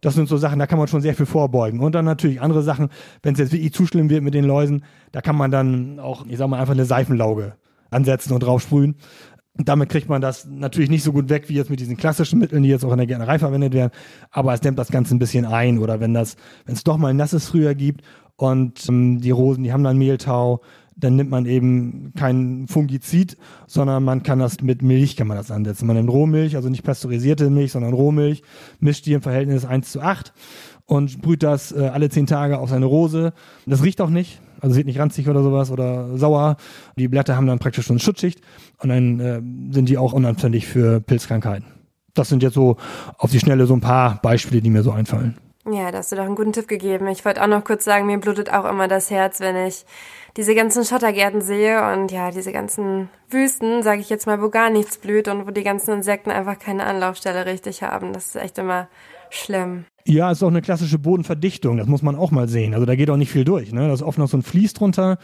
Das 0.00 0.14
sind 0.14 0.28
so 0.28 0.36
Sachen, 0.36 0.58
da 0.58 0.66
kann 0.66 0.78
man 0.78 0.88
schon 0.88 1.00
sehr 1.00 1.14
viel 1.14 1.26
vorbeugen. 1.26 1.80
Und 1.80 1.94
dann 1.94 2.04
natürlich 2.04 2.40
andere 2.40 2.62
Sachen, 2.62 2.88
wenn 3.22 3.34
es 3.34 3.40
jetzt 3.40 3.52
wirklich 3.52 3.72
zu 3.72 3.86
schlimm 3.86 4.10
wird 4.10 4.22
mit 4.22 4.34
den 4.34 4.44
Läusen, 4.44 4.84
da 5.12 5.20
kann 5.20 5.36
man 5.36 5.50
dann 5.50 5.98
auch, 5.98 6.26
ich 6.26 6.38
sag 6.38 6.48
mal, 6.48 6.60
einfach 6.60 6.74
eine 6.74 6.84
Seifenlauge 6.84 7.54
ansetzen 7.90 8.32
und 8.32 8.42
draufsprühen. 8.42 8.96
Damit 9.54 9.88
kriegt 9.88 10.08
man 10.08 10.20
das 10.20 10.46
natürlich 10.46 10.88
nicht 10.88 11.02
so 11.02 11.12
gut 11.12 11.30
weg 11.30 11.48
wie 11.48 11.54
jetzt 11.54 11.68
mit 11.68 11.80
diesen 11.80 11.96
klassischen 11.96 12.38
Mitteln, 12.38 12.62
die 12.62 12.68
jetzt 12.68 12.84
auch 12.84 12.92
in 12.92 12.98
der 12.98 13.08
Gärtnerei 13.08 13.40
verwendet 13.40 13.72
werden. 13.72 13.90
Aber 14.30 14.54
es 14.54 14.60
dämmt 14.60 14.78
das 14.78 14.90
Ganze 14.92 15.16
ein 15.16 15.18
bisschen 15.18 15.44
ein. 15.44 15.78
Oder 15.78 15.98
wenn 15.98 16.14
das, 16.14 16.36
wenn 16.64 16.76
es 16.76 16.84
doch 16.84 16.96
mal 16.96 17.12
nasses 17.12 17.48
Frühjahr 17.48 17.74
gibt 17.74 18.02
und 18.36 18.88
ähm, 18.88 19.20
die 19.20 19.32
Rosen, 19.32 19.64
die 19.64 19.72
haben 19.72 19.82
dann 19.82 19.98
Mehltau, 19.98 20.60
dann 20.98 21.16
nimmt 21.16 21.30
man 21.30 21.46
eben 21.46 22.12
kein 22.16 22.66
Fungizid, 22.68 23.36
sondern 23.66 24.02
man 24.02 24.22
kann 24.22 24.40
das 24.40 24.60
mit 24.60 24.82
Milch 24.82 25.16
kann 25.16 25.28
man 25.28 25.36
das 25.36 25.50
ansetzen. 25.50 25.86
Man 25.86 25.96
nimmt 25.96 26.10
Rohmilch, 26.10 26.56
also 26.56 26.68
nicht 26.68 26.82
pasteurisierte 26.82 27.50
Milch, 27.50 27.72
sondern 27.72 27.92
Rohmilch, 27.92 28.42
mischt 28.80 29.06
die 29.06 29.12
im 29.12 29.22
Verhältnis 29.22 29.64
1 29.64 29.92
zu 29.92 30.00
8 30.00 30.32
und 30.86 31.10
sprüht 31.10 31.42
das 31.42 31.70
äh, 31.70 31.90
alle 31.92 32.08
10 32.08 32.26
Tage 32.26 32.58
auf 32.58 32.70
seine 32.70 32.86
Rose. 32.86 33.32
Das 33.66 33.84
riecht 33.84 34.00
auch 34.00 34.10
nicht, 34.10 34.40
also 34.60 34.74
sieht 34.74 34.86
nicht 34.86 34.98
ranzig 34.98 35.28
oder 35.28 35.42
sowas 35.42 35.70
oder 35.70 36.16
sauer. 36.16 36.56
Die 36.96 37.08
Blätter 37.08 37.36
haben 37.36 37.46
dann 37.46 37.60
praktisch 37.60 37.86
schon 37.86 37.94
eine 37.94 38.00
Schutzschicht 38.00 38.40
und 38.78 38.88
dann 38.88 39.20
äh, 39.20 39.40
sind 39.72 39.88
die 39.88 39.98
auch 39.98 40.12
unanfällig 40.12 40.66
für 40.66 41.00
Pilzkrankheiten. 41.00 41.66
Das 42.14 42.28
sind 42.28 42.42
jetzt 42.42 42.54
so 42.54 42.76
auf 43.18 43.30
die 43.30 43.38
Schnelle 43.38 43.66
so 43.66 43.74
ein 43.74 43.80
paar 43.80 44.20
Beispiele, 44.20 44.60
die 44.60 44.70
mir 44.70 44.82
so 44.82 44.90
einfallen. 44.90 45.36
Ja, 45.70 45.90
da 45.92 45.98
hast 45.98 46.10
du 46.10 46.16
doch 46.16 46.24
einen 46.24 46.34
guten 46.34 46.52
Tipp 46.52 46.66
gegeben. 46.66 47.06
Ich 47.08 47.24
wollte 47.24 47.42
auch 47.42 47.46
noch 47.46 47.62
kurz 47.62 47.84
sagen, 47.84 48.06
mir 48.06 48.18
blutet 48.18 48.50
auch 48.50 48.64
immer 48.64 48.88
das 48.88 49.10
Herz, 49.10 49.40
wenn 49.40 49.54
ich 49.54 49.84
diese 50.36 50.54
ganzen 50.54 50.84
Schottergärten 50.84 51.40
sehe 51.40 51.92
und 51.92 52.12
ja, 52.12 52.30
diese 52.30 52.52
ganzen 52.52 53.08
Wüsten, 53.30 53.82
sage 53.82 54.00
ich 54.00 54.10
jetzt 54.10 54.26
mal, 54.26 54.40
wo 54.42 54.48
gar 54.48 54.70
nichts 54.70 54.98
blüht 54.98 55.28
und 55.28 55.46
wo 55.46 55.50
die 55.50 55.64
ganzen 55.64 55.92
Insekten 55.92 56.30
einfach 56.30 56.58
keine 56.58 56.84
Anlaufstelle 56.84 57.46
richtig 57.46 57.82
haben. 57.82 58.12
Das 58.12 58.28
ist 58.28 58.36
echt 58.36 58.58
immer 58.58 58.88
schlimm. 59.30 59.84
Ja, 60.04 60.30
ist 60.30 60.42
auch 60.42 60.48
eine 60.48 60.62
klassische 60.62 60.98
Bodenverdichtung, 60.98 61.76
das 61.76 61.86
muss 61.86 62.02
man 62.02 62.16
auch 62.16 62.30
mal 62.30 62.48
sehen. 62.48 62.72
Also 62.72 62.86
da 62.86 62.94
geht 62.94 63.10
auch 63.10 63.16
nicht 63.16 63.30
viel 63.30 63.44
durch. 63.44 63.72
Ne? 63.72 63.88
Da 63.88 63.92
ist 63.92 64.02
oft 64.02 64.18
noch 64.18 64.28
so 64.28 64.38
ein 64.38 64.42
Fließ 64.42 64.72
drunter. 64.72 65.18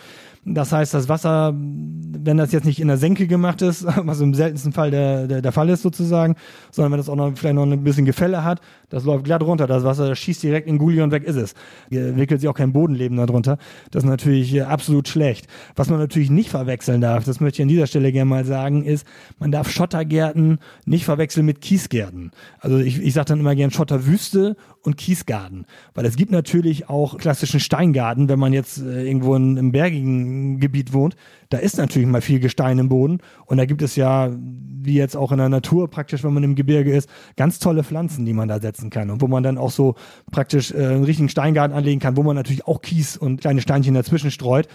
Das 0.46 0.72
heißt, 0.72 0.92
das 0.92 1.08
Wasser, 1.08 1.54
wenn 1.56 2.36
das 2.36 2.52
jetzt 2.52 2.64
nicht 2.66 2.80
in 2.80 2.88
der 2.88 2.98
Senke 2.98 3.26
gemacht 3.26 3.62
ist, 3.62 3.84
was 3.96 4.20
im 4.20 4.34
seltensten 4.34 4.72
Fall 4.72 4.90
der, 4.90 5.26
der, 5.26 5.42
der 5.42 5.52
Fall 5.52 5.70
ist 5.70 5.82
sozusagen, 5.82 6.36
sondern 6.70 6.92
wenn 6.92 6.98
das 6.98 7.08
auch 7.08 7.16
noch 7.16 7.32
vielleicht 7.36 7.54
noch 7.54 7.62
ein 7.62 7.82
bisschen 7.82 8.04
Gefälle 8.04 8.44
hat, 8.44 8.60
das 8.90 9.04
läuft 9.04 9.24
glatt 9.24 9.42
runter. 9.42 9.66
Das 9.66 9.84
Wasser 9.84 10.08
das 10.08 10.18
schießt 10.18 10.42
direkt 10.42 10.68
in 10.68 10.78
Gully 10.78 11.00
und 11.00 11.12
weg 11.12 11.24
ist 11.24 11.36
es. 11.36 11.54
Entwickelt 11.90 12.40
sich 12.40 12.48
auch 12.48 12.54
kein 12.54 12.72
Bodenleben 12.72 13.16
darunter. 13.16 13.58
Das 13.90 14.04
ist 14.04 14.08
natürlich 14.08 14.62
absolut 14.62 15.08
schlecht. 15.08 15.46
Was 15.76 15.88
man 15.88 15.98
natürlich 15.98 16.30
nicht 16.30 16.50
verwechseln 16.50 17.00
darf, 17.00 17.24
das 17.24 17.40
möchte 17.40 17.62
ich 17.62 17.62
an 17.62 17.68
dieser 17.68 17.86
Stelle 17.86 18.12
gerne 18.12 18.28
mal 18.28 18.44
sagen, 18.44 18.84
ist, 18.84 19.06
man 19.38 19.50
darf 19.50 19.70
Schottergärten 19.70 20.58
nicht 20.84 21.04
verwechseln 21.06 21.46
mit 21.46 21.62
Kiesgärten. 21.62 22.32
Also 22.60 22.78
ich, 22.78 23.00
ich 23.00 23.14
sage 23.14 23.26
dann 23.26 23.40
immer 23.40 23.54
gern 23.54 23.70
Schotterwüste 23.70 24.56
und 24.82 24.98
Kiesgarten. 24.98 25.64
Weil 25.94 26.04
es 26.04 26.16
gibt 26.16 26.30
natürlich 26.30 26.88
auch 26.88 27.16
klassischen 27.16 27.60
Steingarten, 27.60 28.28
wenn 28.28 28.38
man 28.38 28.52
jetzt 28.52 28.78
äh, 28.78 29.06
irgendwo 29.06 29.34
in, 29.34 29.56
im 29.56 29.72
bergigen 29.72 30.33
Gebiet 30.60 30.92
wohnt. 30.92 31.16
Da 31.50 31.58
ist 31.58 31.78
natürlich 31.78 32.08
mal 32.08 32.20
viel 32.20 32.40
Gestein 32.40 32.78
im 32.78 32.88
Boden. 32.88 33.18
Und 33.46 33.56
da 33.56 33.64
gibt 33.64 33.82
es 33.82 33.96
ja, 33.96 34.30
wie 34.32 34.94
jetzt 34.94 35.16
auch 35.16 35.32
in 35.32 35.38
der 35.38 35.48
Natur 35.48 35.88
praktisch, 35.88 36.24
wenn 36.24 36.34
man 36.34 36.42
im 36.42 36.54
Gebirge 36.54 36.94
ist, 36.94 37.08
ganz 37.36 37.58
tolle 37.58 37.84
Pflanzen, 37.84 38.24
die 38.24 38.32
man 38.32 38.48
da 38.48 38.60
setzen 38.60 38.90
kann. 38.90 39.10
Und 39.10 39.20
wo 39.20 39.26
man 39.26 39.42
dann 39.42 39.58
auch 39.58 39.70
so 39.70 39.94
praktisch 40.30 40.72
äh, 40.72 40.86
einen 40.86 41.04
richtigen 41.04 41.28
Steingarten 41.28 41.76
anlegen 41.76 42.00
kann, 42.00 42.16
wo 42.16 42.22
man 42.22 42.36
natürlich 42.36 42.66
auch 42.66 42.82
Kies 42.82 43.16
und 43.16 43.40
kleine 43.40 43.60
Steinchen 43.60 43.94
dazwischen 43.94 44.30
streut 44.30 44.68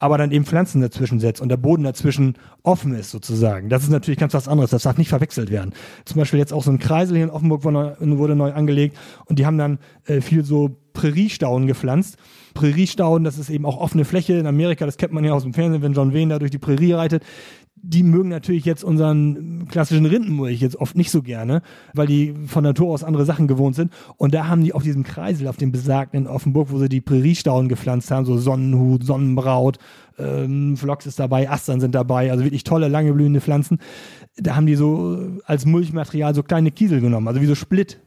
aber 0.00 0.16
dann 0.16 0.32
eben 0.32 0.46
Pflanzen 0.46 0.80
dazwischen 0.80 1.20
setzt 1.20 1.40
und 1.40 1.50
der 1.50 1.58
Boden 1.58 1.84
dazwischen 1.84 2.34
offen 2.62 2.94
ist 2.94 3.10
sozusagen. 3.10 3.68
Das 3.68 3.82
ist 3.84 3.90
natürlich 3.90 4.18
ganz 4.18 4.32
was 4.32 4.48
anderes. 4.48 4.70
Das 4.70 4.82
darf 4.82 4.96
nicht 4.96 5.10
verwechselt 5.10 5.50
werden. 5.50 5.74
Zum 6.06 6.16
Beispiel 6.16 6.38
jetzt 6.38 6.54
auch 6.54 6.64
so 6.64 6.70
ein 6.70 6.78
Kreisel 6.78 7.16
hier 7.16 7.24
in 7.24 7.30
Offenburg 7.30 7.64
wurde 7.64 8.34
neu 8.34 8.52
angelegt 8.52 8.96
und 9.26 9.38
die 9.38 9.46
haben 9.46 9.58
dann 9.58 9.78
äh, 10.06 10.22
viel 10.22 10.42
so 10.42 10.70
Präriestauden 10.94 11.66
gepflanzt. 11.66 12.16
Präriestauden, 12.54 13.24
das 13.24 13.38
ist 13.38 13.50
eben 13.50 13.66
auch 13.66 13.78
offene 13.78 14.04
Fläche 14.04 14.34
in 14.34 14.46
Amerika, 14.46 14.86
das 14.86 14.96
kennt 14.96 15.12
man 15.12 15.24
ja 15.24 15.32
aus 15.32 15.42
dem 15.42 15.54
Fernsehen, 15.54 15.82
wenn 15.82 15.92
John 15.92 16.14
Wayne 16.14 16.34
da 16.34 16.38
durch 16.38 16.50
die 16.50 16.58
Prärie 16.58 16.92
reitet 16.92 17.24
die 17.82 18.02
mögen 18.02 18.28
natürlich 18.28 18.64
jetzt 18.64 18.84
unseren 18.84 19.66
klassischen 19.68 20.06
Rindenmulch 20.06 20.60
jetzt 20.60 20.76
oft 20.76 20.96
nicht 20.96 21.10
so 21.10 21.22
gerne, 21.22 21.62
weil 21.94 22.06
die 22.06 22.34
von 22.46 22.62
Natur 22.62 22.90
aus 22.90 23.04
andere 23.04 23.24
Sachen 23.24 23.48
gewohnt 23.48 23.74
sind. 23.74 23.92
Und 24.16 24.34
da 24.34 24.48
haben 24.48 24.62
die 24.62 24.72
auf 24.72 24.82
diesem 24.82 25.02
Kreisel, 25.02 25.48
auf 25.48 25.56
dem 25.56 25.72
besagten 25.72 26.20
in 26.20 26.26
Offenburg, 26.26 26.70
wo 26.70 26.78
sie 26.78 26.88
die 26.88 27.00
Präriestauden 27.00 27.68
gepflanzt 27.68 28.10
haben, 28.10 28.26
so 28.26 28.36
Sonnenhut, 28.36 29.04
Sonnenbraut, 29.04 29.78
ähm, 30.18 30.76
Phlox 30.76 31.06
ist 31.06 31.18
dabei, 31.18 31.48
Astern 31.48 31.80
sind 31.80 31.94
dabei, 31.94 32.30
also 32.30 32.44
wirklich 32.44 32.64
tolle, 32.64 32.88
lange 32.88 33.12
blühende 33.12 33.40
Pflanzen. 33.40 33.78
Da 34.36 34.56
haben 34.56 34.66
die 34.66 34.76
so 34.76 35.18
als 35.44 35.64
Mulchmaterial 35.64 36.34
so 36.34 36.42
kleine 36.42 36.70
Kiesel 36.70 37.00
genommen, 37.00 37.28
also 37.28 37.40
wie 37.40 37.46
so 37.46 37.54
Split 37.54 38.00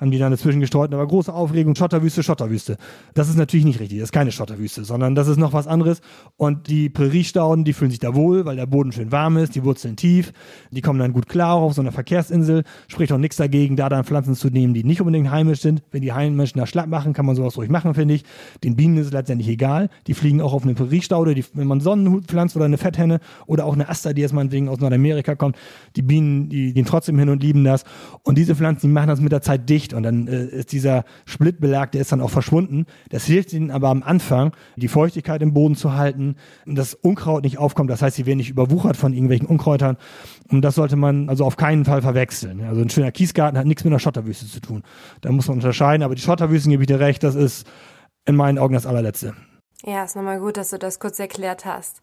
haben 0.00 0.10
die 0.10 0.18
dann 0.18 0.30
dazwischen 0.30 0.60
gestreut, 0.60 0.92
aber 0.94 1.06
große 1.06 1.32
Aufregung, 1.32 1.74
Schotterwüste, 1.74 2.22
Schotterwüste. 2.22 2.76
Das 3.14 3.28
ist 3.28 3.36
natürlich 3.36 3.66
nicht 3.66 3.80
richtig, 3.80 3.98
das 3.98 4.06
ist 4.06 4.12
keine 4.12 4.32
Schotterwüste, 4.32 4.84
sondern 4.84 5.14
das 5.14 5.28
ist 5.28 5.36
noch 5.36 5.52
was 5.52 5.66
anderes. 5.66 6.00
Und 6.36 6.68
die 6.68 6.88
Präriestauden, 6.88 7.64
die 7.64 7.74
fühlen 7.74 7.90
sich 7.90 8.00
da 8.00 8.14
wohl, 8.14 8.46
weil 8.46 8.56
der 8.56 8.66
Boden 8.66 8.92
schön 8.92 9.12
warm 9.12 9.36
ist, 9.36 9.54
die 9.54 9.64
Wurzeln 9.64 9.96
tief, 9.96 10.32
die 10.70 10.80
kommen 10.80 10.98
dann 10.98 11.12
gut 11.12 11.28
klar 11.28 11.54
auf 11.54 11.74
so 11.74 11.82
einer 11.82 11.92
Verkehrsinsel, 11.92 12.64
spricht 12.88 13.12
auch 13.12 13.18
nichts 13.18 13.36
dagegen, 13.36 13.76
da 13.76 13.88
dann 13.88 14.04
Pflanzen 14.04 14.34
zu 14.34 14.48
nehmen, 14.48 14.72
die 14.72 14.84
nicht 14.84 15.00
unbedingt 15.00 15.30
heimisch 15.30 15.60
sind. 15.60 15.82
Wenn 15.90 16.00
die 16.02 16.12
Heimischen 16.12 16.58
da 16.58 16.66
schlapp 16.66 16.88
machen, 16.88 17.12
kann 17.12 17.26
man 17.26 17.36
sowas 17.36 17.56
ruhig 17.56 17.68
machen, 17.68 17.94
finde 17.94 18.14
ich. 18.14 18.24
Den 18.64 18.76
Bienen 18.76 18.96
ist 18.96 19.06
es 19.06 19.12
letztendlich 19.12 19.48
egal, 19.48 19.90
die 20.06 20.14
fliegen 20.14 20.40
auch 20.40 20.54
auf 20.54 20.62
eine 20.62 20.74
Präriestaude, 20.74 21.34
die, 21.34 21.44
wenn 21.54 21.66
man 21.66 21.80
Sonnenhut 21.80 22.24
pflanzt 22.24 22.56
oder 22.56 22.64
eine 22.64 22.78
Fetthenne 22.78 23.20
oder 23.46 23.66
auch 23.66 23.74
eine 23.74 23.88
Aster, 23.88 24.14
die 24.14 24.22
jetzt 24.22 24.32
meinetwegen 24.32 24.68
aus 24.68 24.80
Nordamerika 24.80 25.34
kommt, 25.34 25.56
die 25.96 26.02
Bienen, 26.02 26.48
die 26.48 26.72
gehen 26.72 26.86
trotzdem 26.86 27.18
hin 27.18 27.28
und 27.28 27.42
lieben 27.42 27.64
das. 27.64 27.84
Und 28.22 28.38
diese 28.38 28.54
Pflanzen, 28.54 28.88
die 28.88 28.92
machen 28.92 29.08
das 29.08 29.20
mit 29.20 29.32
der 29.32 29.42
Zeit 29.42 29.68
dicht 29.68 29.89
und 29.94 30.02
dann 30.02 30.28
äh, 30.28 30.44
ist 30.46 30.72
dieser 30.72 31.04
Splittbelag, 31.24 31.92
der 31.92 32.00
ist 32.00 32.12
dann 32.12 32.20
auch 32.20 32.30
verschwunden. 32.30 32.86
Das 33.10 33.24
hilft 33.24 33.52
ihnen 33.52 33.70
aber 33.70 33.88
am 33.88 34.02
Anfang, 34.02 34.52
die 34.76 34.88
Feuchtigkeit 34.88 35.42
im 35.42 35.52
Boden 35.52 35.74
zu 35.74 35.94
halten, 35.94 36.36
dass 36.66 36.94
Unkraut 36.94 37.44
nicht 37.44 37.58
aufkommt. 37.58 37.90
Das 37.90 38.02
heißt, 38.02 38.16
sie 38.16 38.26
werden 38.26 38.38
nicht 38.38 38.50
überwuchert 38.50 38.96
von 38.96 39.12
irgendwelchen 39.12 39.46
Unkräutern. 39.46 39.96
Und 40.48 40.62
das 40.62 40.74
sollte 40.74 40.96
man 40.96 41.28
also 41.28 41.44
auf 41.44 41.56
keinen 41.56 41.84
Fall 41.84 42.02
verwechseln. 42.02 42.62
Also 42.62 42.82
ein 42.82 42.90
schöner 42.90 43.12
Kiesgarten 43.12 43.58
hat 43.58 43.66
nichts 43.66 43.84
mit 43.84 43.92
einer 43.92 44.00
Schotterwüste 44.00 44.46
zu 44.46 44.60
tun. 44.60 44.82
Da 45.20 45.30
muss 45.32 45.48
man 45.48 45.58
unterscheiden. 45.58 46.02
Aber 46.02 46.14
die 46.14 46.22
Schotterwüsten, 46.22 46.70
gebe 46.70 46.82
ich 46.82 46.88
dir 46.88 47.00
recht, 47.00 47.22
das 47.22 47.34
ist 47.34 47.66
in 48.26 48.36
meinen 48.36 48.58
Augen 48.58 48.74
das 48.74 48.86
allerletzte. 48.86 49.34
Ja, 49.84 50.04
ist 50.04 50.16
nochmal 50.16 50.40
gut, 50.40 50.56
dass 50.56 50.70
du 50.70 50.78
das 50.78 50.98
kurz 50.98 51.18
erklärt 51.18 51.64
hast. 51.64 52.00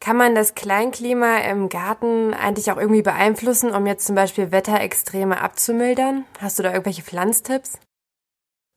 Kann 0.00 0.16
man 0.16 0.34
das 0.34 0.54
Kleinklima 0.54 1.38
im 1.50 1.68
Garten 1.68 2.32
eigentlich 2.32 2.70
auch 2.70 2.76
irgendwie 2.76 3.02
beeinflussen, 3.02 3.72
um 3.72 3.86
jetzt 3.86 4.06
zum 4.06 4.14
Beispiel 4.14 4.52
Wetterextreme 4.52 5.40
abzumildern? 5.40 6.24
Hast 6.40 6.58
du 6.58 6.62
da 6.62 6.70
irgendwelche 6.70 7.02
Pflanztipps? 7.02 7.78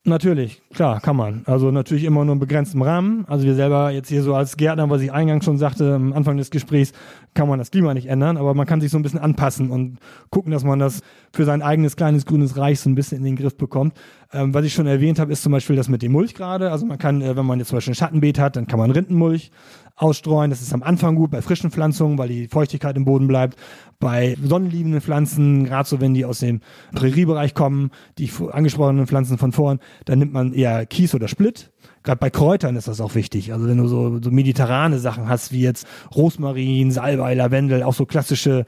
Natürlich, 0.03 0.63
klar, 0.73 0.99
kann 0.99 1.15
man. 1.15 1.43
Also 1.45 1.69
natürlich 1.69 2.05
immer 2.05 2.25
nur 2.25 2.33
in 2.33 2.39
begrenztem 2.39 2.81
Rahmen. 2.81 3.23
Also 3.27 3.45
wir 3.45 3.53
selber 3.53 3.91
jetzt 3.91 4.09
hier 4.09 4.23
so 4.23 4.33
als 4.33 4.57
Gärtner, 4.57 4.89
was 4.89 5.03
ich 5.03 5.11
eingangs 5.11 5.45
schon 5.45 5.59
sagte, 5.59 5.93
am 5.93 6.13
Anfang 6.13 6.37
des 6.37 6.49
Gesprächs, 6.49 6.91
kann 7.35 7.47
man 7.47 7.59
das 7.59 7.69
Klima 7.69 7.93
nicht 7.93 8.07
ändern, 8.07 8.37
aber 8.37 8.55
man 8.55 8.65
kann 8.65 8.81
sich 8.81 8.89
so 8.89 8.97
ein 8.97 9.03
bisschen 9.03 9.19
anpassen 9.19 9.69
und 9.69 9.99
gucken, 10.31 10.51
dass 10.51 10.63
man 10.63 10.79
das 10.79 11.01
für 11.31 11.45
sein 11.45 11.61
eigenes 11.61 11.97
kleines 11.97 12.25
grünes 12.25 12.57
Reich 12.57 12.79
so 12.79 12.89
ein 12.89 12.95
bisschen 12.95 13.19
in 13.19 13.25
den 13.25 13.35
Griff 13.35 13.55
bekommt. 13.57 13.95
Ähm, 14.33 14.53
was 14.53 14.65
ich 14.65 14.73
schon 14.73 14.87
erwähnt 14.87 15.19
habe, 15.19 15.31
ist 15.31 15.43
zum 15.43 15.51
Beispiel 15.51 15.75
das 15.75 15.89
mit 15.89 16.01
dem 16.01 16.13
Mulch 16.13 16.33
gerade. 16.33 16.71
Also 16.71 16.85
man 16.85 16.97
kann, 16.97 17.21
äh, 17.21 17.35
wenn 17.35 17.45
man 17.45 17.59
jetzt 17.59 17.69
zum 17.69 17.77
Beispiel 17.77 17.91
ein 17.91 17.95
Schattenbeet 17.95 18.39
hat, 18.39 18.55
dann 18.55 18.67
kann 18.67 18.79
man 18.79 18.91
Rindenmulch 18.91 19.51
ausstreuen. 19.95 20.49
Das 20.49 20.61
ist 20.61 20.73
am 20.73 20.83
Anfang 20.83 21.15
gut 21.15 21.31
bei 21.31 21.41
frischen 21.41 21.69
Pflanzungen, 21.69 22.17
weil 22.17 22.29
die 22.29 22.47
Feuchtigkeit 22.47 22.95
im 22.95 23.05
Boden 23.05 23.27
bleibt. 23.27 23.57
Bei 23.99 24.35
sonnenliebenden 24.43 25.01
Pflanzen, 25.01 25.65
gerade 25.65 25.87
so 25.87 26.01
wenn 26.01 26.13
die 26.13 26.25
aus 26.25 26.39
dem 26.39 26.61
Präriebereich 26.95 27.53
kommen, 27.53 27.91
die 28.17 28.31
angesprochenen 28.51 29.05
Pflanzen 29.05 29.37
von 29.37 29.51
vorn, 29.51 29.79
dann 30.05 30.19
nimmt 30.19 30.33
man 30.33 30.53
eher 30.53 30.85
Kies 30.85 31.13
oder 31.13 31.27
Split. 31.27 31.71
Gerade 32.03 32.17
bei 32.17 32.31
Kräutern 32.31 32.75
ist 32.77 32.87
das 32.87 32.99
auch 32.99 33.13
wichtig. 33.13 33.53
Also 33.53 33.67
wenn 33.67 33.77
du 33.77 33.87
so, 33.87 34.19
so 34.21 34.31
mediterrane 34.31 34.97
Sachen 34.97 35.29
hast, 35.29 35.51
wie 35.51 35.61
jetzt 35.61 35.85
Rosmarin, 36.15 36.91
Salbei, 36.91 37.35
Lavendel, 37.35 37.83
auch 37.83 37.93
so 37.93 38.07
klassische 38.07 38.65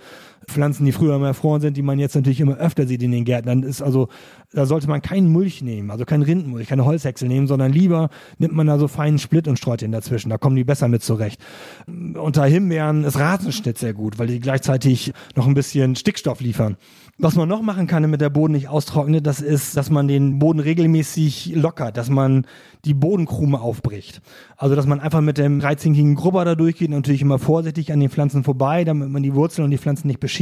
Pflanzen, 0.47 0.85
die 0.85 0.91
früher 0.91 1.15
immer 1.15 1.27
erfroren 1.27 1.61
sind, 1.61 1.77
die 1.77 1.81
man 1.81 1.99
jetzt 1.99 2.15
natürlich 2.15 2.39
immer 2.39 2.57
öfter 2.57 2.87
sieht 2.87 3.01
in 3.03 3.11
den 3.11 3.25
Gärten, 3.25 3.47
dann 3.47 3.63
ist 3.63 3.81
also, 3.81 4.09
da 4.51 4.65
sollte 4.65 4.87
man 4.87 5.01
keinen 5.01 5.31
Mulch 5.31 5.61
nehmen, 5.61 5.91
also 5.91 6.05
keinen 6.05 6.23
Rindenmulch, 6.23 6.67
keine 6.67 6.85
Holzhäcksel 6.85 7.27
nehmen, 7.27 7.47
sondern 7.47 7.71
lieber 7.71 8.09
nimmt 8.37 8.53
man 8.53 8.67
da 8.67 8.77
so 8.77 8.87
feinen 8.87 9.19
Split 9.19 9.47
und 9.47 9.57
streut 9.57 9.81
den 9.81 9.91
dazwischen. 9.91 10.29
Da 10.29 10.37
kommen 10.37 10.55
die 10.55 10.63
besser 10.63 10.87
mit 10.87 11.03
zurecht. 11.03 11.41
Unter 11.87 12.45
Himbeeren 12.45 13.03
ist 13.03 13.17
Rasenschnitt 13.17 13.77
sehr 13.77 13.93
gut, 13.93 14.19
weil 14.19 14.27
die 14.27 14.39
gleichzeitig 14.39 15.13
noch 15.35 15.47
ein 15.47 15.53
bisschen 15.53 15.95
Stickstoff 15.95 16.39
liefern. 16.39 16.77
Was 17.19 17.35
man 17.35 17.47
noch 17.47 17.61
machen 17.61 17.85
kann, 17.85 18.01
damit 18.01 18.21
der 18.21 18.31
Boden 18.31 18.53
nicht 18.53 18.69
austrocknet, 18.69 19.27
das 19.27 19.39
ist, 19.39 19.77
dass 19.77 19.91
man 19.91 20.07
den 20.07 20.39
Boden 20.39 20.59
regelmäßig 20.59 21.53
lockert, 21.55 21.95
dass 21.95 22.09
man 22.09 22.47
die 22.85 22.95
Bodenkrume 22.95 23.61
aufbricht. 23.61 24.21
Also, 24.57 24.75
dass 24.75 24.87
man 24.87 24.99
einfach 24.99 25.21
mit 25.21 25.37
dem 25.37 25.59
dreizinkigen 25.59 26.15
Grubber 26.15 26.43
da 26.43 26.55
durchgeht, 26.55 26.89
natürlich 26.89 27.21
immer 27.21 27.37
vorsichtig 27.37 27.93
an 27.93 27.99
den 27.99 28.09
Pflanzen 28.09 28.43
vorbei, 28.43 28.83
damit 28.83 29.09
man 29.09 29.21
die 29.21 29.35
Wurzeln 29.35 29.65
und 29.65 29.71
die 29.71 29.77
Pflanzen 29.77 30.07
nicht 30.07 30.19
beschädigt. 30.19 30.32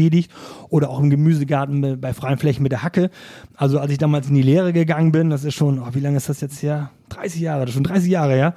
Oder 0.69 0.89
auch 0.89 0.99
im 0.99 1.10
Gemüsegarten 1.10 1.99
bei 1.99 2.13
freien 2.13 2.38
Flächen 2.38 2.63
mit 2.63 2.71
der 2.71 2.84
Hacke. 2.84 3.10
Also, 3.56 3.80
als 3.80 3.91
ich 3.91 3.97
damals 3.97 4.27
in 4.27 4.36
die 4.36 4.41
Lehre 4.41 4.73
gegangen 4.73 5.12
bin, 5.12 5.30
das 5.30 5.43
ist 5.43 5.56
schon, 5.56 5.80
oh, 5.80 5.88
wie 5.93 5.99
lange 5.99 6.17
ist 6.17 6.30
das 6.30 6.41
jetzt 6.41 6.62
her? 6.63 6.91
30 7.10 7.41
Jahre, 7.41 7.62
das 7.62 7.69
ist 7.69 7.75
schon 7.75 7.84
30 7.84 8.10
Jahre, 8.10 8.38
ja. 8.38 8.54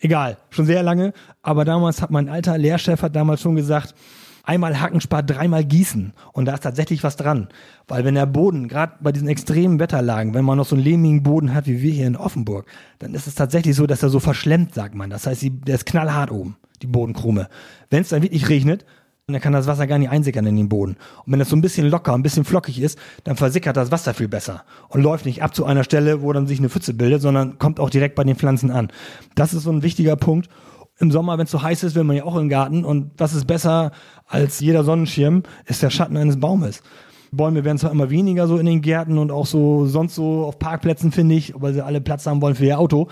Egal, 0.00 0.38
schon 0.50 0.66
sehr 0.66 0.82
lange. 0.82 1.12
Aber 1.42 1.64
damals 1.64 2.00
hat 2.00 2.10
mein 2.10 2.28
alter 2.28 2.56
Lehrchef 2.56 3.02
hat 3.02 3.16
damals 3.16 3.40
schon 3.40 3.56
gesagt, 3.56 3.94
einmal 4.48 4.80
hacken 4.80 5.00
spart 5.00 5.28
dreimal 5.28 5.64
gießen. 5.64 6.14
Und 6.32 6.46
da 6.46 6.54
ist 6.54 6.62
tatsächlich 6.62 7.04
was 7.04 7.16
dran. 7.16 7.48
Weil 7.86 8.04
wenn 8.04 8.14
der 8.14 8.26
Boden, 8.26 8.68
gerade 8.68 8.94
bei 9.00 9.12
diesen 9.12 9.28
extremen 9.28 9.78
Wetterlagen, 9.78 10.34
wenn 10.34 10.44
man 10.44 10.56
noch 10.56 10.66
so 10.66 10.74
einen 10.74 10.84
lehmigen 10.84 11.22
Boden 11.22 11.52
hat 11.54 11.66
wie 11.66 11.82
wir 11.82 11.92
hier 11.92 12.06
in 12.06 12.16
Offenburg, 12.16 12.66
dann 12.98 13.14
ist 13.14 13.26
es 13.26 13.34
tatsächlich 13.34 13.76
so, 13.76 13.86
dass 13.86 14.02
er 14.02 14.08
so 14.08 14.20
verschlemmt, 14.20 14.72
sagt 14.72 14.94
man. 14.94 15.10
Das 15.10 15.26
heißt, 15.26 15.44
der 15.66 15.74
ist 15.74 15.86
knallhart 15.86 16.30
oben, 16.30 16.56
die 16.80 16.86
Bodenkrume. 16.86 17.48
Wenn 17.90 18.02
es 18.02 18.08
dann 18.08 18.22
wirklich 18.22 18.48
regnet, 18.48 18.86
dann 19.34 19.42
kann 19.42 19.52
das 19.52 19.66
Wasser 19.66 19.86
gar 19.86 19.98
nicht 19.98 20.08
einsickern 20.08 20.46
in 20.46 20.56
den 20.56 20.68
Boden. 20.70 20.96
Und 21.24 21.32
wenn 21.32 21.38
das 21.38 21.50
so 21.50 21.56
ein 21.56 21.60
bisschen 21.60 21.86
locker, 21.88 22.14
ein 22.14 22.22
bisschen 22.22 22.44
flockig 22.44 22.80
ist, 22.80 22.98
dann 23.24 23.36
versickert 23.36 23.76
das 23.76 23.92
Wasser 23.92 24.14
viel 24.14 24.28
besser 24.28 24.64
und 24.88 25.02
läuft 25.02 25.26
nicht 25.26 25.42
ab 25.42 25.54
zu 25.54 25.66
einer 25.66 25.84
Stelle, 25.84 26.22
wo 26.22 26.32
dann 26.32 26.46
sich 26.46 26.58
eine 26.58 26.70
Pfütze 26.70 26.94
bildet, 26.94 27.20
sondern 27.20 27.58
kommt 27.58 27.78
auch 27.78 27.90
direkt 27.90 28.14
bei 28.14 28.24
den 28.24 28.36
Pflanzen 28.36 28.70
an. 28.70 28.88
Das 29.34 29.52
ist 29.52 29.64
so 29.64 29.70
ein 29.70 29.82
wichtiger 29.82 30.16
Punkt 30.16 30.48
im 30.98 31.10
Sommer, 31.10 31.38
wenn 31.38 31.44
es 31.44 31.50
so 31.50 31.62
heiß 31.62 31.84
ist, 31.84 31.94
will 31.94 32.04
man 32.04 32.16
ja 32.16 32.24
auch 32.24 32.36
im 32.36 32.48
Garten. 32.48 32.84
Und 32.84 33.10
was 33.18 33.34
ist 33.34 33.46
besser 33.46 33.92
als 34.26 34.60
jeder 34.60 34.82
Sonnenschirm, 34.82 35.42
ist 35.66 35.82
der 35.82 35.90
Schatten 35.90 36.16
eines 36.16 36.40
Baumes. 36.40 36.82
Bäume 37.30 37.64
werden 37.64 37.78
zwar 37.78 37.90
immer 37.90 38.10
weniger 38.10 38.48
so 38.48 38.56
in 38.56 38.66
den 38.66 38.80
Gärten 38.80 39.18
und 39.18 39.30
auch 39.30 39.46
so 39.46 39.86
sonst 39.86 40.14
so 40.14 40.44
auf 40.44 40.58
Parkplätzen, 40.58 41.12
finde 41.12 41.34
ich, 41.34 41.52
weil 41.54 41.74
sie 41.74 41.84
alle 41.84 42.00
Platz 42.00 42.26
haben 42.26 42.40
wollen 42.40 42.54
für 42.54 42.64
ihr 42.64 42.78
Auto. 42.78 43.08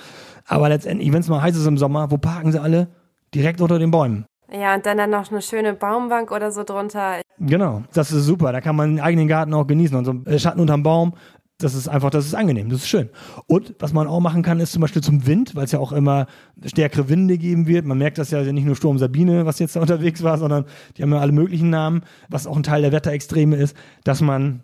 Aber 0.46 0.68
letztendlich, 0.68 1.12
wenn 1.12 1.20
es 1.20 1.28
mal 1.28 1.42
heiß 1.42 1.56
ist 1.56 1.66
im 1.66 1.76
Sommer, 1.78 2.10
wo 2.10 2.16
parken 2.16 2.52
sie 2.52 2.60
alle? 2.60 2.88
Direkt 3.34 3.60
unter 3.60 3.78
den 3.78 3.90
Bäumen. 3.90 4.24
Ja, 4.52 4.74
und 4.74 4.86
dann 4.86 4.96
dann 4.96 5.10
noch 5.10 5.30
eine 5.30 5.42
schöne 5.42 5.74
Baumbank 5.74 6.30
oder 6.30 6.52
so 6.52 6.62
drunter. 6.62 7.20
Genau, 7.38 7.82
das 7.92 8.12
ist 8.12 8.24
super. 8.24 8.52
Da 8.52 8.60
kann 8.60 8.76
man 8.76 8.96
den 8.96 9.00
eigenen 9.00 9.28
Garten 9.28 9.52
auch 9.54 9.66
genießen. 9.66 9.96
Und 9.96 10.04
so 10.04 10.12
ein 10.12 10.38
Schatten 10.38 10.60
unterm 10.60 10.82
Baum 10.82 11.14
das 11.58 11.74
ist 11.74 11.88
einfach, 11.88 12.10
das 12.10 12.26
ist 12.26 12.34
angenehm, 12.34 12.68
das 12.68 12.80
ist 12.80 12.88
schön. 12.88 13.08
Und 13.46 13.74
was 13.78 13.94
man 13.94 14.06
auch 14.06 14.20
machen 14.20 14.42
kann, 14.42 14.60
ist 14.60 14.72
zum 14.72 14.82
Beispiel 14.82 15.02
zum 15.02 15.26
Wind, 15.26 15.54
weil 15.54 15.64
es 15.64 15.72
ja 15.72 15.78
auch 15.78 15.92
immer 15.92 16.26
stärkere 16.64 17.08
Winde 17.08 17.38
geben 17.38 17.66
wird. 17.66 17.86
Man 17.86 17.96
merkt 17.96 18.18
das 18.18 18.30
ja 18.30 18.42
nicht 18.42 18.66
nur 18.66 18.76
Sturm 18.76 18.98
Sabine, 18.98 19.46
was 19.46 19.58
jetzt 19.58 19.74
da 19.74 19.80
unterwegs 19.86 20.22
war, 20.22 20.36
sondern 20.36 20.66
die 20.96 21.02
haben 21.02 21.12
ja 21.12 21.20
alle 21.20 21.32
möglichen 21.32 21.70
Namen, 21.70 22.02
was 22.28 22.46
auch 22.46 22.56
ein 22.56 22.62
Teil 22.62 22.82
der 22.82 22.92
Wetterextreme 22.92 23.56
ist, 23.56 23.74
dass 24.04 24.20
man 24.20 24.62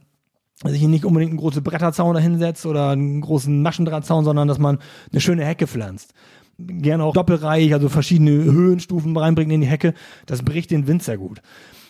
sich 0.64 0.82
nicht 0.82 1.04
unbedingt 1.04 1.30
einen 1.30 1.40
großen 1.40 1.62
Bretterzaun 1.62 2.14
dahinsetzt 2.14 2.66
oder 2.66 2.90
einen 2.90 3.20
großen 3.22 3.62
Maschendrahtzaun, 3.62 4.24
sondern 4.24 4.46
dass 4.46 4.58
man 4.58 4.78
eine 5.10 5.20
schöne 5.20 5.44
Hecke 5.44 5.66
pflanzt. 5.66 6.12
Gerne 6.58 7.04
auch 7.04 7.14
doppelreich, 7.14 7.72
also 7.72 7.88
verschiedene 7.88 8.30
Höhenstufen 8.30 9.16
reinbringen 9.16 9.54
in 9.54 9.60
die 9.62 9.66
Hecke. 9.66 9.94
Das 10.26 10.42
bricht 10.42 10.70
den 10.70 10.86
Wind 10.86 11.02
sehr 11.02 11.18
gut. 11.18 11.40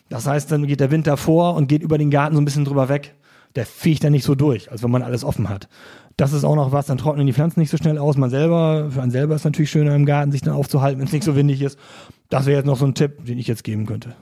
Das 0.09 0.27
heißt, 0.27 0.51
dann 0.53 0.66
geht 0.66 0.81
der 0.81 0.90
Wind 0.90 1.07
davor 1.07 1.55
und 1.55 1.68
geht 1.68 1.83
über 1.83 1.98
den 1.98 2.11
Garten 2.11 2.35
so 2.35 2.40
ein 2.40 2.44
bisschen 2.44 2.64
drüber 2.64 2.88
weg 2.88 3.14
der 3.55 3.66
fegt 3.66 4.05
dann 4.05 4.12
nicht 4.12 4.25
so 4.25 4.35
durch, 4.35 4.70
als 4.70 4.83
wenn 4.83 4.90
man 4.90 5.03
alles 5.03 5.25
offen 5.25 5.48
hat. 5.48 5.68
Das 6.16 6.33
ist 6.33 6.44
auch 6.44 6.57
noch 6.57 6.72
was, 6.72 6.87
dann 6.87 6.98
trocknen 6.98 7.27
die 7.27 7.33
Pflanzen 7.33 7.61
nicht 7.61 7.70
so 7.70 7.77
schnell 7.77 7.98
aus. 7.98 8.16
Man 8.16 8.31
selber, 8.31 8.90
für 8.90 9.03
einen 9.03 9.11
selber 9.11 9.35
ist 9.35 9.44
natürlich 9.44 9.70
schöner 9.70 9.94
im 9.94 10.07
Garten, 10.07 10.33
sich 10.33 10.42
dann 10.42 10.55
aufzuhalten, 10.55 11.01
wenn 11.01 11.07
es 11.07 11.12
nicht 11.12 11.25
so 11.25 11.37
windig 11.37 11.62
ist. 11.62 11.79
Das 12.29 12.46
wäre 12.46 12.59
jetzt 12.59 12.66
noch 12.66 12.77
so 12.77 12.87
ein 12.87 12.94
Tipp, 12.94 13.25
den 13.25 13.38
ich 13.38 13.46
jetzt 13.46 13.64
geben 13.64 13.87
könnte. 13.87 14.14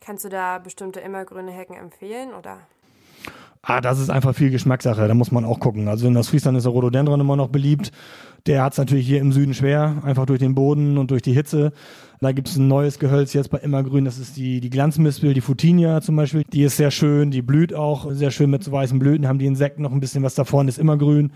Kannst 0.00 0.24
du 0.24 0.28
da 0.28 0.58
bestimmte 0.58 1.00
immergrüne 1.00 1.50
Hecken 1.50 1.76
empfehlen 1.76 2.30
oder? 2.38 2.58
Ah, 3.62 3.80
das 3.80 3.98
ist 3.98 4.10
einfach 4.10 4.34
viel 4.34 4.50
Geschmackssache, 4.50 5.08
da 5.08 5.14
muss 5.14 5.32
man 5.32 5.44
auch 5.44 5.60
gucken. 5.60 5.88
Also 5.88 6.06
in 6.06 6.14
das 6.14 6.28
Friesland 6.28 6.56
ist 6.56 6.64
der 6.64 6.72
Rhododendron 6.72 7.20
immer 7.20 7.36
noch 7.36 7.48
beliebt. 7.48 7.90
Der 8.48 8.62
hat 8.62 8.72
es 8.72 8.78
natürlich 8.78 9.06
hier 9.06 9.20
im 9.20 9.30
Süden 9.30 9.52
schwer, 9.52 10.02
einfach 10.04 10.24
durch 10.24 10.38
den 10.38 10.54
Boden 10.54 10.96
und 10.96 11.10
durch 11.10 11.20
die 11.20 11.34
Hitze. 11.34 11.70
Da 12.20 12.32
gibt 12.32 12.48
es 12.48 12.56
ein 12.56 12.66
neues 12.66 12.98
Gehölz 12.98 13.32
jetzt 13.32 13.50
bei 13.50 13.58
Immergrün, 13.58 14.04
das 14.04 14.18
ist 14.18 14.36
die, 14.36 14.60
die 14.60 14.70
Glanzmispel, 14.70 15.34
die 15.34 15.40
Futinia 15.40 16.00
zum 16.00 16.16
Beispiel. 16.16 16.42
Die 16.52 16.62
ist 16.62 16.76
sehr 16.76 16.90
schön, 16.90 17.30
die 17.30 17.42
blüht 17.42 17.72
auch 17.74 18.10
sehr 18.10 18.32
schön 18.32 18.50
mit 18.50 18.64
so 18.64 18.72
weißen 18.72 18.98
Blüten, 18.98 19.28
haben 19.28 19.38
die 19.38 19.46
Insekten 19.46 19.82
noch 19.82 19.92
ein 19.92 20.00
bisschen 20.00 20.24
was 20.24 20.34
davon, 20.34 20.66
ist 20.66 20.78
immergrün, 20.78 21.30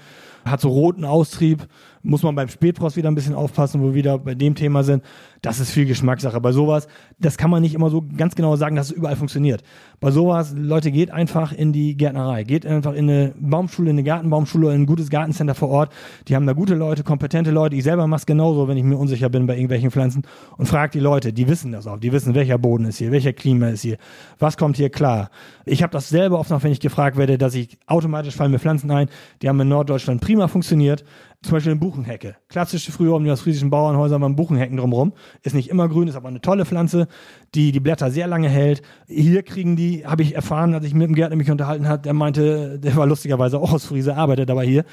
hat 0.45 0.61
so 0.61 0.71
roten 0.71 1.05
Austrieb, 1.05 1.69
muss 2.03 2.25
man 2.25 2.35
beim 2.35 2.49
Spätfrost 2.49 2.97
wieder 2.97 3.11
ein 3.11 3.15
bisschen 3.15 3.35
aufpassen, 3.35 3.81
wo 3.81 3.89
wir 3.89 3.95
wieder 3.95 4.19
bei 4.19 4.35
dem 4.35 4.57
Thema 4.57 4.83
sind. 4.83 5.05
Das 5.41 5.61
ist 5.61 5.71
viel 5.71 5.87
Geschmackssache. 5.87 6.41
Bei 6.41 6.51
sowas, 6.51 6.89
das 7.21 7.37
kann 7.37 7.51
man 7.51 7.63
nicht 7.63 7.75
immer 7.75 7.91
so 7.91 8.05
ganz 8.17 8.35
genau 8.35 8.57
sagen, 8.57 8.75
dass 8.75 8.87
es 8.87 8.93
überall 8.93 9.15
funktioniert. 9.15 9.63
Bei 10.01 10.11
sowas, 10.11 10.53
Leute, 10.57 10.91
geht 10.91 11.13
einfach 11.13 11.53
in 11.53 11.73
die 11.73 11.97
Gärtnerei, 11.97 12.43
geht 12.43 12.67
einfach 12.67 12.93
in 12.95 13.09
eine 13.09 13.35
Baumschule, 13.39 13.91
in 13.91 13.97
eine 13.97 14.05
Gartenbaumschule, 14.05 14.75
in 14.75 14.83
ein 14.83 14.87
gutes 14.87 15.11
Gartencenter 15.11 15.55
vor 15.55 15.69
Ort. 15.69 15.93
Die 16.27 16.35
haben 16.35 16.47
da 16.47 16.55
gute 16.55 16.75
Leute, 16.75 17.02
kompetente 17.03 17.51
Leute. 17.51 17.77
Ich 17.77 17.85
selber 17.85 18.07
mache 18.07 18.21
es 18.21 18.27
genauso, 18.27 18.69
wenn 18.69 18.77
ich 18.77 18.85
mir 18.85 18.97
unsicher 18.97 19.29
bin 19.29 19.47
bei 19.47 19.55
irgendwelchen 19.55 19.91
Pflanzen 19.91 20.23
und 20.57 20.67
fragt 20.67 20.95
die 20.95 21.01
Leute, 21.01 21.33
die 21.33 21.49
wissen 21.49 21.73
das 21.73 21.87
auch, 21.87 21.99
die 21.99 22.13
wissen, 22.13 22.35
welcher 22.35 22.59
Boden 22.59 22.85
ist 22.85 22.99
hier, 22.99 23.11
welcher 23.11 23.33
Klima 23.33 23.69
ist 23.69 23.83
hier, 23.83 23.97
was 24.39 24.57
kommt 24.57 24.77
hier 24.77 24.91
klar. 24.91 25.31
Ich 25.65 25.83
habe 25.83 25.93
das 25.93 26.09
selber 26.09 26.39
oft 26.39 26.51
noch, 26.51 26.63
wenn 26.63 26.73
ich 26.73 26.81
gefragt 26.81 27.17
werde, 27.17 27.39
dass 27.39 27.55
ich 27.55 27.79
automatisch 27.87 28.35
fallen 28.35 28.51
mir 28.51 28.59
Pflanzen 28.59 28.91
ein, 28.91 29.09
die 29.41 29.49
haben 29.49 29.61
in 29.61 29.69
Norddeutschland 29.69 30.21
prima 30.21 30.49
funktioniert. 30.49 31.05
Zum 31.43 31.55
Beispiel 31.55 31.73
eine 31.73 31.81
Buchenhecke. 31.81 32.37
Klassische 32.49 32.93
früher 32.93 33.15
um 33.15 33.25
die 33.25 33.31
ostfriesischen 33.31 33.69
Bauernhäuser 33.69 34.21
waren 34.21 34.37
Buchenhecken 34.37 34.77
drumherum. 34.77 35.13
Ist 35.43 35.57
nicht 35.57 35.71
immer 35.71 35.89
grün, 35.89 36.07
ist 36.07 36.15
aber 36.15 36.29
eine 36.29 36.41
tolle 36.41 36.65
Pflanze, 36.65 37.09
die 37.57 37.73
die 37.73 37.81
Blätter 37.81 38.13
sehr 38.13 38.29
lange 38.29 38.49
hält. 38.49 38.81
Hier 39.09 39.43
kriegen 39.43 39.75
die, 39.75 40.07
habe 40.07 40.23
ich 40.23 40.37
erfahren, 40.37 40.73
als 40.73 40.85
ich 40.85 40.95
mit 40.95 41.09
dem 41.09 41.17
Gärtner 41.17 41.35
mich 41.37 41.51
unterhalten 41.51 41.89
hat, 41.89 42.05
der 42.05 42.13
meinte, 42.13 42.79
der 42.79 42.95
war 42.95 43.07
lustigerweise 43.07 43.59
auch 43.59 43.73
aus 43.73 43.87
Friese, 43.87 44.17
arbeitet 44.17 44.51
aber 44.53 44.63
hier. 44.63 44.85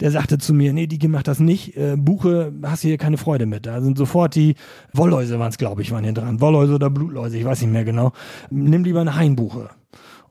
Der 0.00 0.10
sagte 0.10 0.36
zu 0.36 0.52
mir, 0.52 0.74
nee, 0.74 0.86
die 0.86 1.08
macht 1.08 1.26
das 1.26 1.40
nicht. 1.40 1.74
Äh, 1.76 1.96
Buche 1.96 2.52
hast 2.62 2.82
hier 2.82 2.98
keine 2.98 3.16
Freude 3.16 3.46
mit. 3.46 3.64
Da 3.64 3.80
sind 3.80 3.96
sofort 3.96 4.34
die 4.34 4.56
Wollläuse 4.92 5.38
waren 5.38 5.50
es, 5.50 5.58
glaube 5.58 5.80
ich, 5.80 5.90
waren 5.90 6.04
hier 6.04 6.12
dran. 6.12 6.40
Wollläuse 6.40 6.74
oder 6.74 6.90
Blutläuse, 6.90 7.38
ich 7.38 7.44
weiß 7.46 7.62
nicht 7.62 7.72
mehr 7.72 7.84
genau. 7.84 8.12
Nimm 8.50 8.84
lieber 8.84 9.00
eine 9.00 9.16
Hainbuche. 9.16 9.70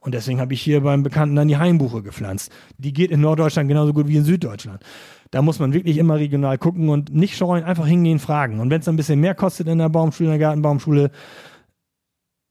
Und 0.04 0.12
deswegen 0.12 0.38
habe 0.38 0.52
ich 0.52 0.60
hier 0.60 0.82
beim 0.82 1.02
Bekannten 1.02 1.34
dann 1.34 1.48
die 1.48 1.56
Hainbuche 1.56 2.02
gepflanzt. 2.02 2.52
Die 2.76 2.92
geht 2.92 3.10
in 3.10 3.22
Norddeutschland 3.22 3.68
genauso 3.68 3.94
gut 3.94 4.06
wie 4.06 4.16
in 4.16 4.24
Süddeutschland. 4.24 4.82
Da 5.34 5.42
muss 5.42 5.58
man 5.58 5.72
wirklich 5.72 5.98
immer 5.98 6.14
regional 6.14 6.58
gucken 6.58 6.88
und 6.90 7.12
nicht 7.12 7.36
scheuen, 7.36 7.64
einfach 7.64 7.88
hingehen, 7.88 8.20
fragen. 8.20 8.60
Und 8.60 8.70
wenn 8.70 8.80
es 8.80 8.88
ein 8.88 8.94
bisschen 8.94 9.18
mehr 9.18 9.34
kostet 9.34 9.66
in 9.66 9.78
der 9.78 9.88
Baumschule, 9.88 10.28
in 10.28 10.38
der 10.38 10.38
Gartenbaumschule, 10.38 11.10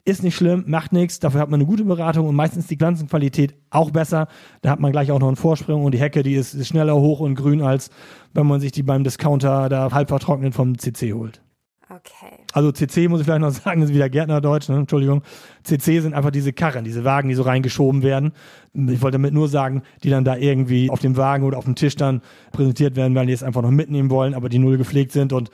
ist 0.04 0.22
nicht 0.22 0.36
schlimm, 0.36 0.64
macht 0.66 0.92
nichts. 0.92 1.18
Dafür 1.18 1.40
hat 1.40 1.48
man 1.48 1.60
eine 1.60 1.66
gute 1.66 1.86
Beratung 1.86 2.28
und 2.28 2.34
meistens 2.34 2.66
die 2.66 2.76
Pflanzenqualität 2.76 3.54
auch 3.70 3.90
besser. 3.90 4.28
Da 4.60 4.68
hat 4.68 4.80
man 4.80 4.92
gleich 4.92 5.10
auch 5.12 5.18
noch 5.18 5.28
einen 5.28 5.36
Vorsprung 5.36 5.86
und 5.86 5.92
die 5.92 5.98
Hecke, 5.98 6.22
die 6.22 6.34
ist, 6.34 6.52
ist 6.52 6.68
schneller 6.68 6.94
hoch 6.96 7.20
und 7.20 7.36
grün, 7.36 7.62
als 7.62 7.88
wenn 8.34 8.46
man 8.46 8.60
sich 8.60 8.70
die 8.70 8.82
beim 8.82 9.02
Discounter 9.02 9.70
da 9.70 9.90
halb 9.90 10.10
vertrocknet 10.10 10.54
vom 10.54 10.76
CC 10.76 11.14
holt. 11.14 11.40
Okay. 11.88 12.43
Also 12.54 12.70
CC 12.70 13.08
muss 13.08 13.20
ich 13.20 13.26
vielleicht 13.26 13.40
noch 13.40 13.50
sagen, 13.64 13.82
ist 13.82 13.92
wieder 13.92 14.08
Gärtnerdeutsch, 14.08 14.68
ne? 14.68 14.76
Entschuldigung. 14.76 15.22
CC 15.64 15.98
sind 16.00 16.14
einfach 16.14 16.30
diese 16.30 16.52
Karren, 16.52 16.84
diese 16.84 17.04
Wagen, 17.04 17.28
die 17.28 17.34
so 17.34 17.42
reingeschoben 17.42 18.02
werden. 18.04 18.32
Ich 18.72 19.02
wollte 19.02 19.16
damit 19.16 19.34
nur 19.34 19.48
sagen, 19.48 19.82
die 20.04 20.10
dann 20.10 20.24
da 20.24 20.36
irgendwie 20.36 20.88
auf 20.88 21.00
dem 21.00 21.16
Wagen 21.16 21.44
oder 21.44 21.58
auf 21.58 21.64
dem 21.64 21.74
Tisch 21.74 21.96
dann 21.96 22.22
präsentiert 22.52 22.94
werden, 22.94 23.14
weil 23.16 23.26
die 23.26 23.32
es 23.32 23.42
einfach 23.42 23.62
noch 23.62 23.72
mitnehmen 23.72 24.08
wollen, 24.08 24.34
aber 24.34 24.48
die 24.48 24.58
null 24.58 24.78
gepflegt 24.78 25.10
sind 25.10 25.32
und 25.32 25.50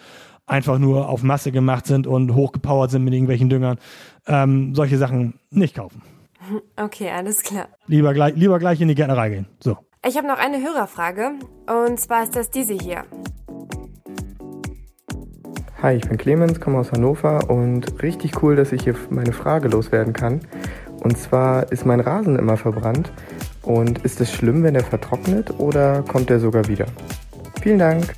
einfach 0.46 0.78
nur 0.78 1.08
auf 1.08 1.22
Masse 1.22 1.52
gemacht 1.52 1.86
sind 1.86 2.06
und 2.06 2.34
hochgepowert 2.34 2.90
sind 2.90 3.04
mit 3.04 3.14
irgendwelchen 3.14 3.48
Düngern. 3.48 3.78
Ähm, 4.26 4.74
solche 4.74 4.98
Sachen 4.98 5.34
nicht 5.50 5.74
kaufen. 5.76 6.02
Okay, 6.76 7.10
alles 7.10 7.42
klar. 7.42 7.68
Lieber 7.86 8.14
gleich, 8.14 8.34
lieber 8.34 8.58
gleich 8.58 8.80
in 8.80 8.88
die 8.88 8.94
Gärtnerei 8.94 9.28
gehen. 9.28 9.46
So. 9.60 9.76
Ich 10.04 10.16
habe 10.16 10.26
noch 10.26 10.38
eine 10.38 10.56
Hörerfrage 10.62 11.32
und 11.66 12.00
zwar 12.00 12.22
ist 12.22 12.34
das 12.34 12.50
diese 12.50 12.72
hier. 12.72 13.04
Hi, 15.82 15.94
ich 15.94 16.06
bin 16.06 16.18
Clemens, 16.18 16.60
komme 16.60 16.78
aus 16.78 16.92
Hannover 16.92 17.48
und 17.48 18.02
richtig 18.02 18.42
cool, 18.42 18.54
dass 18.54 18.70
ich 18.70 18.82
hier 18.82 18.94
meine 19.08 19.32
Frage 19.32 19.68
loswerden 19.68 20.12
kann. 20.12 20.42
Und 21.02 21.16
zwar 21.16 21.72
ist 21.72 21.86
mein 21.86 22.00
Rasen 22.00 22.38
immer 22.38 22.58
verbrannt 22.58 23.10
und 23.62 24.00
ist 24.00 24.20
es 24.20 24.30
schlimm, 24.30 24.62
wenn 24.62 24.74
er 24.74 24.84
vertrocknet 24.84 25.58
oder 25.58 26.02
kommt 26.02 26.28
er 26.28 26.38
sogar 26.38 26.68
wieder? 26.68 26.84
Vielen 27.62 27.78
Dank. 27.78 28.14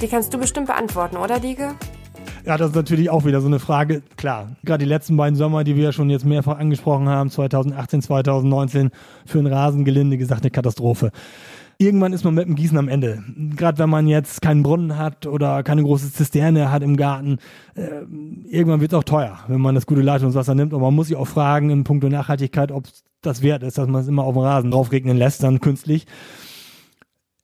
Die 0.00 0.08
kannst 0.08 0.34
du 0.34 0.38
bestimmt 0.38 0.66
beantworten, 0.66 1.18
oder 1.18 1.38
Diege? 1.38 1.76
Ja, 2.44 2.56
das 2.56 2.70
ist 2.70 2.74
natürlich 2.74 3.10
auch 3.10 3.24
wieder 3.24 3.40
so 3.40 3.46
eine 3.46 3.60
Frage. 3.60 4.02
Klar, 4.16 4.56
gerade 4.64 4.82
die 4.82 4.90
letzten 4.90 5.16
beiden 5.16 5.36
Sommer, 5.36 5.62
die 5.62 5.76
wir 5.76 5.84
ja 5.84 5.92
schon 5.92 6.10
jetzt 6.10 6.24
mehrfach 6.24 6.58
angesprochen 6.58 7.08
haben, 7.08 7.30
2018, 7.30 8.02
2019, 8.02 8.90
für 9.24 9.38
ein 9.38 9.46
Rasengelinde 9.46 10.18
gesagt 10.18 10.42
eine 10.42 10.50
Katastrophe 10.50 11.12
irgendwann 11.78 12.12
ist 12.12 12.24
man 12.24 12.34
mit 12.34 12.46
dem 12.46 12.54
Gießen 12.54 12.78
am 12.78 12.88
Ende. 12.88 13.22
Gerade 13.56 13.78
wenn 13.78 13.90
man 13.90 14.06
jetzt 14.06 14.42
keinen 14.42 14.62
Brunnen 14.62 14.96
hat 14.98 15.26
oder 15.26 15.62
keine 15.62 15.82
große 15.82 16.12
Zisterne 16.12 16.70
hat 16.70 16.82
im 16.82 16.96
Garten, 16.96 17.38
äh, 17.74 18.02
irgendwann 18.48 18.80
wird 18.80 18.92
es 18.92 18.98
auch 18.98 19.04
teuer, 19.04 19.38
wenn 19.48 19.60
man 19.60 19.74
das 19.74 19.86
gute 19.86 20.02
Leitungswasser 20.02 20.54
nimmt. 20.54 20.72
Und 20.72 20.82
man 20.82 20.94
muss 20.94 21.08
sich 21.08 21.16
auch 21.16 21.26
fragen 21.26 21.70
in 21.70 21.84
puncto 21.84 22.08
Nachhaltigkeit, 22.08 22.72
ob 22.72 22.84
das 23.22 23.42
wert 23.42 23.62
ist, 23.62 23.78
dass 23.78 23.88
man 23.88 24.02
es 24.02 24.08
immer 24.08 24.24
auf 24.24 24.34
den 24.34 24.42
Rasen 24.42 24.70
draufregnen 24.70 25.16
lässt, 25.16 25.42
dann 25.42 25.60
künstlich. 25.60 26.06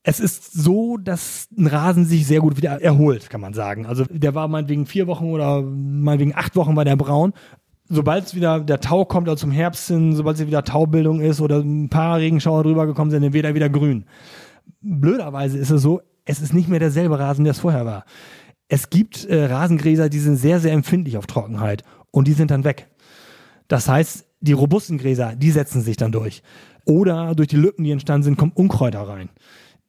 Es 0.03 0.21
ist 0.21 0.53
so, 0.53 0.97
dass 0.97 1.49
ein 1.57 1.67
Rasen 1.67 2.05
sich 2.07 2.27
sehr 2.27 2.41
gut 2.41 2.57
wieder 2.57 2.81
erholt, 2.81 3.29
kann 3.29 3.41
man 3.41 3.53
sagen. 3.53 3.85
Also 3.85 4.05
der 4.09 4.35
war 4.35 4.49
meinetwegen 4.49 4.87
vier 4.87 5.07
Wochen 5.07 5.27
oder 5.27 5.61
meinetwegen 5.61 6.35
acht 6.35 6.57
Wochen 6.57 6.77
war 6.77 6.85
der 6.85 6.97
braun 6.97 7.35
sobald 7.89 8.27
es 8.27 8.35
wieder 8.35 8.61
der 8.61 8.81
Tau 8.81 9.05
kommt, 9.05 9.29
also 9.29 9.41
zum 9.41 9.51
Herbst 9.51 9.89
hin, 9.89 10.15
sobald 10.15 10.39
es 10.39 10.47
wieder 10.47 10.65
Taubildung 10.65 11.21
ist 11.21 11.41
oder 11.41 11.59
ein 11.59 11.89
paar 11.89 12.19
Regenschauer 12.19 12.63
drüber 12.63 12.87
gekommen 12.87 13.11
sind, 13.11 13.23
dann 13.23 13.33
wird 13.33 13.45
er 13.45 13.55
wieder 13.55 13.69
grün. 13.69 14.05
Blöderweise 14.81 15.59
ist 15.59 15.71
es 15.71 15.83
so, 15.83 16.01
es 16.25 16.41
ist 16.41 16.53
nicht 16.53 16.69
mehr 16.69 16.79
derselbe 16.79 17.19
Rasen, 17.19 17.45
der 17.45 17.53
es 17.53 17.61
vorher 17.61 17.87
war. 17.87 18.05
Es 18.69 18.91
gibt 18.91 19.25
äh, 19.25 19.47
Rasengräser, 19.47 20.09
die 20.09 20.19
sind 20.19 20.37
sehr, 20.37 20.61
sehr 20.61 20.73
empfindlich 20.73 21.17
auf 21.17 21.27
Trockenheit 21.27 21.85
und 22.11 22.29
die 22.29 22.35
sind 22.35 22.51
dann 22.51 22.65
weg. 22.65 22.89
Das 23.67 23.89
heißt, 23.89 24.27
die 24.41 24.53
robusten 24.53 24.99
Gräser, 24.99 25.35
die 25.37 25.51
setzen 25.51 25.81
sich 25.81 25.97
dann 25.97 26.13
durch. 26.13 26.43
Oder 26.85 27.35
durch 27.35 27.49
die 27.49 27.57
Lücken, 27.57 27.85
die 27.85 27.93
entstanden 27.93 28.23
sind, 28.23 28.37
kommen 28.37 28.53
Unkräuter 28.55 29.01
rein 29.01 29.31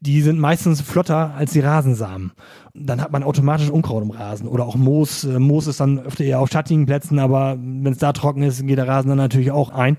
die 0.02 0.22
sind 0.22 0.40
meistens 0.40 0.82
flotter 0.82 1.34
als 1.36 1.52
die 1.52 1.60
Rasensamen. 1.60 2.32
Dann 2.74 3.02
hat 3.02 3.12
man 3.12 3.24
automatisch 3.24 3.70
Unkraut 3.70 4.04
im 4.04 4.12
Rasen 4.12 4.48
oder 4.48 4.66
auch 4.66 4.76
Moos. 4.76 5.26
Äh, 5.26 5.40
Moos 5.40 5.68
ist 5.68 5.80
dann 5.80 6.00
öfter 6.00 6.24
eher 6.24 6.40
auf 6.40 6.50
schattigen 6.50 6.86
Plätzen, 6.86 7.20
aber 7.20 7.58
wenn 7.60 7.92
es 7.92 8.00
da 8.00 8.14
trocken 8.14 8.44
ist, 8.44 8.66
geht 8.66 8.78
der 8.78 8.88
Rasen 8.88 9.10
dann 9.10 9.18
natürlich 9.18 9.52
auch 9.52 9.72
ein. 9.72 9.98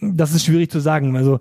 Das 0.00 0.34
ist 0.34 0.44
schwierig 0.44 0.70
zu 0.70 0.80
sagen. 0.80 1.16
Also 1.16 1.40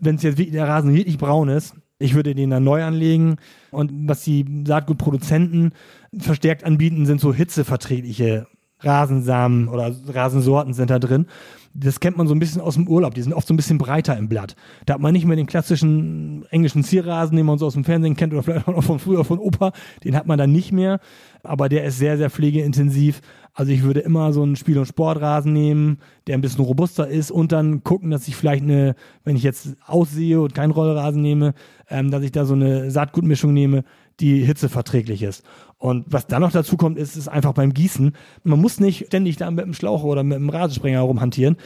wenn 0.00 0.16
es 0.16 0.22
jetzt 0.22 0.38
wirklich 0.38 0.54
der 0.54 0.68
Rasen 0.68 0.94
wirklich 0.94 1.18
braun 1.18 1.48
ist, 1.48 1.74
ich 1.98 2.14
würde 2.14 2.34
den 2.34 2.50
dann 2.50 2.64
neu 2.64 2.82
anlegen. 2.82 3.36
Und 3.70 3.92
was 4.08 4.24
die 4.24 4.44
Saatgutproduzenten 4.66 5.72
verstärkt 6.16 6.64
anbieten, 6.64 7.06
sind 7.06 7.20
so 7.20 7.32
hitzeverträgliche 7.32 8.46
Rasensamen 8.82 9.68
oder 9.68 9.94
Rasensorten 10.08 10.74
sind 10.74 10.90
da 10.90 10.98
drin 10.98 11.26
das 11.74 12.00
kennt 12.00 12.16
man 12.16 12.26
so 12.26 12.34
ein 12.34 12.38
bisschen 12.38 12.60
aus 12.60 12.74
dem 12.74 12.86
Urlaub. 12.86 13.14
Die 13.14 13.22
sind 13.22 13.32
oft 13.32 13.46
so 13.46 13.54
ein 13.54 13.56
bisschen 13.56 13.78
breiter 13.78 14.16
im 14.16 14.28
Blatt. 14.28 14.56
Da 14.86 14.94
hat 14.94 15.00
man 15.00 15.12
nicht 15.12 15.24
mehr 15.24 15.36
den 15.36 15.46
klassischen 15.46 16.44
englischen 16.50 16.84
Zierrasen, 16.84 17.36
den 17.36 17.46
man 17.46 17.58
so 17.58 17.66
aus 17.66 17.74
dem 17.74 17.84
Fernsehen 17.84 18.16
kennt 18.16 18.32
oder 18.32 18.42
vielleicht 18.42 18.68
auch 18.68 18.74
noch 18.74 18.84
von 18.84 18.98
früher 18.98 19.24
von 19.24 19.38
Opa. 19.38 19.72
Den 20.04 20.16
hat 20.16 20.26
man 20.26 20.38
dann 20.38 20.52
nicht 20.52 20.72
mehr. 20.72 21.00
Aber 21.42 21.68
der 21.68 21.84
ist 21.84 21.98
sehr, 21.98 22.18
sehr 22.18 22.30
pflegeintensiv. 22.30 23.20
Also 23.54 23.72
ich 23.72 23.82
würde 23.82 24.00
immer 24.00 24.32
so 24.32 24.42
einen 24.42 24.56
Spiel- 24.56 24.78
und 24.78 24.86
Sportrasen 24.86 25.52
nehmen, 25.52 25.98
der 26.26 26.36
ein 26.36 26.40
bisschen 26.40 26.64
robuster 26.64 27.08
ist 27.08 27.30
und 27.30 27.52
dann 27.52 27.84
gucken, 27.84 28.10
dass 28.10 28.28
ich 28.28 28.36
vielleicht 28.36 28.62
eine, 28.62 28.94
wenn 29.24 29.36
ich 29.36 29.42
jetzt 29.42 29.76
aussehe 29.86 30.40
und 30.40 30.54
keinen 30.54 30.70
Rollrasen 30.70 31.20
nehme, 31.20 31.54
ähm, 31.90 32.10
dass 32.10 32.22
ich 32.22 32.32
da 32.32 32.46
so 32.46 32.54
eine 32.54 32.90
Saatgutmischung 32.90 33.52
nehme, 33.52 33.84
die 34.22 34.44
hitzeverträglich 34.44 35.22
ist. 35.22 35.44
Und 35.78 36.06
was 36.08 36.26
dann 36.26 36.40
noch 36.40 36.52
dazu 36.52 36.76
kommt, 36.76 36.96
ist, 36.96 37.16
ist 37.16 37.28
einfach 37.28 37.52
beim 37.52 37.74
Gießen. 37.74 38.12
Man 38.44 38.60
muss 38.60 38.80
nicht 38.80 39.06
ständig 39.08 39.36
da 39.36 39.50
mit 39.50 39.64
dem 39.64 39.74
Schlauch 39.74 40.04
oder 40.04 40.22
mit 40.22 40.38
dem 40.38 40.48
Rasensprenger 40.48 41.00
rumhantieren. 41.00 41.56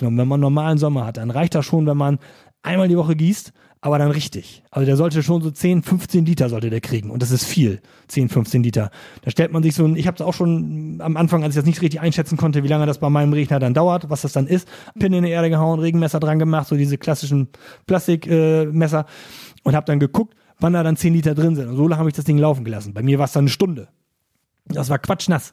Und 0.00 0.18
wenn 0.18 0.26
man 0.26 0.40
normalen 0.40 0.78
Sommer 0.78 1.06
hat, 1.06 1.18
dann 1.18 1.30
reicht 1.30 1.54
das 1.54 1.64
schon, 1.66 1.86
wenn 1.86 1.96
man 1.96 2.18
einmal 2.62 2.88
die 2.88 2.96
Woche 2.96 3.14
gießt, 3.14 3.52
aber 3.84 3.98
dann 3.98 4.10
richtig. 4.12 4.62
Also 4.70 4.86
der 4.86 4.96
sollte 4.96 5.22
schon 5.22 5.42
so 5.42 5.50
10, 5.50 5.82
15 5.82 6.24
Liter 6.24 6.48
sollte 6.48 6.70
der 6.70 6.80
kriegen. 6.80 7.10
Und 7.10 7.20
das 7.20 7.32
ist 7.32 7.44
viel, 7.44 7.80
10, 8.08 8.28
15 8.28 8.62
Liter. 8.62 8.90
Da 9.22 9.30
stellt 9.30 9.52
man 9.52 9.62
sich 9.62 9.74
so 9.74 9.84
ein, 9.84 9.96
ich 9.96 10.06
habe 10.06 10.14
es 10.14 10.22
auch 10.22 10.34
schon 10.34 11.00
am 11.00 11.16
Anfang, 11.16 11.42
als 11.42 11.54
ich 11.54 11.60
das 11.60 11.66
nicht 11.66 11.82
richtig 11.82 12.00
einschätzen 12.00 12.36
konnte, 12.36 12.62
wie 12.62 12.68
lange 12.68 12.86
das 12.86 12.98
bei 12.98 13.10
meinem 13.10 13.32
Regner 13.32 13.58
dann 13.58 13.74
dauert, 13.74 14.08
was 14.08 14.22
das 14.22 14.32
dann 14.32 14.46
ist, 14.46 14.68
Pin 14.98 15.12
in 15.12 15.24
die 15.24 15.30
Erde 15.30 15.50
gehauen, 15.50 15.80
Regenmesser 15.80 16.20
dran 16.20 16.38
gemacht, 16.38 16.68
so 16.68 16.76
diese 16.76 16.96
klassischen 16.96 17.48
Plastikmesser 17.86 19.00
äh, 19.00 19.64
und 19.64 19.74
habe 19.74 19.86
dann 19.86 19.98
geguckt, 19.98 20.36
wann 20.62 20.72
da 20.72 20.82
dann 20.82 20.96
10 20.96 21.12
Liter 21.12 21.34
drin 21.34 21.56
sind. 21.56 21.68
Und 21.68 21.76
so 21.76 21.88
lange 21.88 21.98
habe 21.98 22.08
ich 22.08 22.16
das 22.16 22.24
Ding 22.24 22.38
laufen 22.38 22.64
gelassen. 22.64 22.94
Bei 22.94 23.02
mir 23.02 23.18
war 23.18 23.26
es 23.26 23.32
dann 23.32 23.42
eine 23.42 23.50
Stunde. 23.50 23.88
Das 24.66 24.88
war 24.90 24.98
quatschnass. 24.98 25.52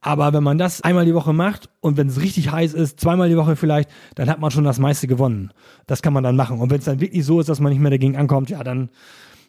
Aber 0.00 0.32
wenn 0.32 0.44
man 0.44 0.58
das 0.58 0.80
einmal 0.82 1.06
die 1.06 1.14
Woche 1.14 1.32
macht 1.32 1.68
und 1.80 1.96
wenn 1.96 2.08
es 2.08 2.20
richtig 2.20 2.52
heiß 2.52 2.72
ist, 2.72 3.00
zweimal 3.00 3.28
die 3.28 3.36
Woche 3.36 3.56
vielleicht, 3.56 3.90
dann 4.14 4.28
hat 4.30 4.38
man 4.38 4.50
schon 4.50 4.64
das 4.64 4.78
meiste 4.78 5.08
gewonnen. 5.08 5.50
Das 5.86 6.02
kann 6.02 6.12
man 6.12 6.22
dann 6.22 6.36
machen. 6.36 6.60
Und 6.60 6.70
wenn 6.70 6.78
es 6.78 6.84
dann 6.84 7.00
wirklich 7.00 7.24
so 7.24 7.40
ist, 7.40 7.48
dass 7.48 7.58
man 7.60 7.72
nicht 7.72 7.80
mehr 7.80 7.90
dagegen 7.90 8.16
ankommt, 8.16 8.50
ja, 8.50 8.62
dann 8.62 8.90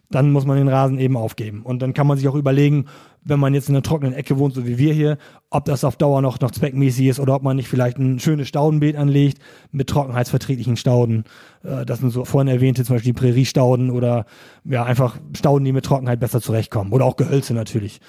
dann 0.09 0.31
muss 0.31 0.45
man 0.45 0.57
den 0.57 0.67
Rasen 0.67 0.99
eben 0.99 1.15
aufgeben. 1.15 1.61
Und 1.63 1.81
dann 1.81 1.93
kann 1.93 2.07
man 2.07 2.17
sich 2.17 2.27
auch 2.27 2.35
überlegen, 2.35 2.85
wenn 3.23 3.39
man 3.39 3.53
jetzt 3.53 3.69
in 3.69 3.75
einer 3.75 3.83
trockenen 3.83 4.13
Ecke 4.13 4.37
wohnt, 4.39 4.55
so 4.55 4.65
wie 4.65 4.77
wir 4.77 4.93
hier, 4.93 5.17
ob 5.49 5.65
das 5.65 5.83
auf 5.83 5.97
Dauer 5.97 6.21
noch, 6.21 6.39
noch 6.39 6.51
zweckmäßig 6.51 7.07
ist 7.07 7.19
oder 7.19 7.35
ob 7.35 7.43
man 7.43 7.57
nicht 7.57 7.67
vielleicht 7.67 7.97
ein 7.97 8.19
schönes 8.19 8.47
Staudenbeet 8.47 8.95
anlegt 8.95 9.39
mit 9.71 9.87
trockenheitsverträglichen 9.87 10.77
Stauden. 10.77 11.25
Äh, 11.63 11.85
das 11.85 11.99
sind 11.99 12.09
so 12.09 12.25
vorhin 12.25 12.47
erwähnte 12.47 12.83
zum 12.83 12.95
Beispiel 12.95 13.13
Präriestauden 13.13 13.91
oder 13.91 14.25
ja 14.65 14.83
einfach 14.83 15.17
Stauden, 15.37 15.65
die 15.65 15.73
mit 15.73 15.85
Trockenheit 15.85 16.19
besser 16.19 16.41
zurechtkommen. 16.41 16.91
Oder 16.91 17.05
auch 17.05 17.15
Gehölze 17.15 17.53
natürlich. 17.53 17.99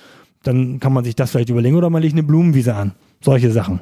Dann 0.43 0.81
kann 0.81 0.95
man 0.95 1.05
sich 1.05 1.17
das 1.17 1.33
vielleicht 1.33 1.51
überlegen 1.51 1.77
oder 1.77 1.91
man 1.91 2.01
legt 2.01 2.15
eine 2.15 2.23
Blumenwiese 2.23 2.75
an. 2.75 2.93
Solche 3.21 3.51
Sachen. 3.51 3.81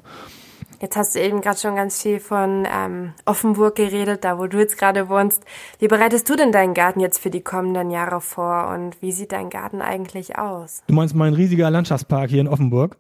Jetzt 0.80 0.96
hast 0.96 1.14
du 1.14 1.20
eben 1.20 1.40
gerade 1.40 1.58
schon 1.58 1.74
ganz 1.74 2.00
viel 2.02 2.20
von 2.20 2.66
ähm, 2.72 3.12
Offenburg 3.24 3.74
geredet, 3.74 4.24
da 4.24 4.38
wo 4.38 4.46
du 4.46 4.58
jetzt 4.58 4.78
gerade 4.78 5.08
wohnst. 5.08 5.42
Wie 5.80 5.88
bereitest 5.88 6.28
du 6.30 6.36
denn 6.36 6.52
deinen 6.52 6.74
Garten 6.74 7.00
jetzt 7.00 7.18
für 7.18 7.30
die 7.30 7.40
kommenden 7.40 7.90
Jahre 7.90 8.20
vor 8.20 8.68
und 8.68 9.00
wie 9.02 9.10
sieht 9.10 9.32
dein 9.32 9.50
Garten 9.50 9.82
eigentlich 9.82 10.38
aus? 10.38 10.82
Du 10.86 10.94
meinst 10.94 11.16
mein 11.16 11.34
riesiger 11.34 11.70
Landschaftspark 11.70 12.30
hier 12.30 12.40
in 12.40 12.48
Offenburg? 12.48 12.96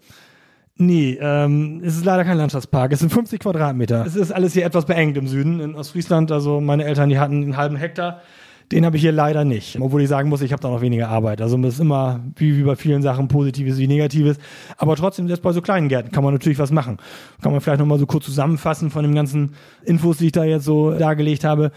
Nee, 0.80 1.18
ähm, 1.20 1.82
es 1.84 1.96
ist 1.96 2.04
leider 2.04 2.24
kein 2.24 2.38
Landschaftspark. 2.38 2.92
Es 2.92 3.00
sind 3.00 3.12
50 3.12 3.40
Quadratmeter. 3.40 4.06
Es 4.06 4.14
ist 4.16 4.32
alles 4.32 4.52
hier 4.52 4.64
etwas 4.64 4.86
beengt 4.86 5.16
im 5.16 5.26
Süden, 5.26 5.60
in 5.60 5.74
Ostfriesland. 5.74 6.30
Also 6.32 6.60
meine 6.60 6.84
Eltern, 6.84 7.08
die 7.08 7.18
hatten 7.18 7.42
einen 7.42 7.56
halben 7.56 7.76
Hektar. 7.76 8.22
Den 8.70 8.84
habe 8.84 8.96
ich 8.96 9.02
hier 9.02 9.12
leider 9.12 9.44
nicht. 9.44 9.80
Obwohl 9.80 10.02
ich 10.02 10.08
sagen 10.08 10.28
muss, 10.28 10.42
ich 10.42 10.52
habe 10.52 10.60
da 10.60 10.68
noch 10.68 10.82
weniger 10.82 11.08
Arbeit. 11.08 11.40
Also 11.40 11.56
das 11.56 11.74
ist 11.74 11.80
immer, 11.80 12.20
wie, 12.36 12.56
wie 12.58 12.62
bei 12.62 12.76
vielen 12.76 13.00
Sachen, 13.00 13.26
Positives 13.28 13.78
wie 13.78 13.86
Negatives. 13.86 14.36
Aber 14.76 14.94
trotzdem, 14.94 15.26
selbst 15.26 15.42
bei 15.42 15.52
so 15.52 15.62
kleinen 15.62 15.88
Gärten 15.88 16.10
kann 16.10 16.22
man 16.22 16.34
natürlich 16.34 16.58
was 16.58 16.70
machen. 16.70 16.98
Kann 17.40 17.52
man 17.52 17.62
vielleicht 17.62 17.80
nochmal 17.80 17.98
so 17.98 18.06
kurz 18.06 18.26
zusammenfassen 18.26 18.90
von 18.90 19.04
den 19.04 19.14
ganzen 19.14 19.54
Infos, 19.84 20.18
die 20.18 20.26
ich 20.26 20.32
da 20.32 20.44
jetzt 20.44 20.64
so 20.64 20.90
dargelegt 20.92 21.44
habe. 21.44 21.72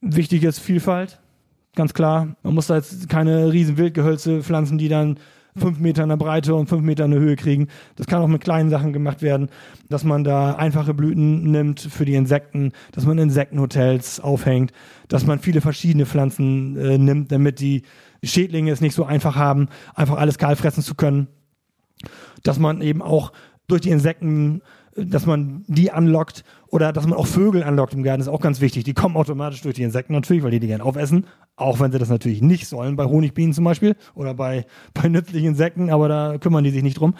Wichtig 0.00 0.42
ist 0.42 0.58
Vielfalt. 0.58 1.20
ganz 1.76 1.94
klar. 1.94 2.36
Man 2.42 2.54
muss 2.54 2.66
da 2.66 2.76
jetzt 2.76 3.08
keine 3.08 3.52
riesen 3.52 3.76
Wildgehölze 3.76 4.42
pflanzen, 4.42 4.76
die 4.76 4.88
dann 4.88 5.18
fünf 5.56 5.78
Meter 5.78 6.02
in 6.02 6.08
der 6.08 6.16
Breite 6.16 6.54
und 6.54 6.68
fünf 6.68 6.82
Meter 6.82 7.04
in 7.04 7.12
der 7.12 7.20
Höhe 7.20 7.36
kriegen. 7.36 7.68
Das 7.96 8.06
kann 8.06 8.20
auch 8.22 8.28
mit 8.28 8.42
kleinen 8.42 8.70
Sachen 8.70 8.92
gemacht 8.92 9.22
werden, 9.22 9.48
dass 9.88 10.04
man 10.04 10.24
da 10.24 10.54
einfache 10.54 10.94
Blüten 10.94 11.50
nimmt 11.50 11.80
für 11.80 12.04
die 12.04 12.14
Insekten, 12.14 12.72
dass 12.92 13.06
man 13.06 13.18
Insektenhotels 13.18 14.20
aufhängt, 14.20 14.72
dass 15.08 15.26
man 15.26 15.38
viele 15.38 15.60
verschiedene 15.60 16.06
Pflanzen 16.06 16.76
äh, 16.76 16.98
nimmt, 16.98 17.30
damit 17.30 17.60
die 17.60 17.82
Schädlinge 18.22 18.72
es 18.72 18.80
nicht 18.80 18.94
so 18.94 19.04
einfach 19.04 19.36
haben, 19.36 19.68
einfach 19.94 20.16
alles 20.16 20.38
kahl 20.38 20.56
fressen 20.56 20.82
zu 20.82 20.94
können. 20.94 21.28
Dass 22.42 22.58
man 22.58 22.80
eben 22.80 23.02
auch 23.02 23.32
durch 23.68 23.82
die 23.82 23.90
Insekten 23.90 24.60
dass 24.96 25.26
man 25.26 25.64
die 25.66 25.90
anlockt 25.90 26.44
oder 26.74 26.92
dass 26.92 27.06
man 27.06 27.16
auch 27.16 27.28
Vögel 27.28 27.62
anlockt 27.62 27.94
im 27.94 28.02
Garten, 28.02 28.20
ist 28.20 28.26
auch 28.26 28.40
ganz 28.40 28.60
wichtig. 28.60 28.82
Die 28.82 28.94
kommen 28.94 29.16
automatisch 29.16 29.60
durch 29.62 29.76
die 29.76 29.84
Insekten 29.84 30.12
natürlich, 30.12 30.42
weil 30.42 30.50
die 30.50 30.58
die 30.58 30.66
gerne 30.66 30.82
aufessen, 30.82 31.24
auch 31.54 31.78
wenn 31.78 31.92
sie 31.92 32.00
das 32.00 32.08
natürlich 32.08 32.42
nicht 32.42 32.66
sollen, 32.66 32.96
bei 32.96 33.04
Honigbienen 33.04 33.52
zum 33.52 33.62
Beispiel 33.62 33.94
oder 34.16 34.34
bei, 34.34 34.66
bei 34.92 35.08
nützlichen 35.08 35.50
Insekten, 35.50 35.88
aber 35.88 36.08
da 36.08 36.38
kümmern 36.38 36.64
die 36.64 36.70
sich 36.70 36.82
nicht 36.82 36.98
drum. 36.98 37.14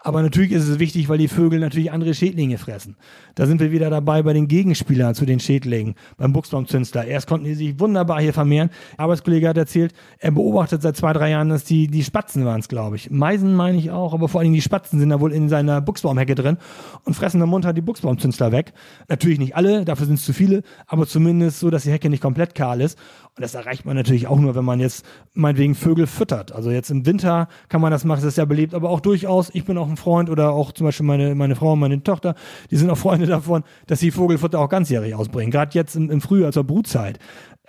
Aber 0.00 0.22
natürlich 0.22 0.52
ist 0.52 0.68
es 0.68 0.78
wichtig, 0.78 1.08
weil 1.08 1.18
die 1.18 1.28
Vögel 1.28 1.60
natürlich 1.60 1.90
andere 1.90 2.14
Schädlinge 2.14 2.58
fressen. 2.58 2.96
Da 3.34 3.46
sind 3.46 3.60
wir 3.60 3.72
wieder 3.72 3.90
dabei 3.90 4.22
bei 4.22 4.32
den 4.32 4.46
Gegenspielern 4.46 5.14
zu 5.14 5.24
den 5.24 5.40
Schädlingen, 5.40 5.94
beim 6.16 6.32
Buchsbaumzünstler. 6.32 7.06
Erst 7.06 7.28
konnten 7.28 7.46
die 7.46 7.54
sich 7.54 7.80
wunderbar 7.80 8.20
hier 8.20 8.32
vermehren. 8.32 8.70
Arbeitskollege 8.96 9.48
hat 9.48 9.56
erzählt, 9.56 9.94
er 10.18 10.32
beobachtet 10.32 10.82
seit 10.82 10.96
zwei, 10.96 11.12
drei 11.12 11.30
Jahren, 11.30 11.48
dass 11.48 11.64
die, 11.64 11.88
die 11.88 12.04
Spatzen 12.04 12.44
waren 12.44 12.60
es, 12.60 12.68
glaube 12.68 12.96
ich. 12.96 13.10
Meisen 13.10 13.54
meine 13.54 13.78
ich 13.78 13.90
auch, 13.90 14.14
aber 14.14 14.28
vor 14.28 14.40
allen 14.40 14.46
Dingen 14.46 14.54
die 14.54 14.62
Spatzen 14.62 14.98
sind 14.98 15.10
da 15.10 15.20
wohl 15.20 15.32
in 15.32 15.48
seiner 15.48 15.80
Buchsbaumhecke 15.80 16.34
drin 16.34 16.58
und 17.04 17.14
fressen 17.14 17.42
am 17.42 17.50
Mund 17.50 17.66
die 17.76 17.80
Buchsbaumzünstler 17.80 18.52
weg. 18.52 18.74
Natürlich 19.08 19.38
nicht 19.38 19.56
alle, 19.56 19.84
dafür 19.84 20.06
sind 20.06 20.16
es 20.16 20.24
zu 20.24 20.32
viele, 20.32 20.62
aber 20.86 21.06
zumindest 21.06 21.60
so, 21.60 21.70
dass 21.70 21.84
die 21.84 21.90
Hecke 21.90 22.10
nicht 22.10 22.22
komplett 22.22 22.54
kahl 22.54 22.80
ist. 22.80 22.98
Und 23.36 23.42
das 23.42 23.54
erreicht 23.54 23.84
man 23.84 23.96
natürlich 23.96 24.26
auch 24.26 24.38
nur, 24.38 24.54
wenn 24.54 24.64
man 24.64 24.80
jetzt 24.80 25.04
meinetwegen 25.34 25.74
Vögel 25.74 26.06
füttert. 26.06 26.52
Also 26.52 26.70
jetzt 26.70 26.90
im 26.90 27.04
Winter 27.04 27.48
kann 27.68 27.80
man 27.80 27.90
das 27.90 28.04
machen, 28.04 28.20
das 28.22 28.32
ist 28.32 28.38
ja 28.38 28.46
belebt, 28.46 28.74
aber 28.74 28.90
auch 28.90 29.00
durchaus, 29.00 29.50
ich 29.52 29.64
bin 29.64 29.76
auch 29.76 29.88
ein 29.88 29.96
Freund 29.96 30.30
oder 30.30 30.52
auch 30.52 30.72
zum 30.72 30.86
Beispiel 30.86 31.06
meine, 31.06 31.34
meine 31.34 31.54
Frau 31.54 31.74
und 31.74 31.80
meine 31.80 32.02
Tochter, 32.02 32.34
die 32.70 32.76
sind 32.76 32.88
auch 32.90 32.96
Freunde 32.96 33.26
davon, 33.26 33.62
dass 33.86 34.00
sie 34.00 34.10
Vogelfutter 34.10 34.58
auch 34.58 34.68
ganzjährig 34.68 35.14
ausbringen. 35.14 35.50
Gerade 35.50 35.72
jetzt 35.74 35.96
im, 35.96 36.10
im 36.10 36.20
Frühjahr 36.20 36.52
zur 36.52 36.64
Brutzeit. 36.64 37.18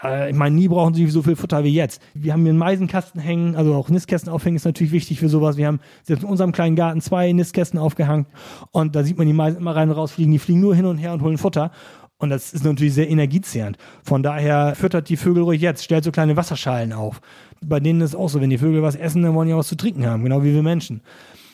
Äh, 0.03 0.29
ich 0.29 0.35
meine, 0.35 0.55
nie 0.55 0.67
brauchen 0.67 0.93
sie 0.93 1.07
so 1.07 1.21
viel 1.21 1.35
Futter 1.35 1.63
wie 1.63 1.73
jetzt. 1.73 2.01
Wir 2.13 2.33
haben 2.33 2.41
hier 2.41 2.49
einen 2.49 2.59
Meisenkasten 2.59 3.21
hängen, 3.21 3.55
also 3.55 3.73
auch 3.75 3.89
Nistkästen 3.89 4.31
aufhängen 4.31 4.55
ist 4.55 4.65
natürlich 4.65 4.93
wichtig 4.93 5.19
für 5.19 5.29
sowas. 5.29 5.57
Wir 5.57 5.67
haben 5.67 5.79
selbst 6.03 6.23
in 6.23 6.29
unserem 6.29 6.51
kleinen 6.51 6.75
Garten 6.75 7.01
zwei 7.01 7.31
Nistkästen 7.31 7.79
aufgehangen 7.79 8.25
und 8.71 8.95
da 8.95 9.03
sieht 9.03 9.17
man 9.17 9.27
die 9.27 9.33
Meisen 9.33 9.59
immer 9.59 9.75
rein 9.75 9.89
und 9.89 9.95
rausfliegen. 9.95 10.31
Die 10.31 10.39
fliegen 10.39 10.59
nur 10.59 10.75
hin 10.75 10.85
und 10.85 10.97
her 10.97 11.13
und 11.13 11.21
holen 11.21 11.37
Futter. 11.37 11.71
Und 12.19 12.29
das 12.29 12.51
ist 12.51 12.65
natürlich 12.65 12.95
sehr 12.95 13.09
energiezehrend. 13.09 13.77
Von 14.03 14.23
daher 14.23 14.73
füttert 14.75 15.07
die 15.07 15.17
Vögel 15.17 15.43
ruhig 15.43 15.61
jetzt, 15.61 15.83
stellt 15.83 16.03
so 16.03 16.11
kleine 16.11 16.35
Wasserschalen 16.35 16.91
auf. 16.91 17.21
Bei 17.63 17.79
denen 17.79 18.01
ist 18.01 18.11
es 18.11 18.15
auch 18.15 18.27
so, 18.27 18.41
wenn 18.41 18.49
die 18.49 18.57
Vögel 18.57 18.81
was 18.81 18.95
essen, 18.95 19.21
dann 19.21 19.35
wollen 19.35 19.47
die 19.47 19.53
auch 19.53 19.59
was 19.59 19.67
zu 19.67 19.77
trinken 19.77 20.05
haben, 20.07 20.23
genau 20.23 20.43
wie 20.43 20.53
wir 20.53 20.63
Menschen. 20.63 21.01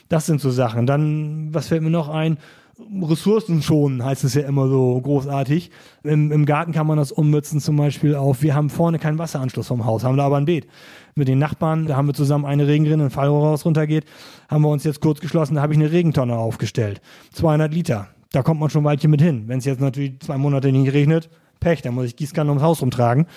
Das 0.08 0.26
sind 0.26 0.40
so 0.40 0.52
Sachen. 0.52 0.86
Dann, 0.86 1.54
was 1.54 1.68
fällt 1.68 1.84
mir 1.84 1.90
noch 1.90 2.08
ein? 2.08 2.38
Ressourcen 2.80 3.62
schonen, 3.62 4.04
heißt 4.04 4.24
es 4.24 4.34
ja 4.34 4.42
immer 4.44 4.68
so 4.68 5.00
großartig. 5.00 5.70
Im, 6.04 6.32
Im, 6.32 6.46
Garten 6.46 6.72
kann 6.72 6.88
man 6.88 6.98
das 6.98 7.12
ummützen, 7.12 7.60
zum 7.60 7.76
Beispiel 7.76 8.16
auf, 8.16 8.42
wir 8.42 8.56
haben 8.56 8.70
vorne 8.70 8.98
keinen 8.98 9.20
Wasseranschluss 9.20 9.68
vom 9.68 9.86
Haus, 9.86 10.04
haben 10.04 10.18
da 10.18 10.26
aber 10.26 10.38
ein 10.38 10.46
Beet. 10.46 10.68
Mit 11.16 11.28
den 11.28 11.38
Nachbarn, 11.38 11.86
da 11.86 11.96
haben 11.96 12.08
wir 12.08 12.14
zusammen 12.14 12.46
eine 12.46 12.68
Regenrinne, 12.68 13.06
ein 13.06 13.10
Fallrohr 13.12 13.50
raus 13.50 13.66
runtergeht, 13.66 14.06
haben 14.50 14.64
wir 14.64 14.70
uns 14.70 14.84
jetzt 14.84 15.02
kurz 15.02 15.20
geschlossen, 15.20 15.56
da 15.56 15.62
habe 15.62 15.74
ich 15.74 15.80
eine 15.80 15.92
Regentonne 15.92 16.36
aufgestellt. 16.36 17.02
200 17.34 17.72
Liter 17.74 18.08
da 18.34 18.42
kommt 18.42 18.60
man 18.60 18.70
schon 18.70 18.82
ein 18.82 18.86
Weilchen 18.86 19.12
mit 19.12 19.22
hin. 19.22 19.44
Wenn 19.48 19.60
es 19.60 19.66
jetzt 19.66 19.80
natürlich 19.80 20.20
zwei 20.20 20.38
Monate 20.38 20.72
nicht 20.72 20.92
regnet, 20.92 21.30
Pech, 21.60 21.82
dann 21.84 21.94
muss 21.94 22.06
ich 22.06 22.16
Gießkanne 22.16 22.50
ums 22.50 22.64
Haus 22.64 22.82
rumtragen. 22.82 23.28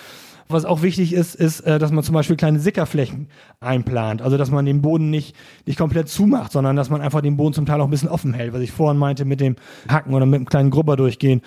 Was 0.49 0.65
auch 0.65 0.81
wichtig 0.81 1.13
ist, 1.13 1.35
ist, 1.35 1.61
äh, 1.61 1.79
dass 1.79 1.91
man 1.91 2.03
zum 2.03 2.13
Beispiel 2.13 2.37
kleine 2.37 2.59
Sickerflächen 2.59 3.27
einplant. 3.59 4.21
Also, 4.21 4.37
dass 4.37 4.51
man 4.51 4.65
den 4.65 4.81
Boden 4.81 5.09
nicht, 5.09 5.35
nicht 5.65 5.77
komplett 5.77 6.09
zumacht, 6.09 6.51
sondern 6.51 6.75
dass 6.75 6.89
man 6.89 7.01
einfach 7.01 7.21
den 7.21 7.37
Boden 7.37 7.53
zum 7.53 7.65
Teil 7.65 7.81
auch 7.81 7.85
ein 7.85 7.91
bisschen 7.91 8.09
offen 8.09 8.33
hält, 8.33 8.53
was 8.53 8.61
ich 8.61 8.71
vorhin 8.71 8.97
meinte 8.97 9.25
mit 9.25 9.41
dem 9.41 9.55
Hacken 9.89 10.13
oder 10.13 10.25
mit 10.25 10.35
einem 10.35 10.45
kleinen 10.45 10.69
Grubber 10.69 10.95
durchgehen. 10.95 11.41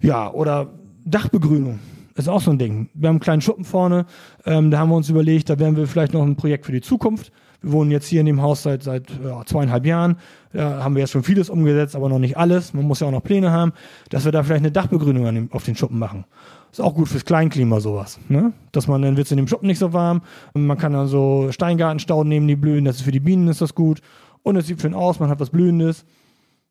Ja, 0.00 0.30
oder 0.32 0.70
Dachbegrünung 1.04 1.80
ist 2.14 2.28
auch 2.28 2.40
so 2.40 2.50
ein 2.50 2.58
Ding. 2.58 2.88
Wir 2.94 3.08
haben 3.08 3.16
einen 3.16 3.20
kleinen 3.20 3.42
Schuppen 3.42 3.64
vorne, 3.64 4.06
ähm, 4.46 4.70
da 4.70 4.78
haben 4.78 4.90
wir 4.90 4.96
uns 4.96 5.08
überlegt, 5.08 5.50
da 5.50 5.58
werden 5.58 5.76
wir 5.76 5.86
vielleicht 5.86 6.12
noch 6.12 6.22
ein 6.22 6.36
Projekt 6.36 6.66
für 6.66 6.72
die 6.72 6.80
Zukunft 6.80 7.32
wir 7.62 7.72
wohnen 7.72 7.90
jetzt 7.90 8.06
hier 8.06 8.20
in 8.20 8.26
dem 8.26 8.40
Haus 8.40 8.62
seit, 8.62 8.82
seit 8.82 9.04
ja, 9.22 9.44
zweieinhalb 9.44 9.84
Jahren. 9.84 10.16
Da 10.52 10.82
haben 10.82 10.94
wir 10.94 11.00
jetzt 11.00 11.10
schon 11.10 11.22
vieles 11.22 11.50
umgesetzt, 11.50 11.94
aber 11.94 12.08
noch 12.08 12.18
nicht 12.18 12.36
alles. 12.36 12.72
Man 12.72 12.84
muss 12.84 13.00
ja 13.00 13.06
auch 13.06 13.12
noch 13.12 13.22
Pläne 13.22 13.50
haben, 13.50 13.72
dass 14.08 14.24
wir 14.24 14.32
da 14.32 14.42
vielleicht 14.42 14.62
eine 14.62 14.72
Dachbegrünung 14.72 15.24
dem, 15.34 15.52
auf 15.52 15.64
den 15.64 15.76
Schuppen 15.76 15.98
machen. 15.98 16.24
Ist 16.70 16.80
auch 16.80 16.94
gut 16.94 17.08
fürs 17.08 17.24
Kleinklima 17.24 17.80
sowas. 17.80 18.18
Ne? 18.28 18.52
Dass 18.72 18.86
man 18.86 19.02
dann 19.02 19.16
wird 19.16 19.26
es 19.26 19.30
in 19.32 19.36
dem 19.36 19.48
Schuppen 19.48 19.66
nicht 19.66 19.78
so 19.78 19.92
warm. 19.92 20.22
Man 20.54 20.78
kann 20.78 20.92
dann 20.92 21.08
so 21.08 21.48
Steingartenstauden 21.50 22.28
nehmen, 22.28 22.46
die 22.46 22.56
blühen. 22.56 22.84
Das 22.84 22.96
ist 22.96 23.02
für 23.02 23.10
die 23.10 23.20
Bienen 23.20 23.48
ist 23.48 23.60
das 23.60 23.74
gut. 23.74 24.00
Und 24.42 24.56
es 24.56 24.66
sieht 24.66 24.80
schön 24.80 24.94
aus, 24.94 25.18
man 25.18 25.28
hat 25.28 25.40
was 25.40 25.50
Blühendes. 25.50 26.04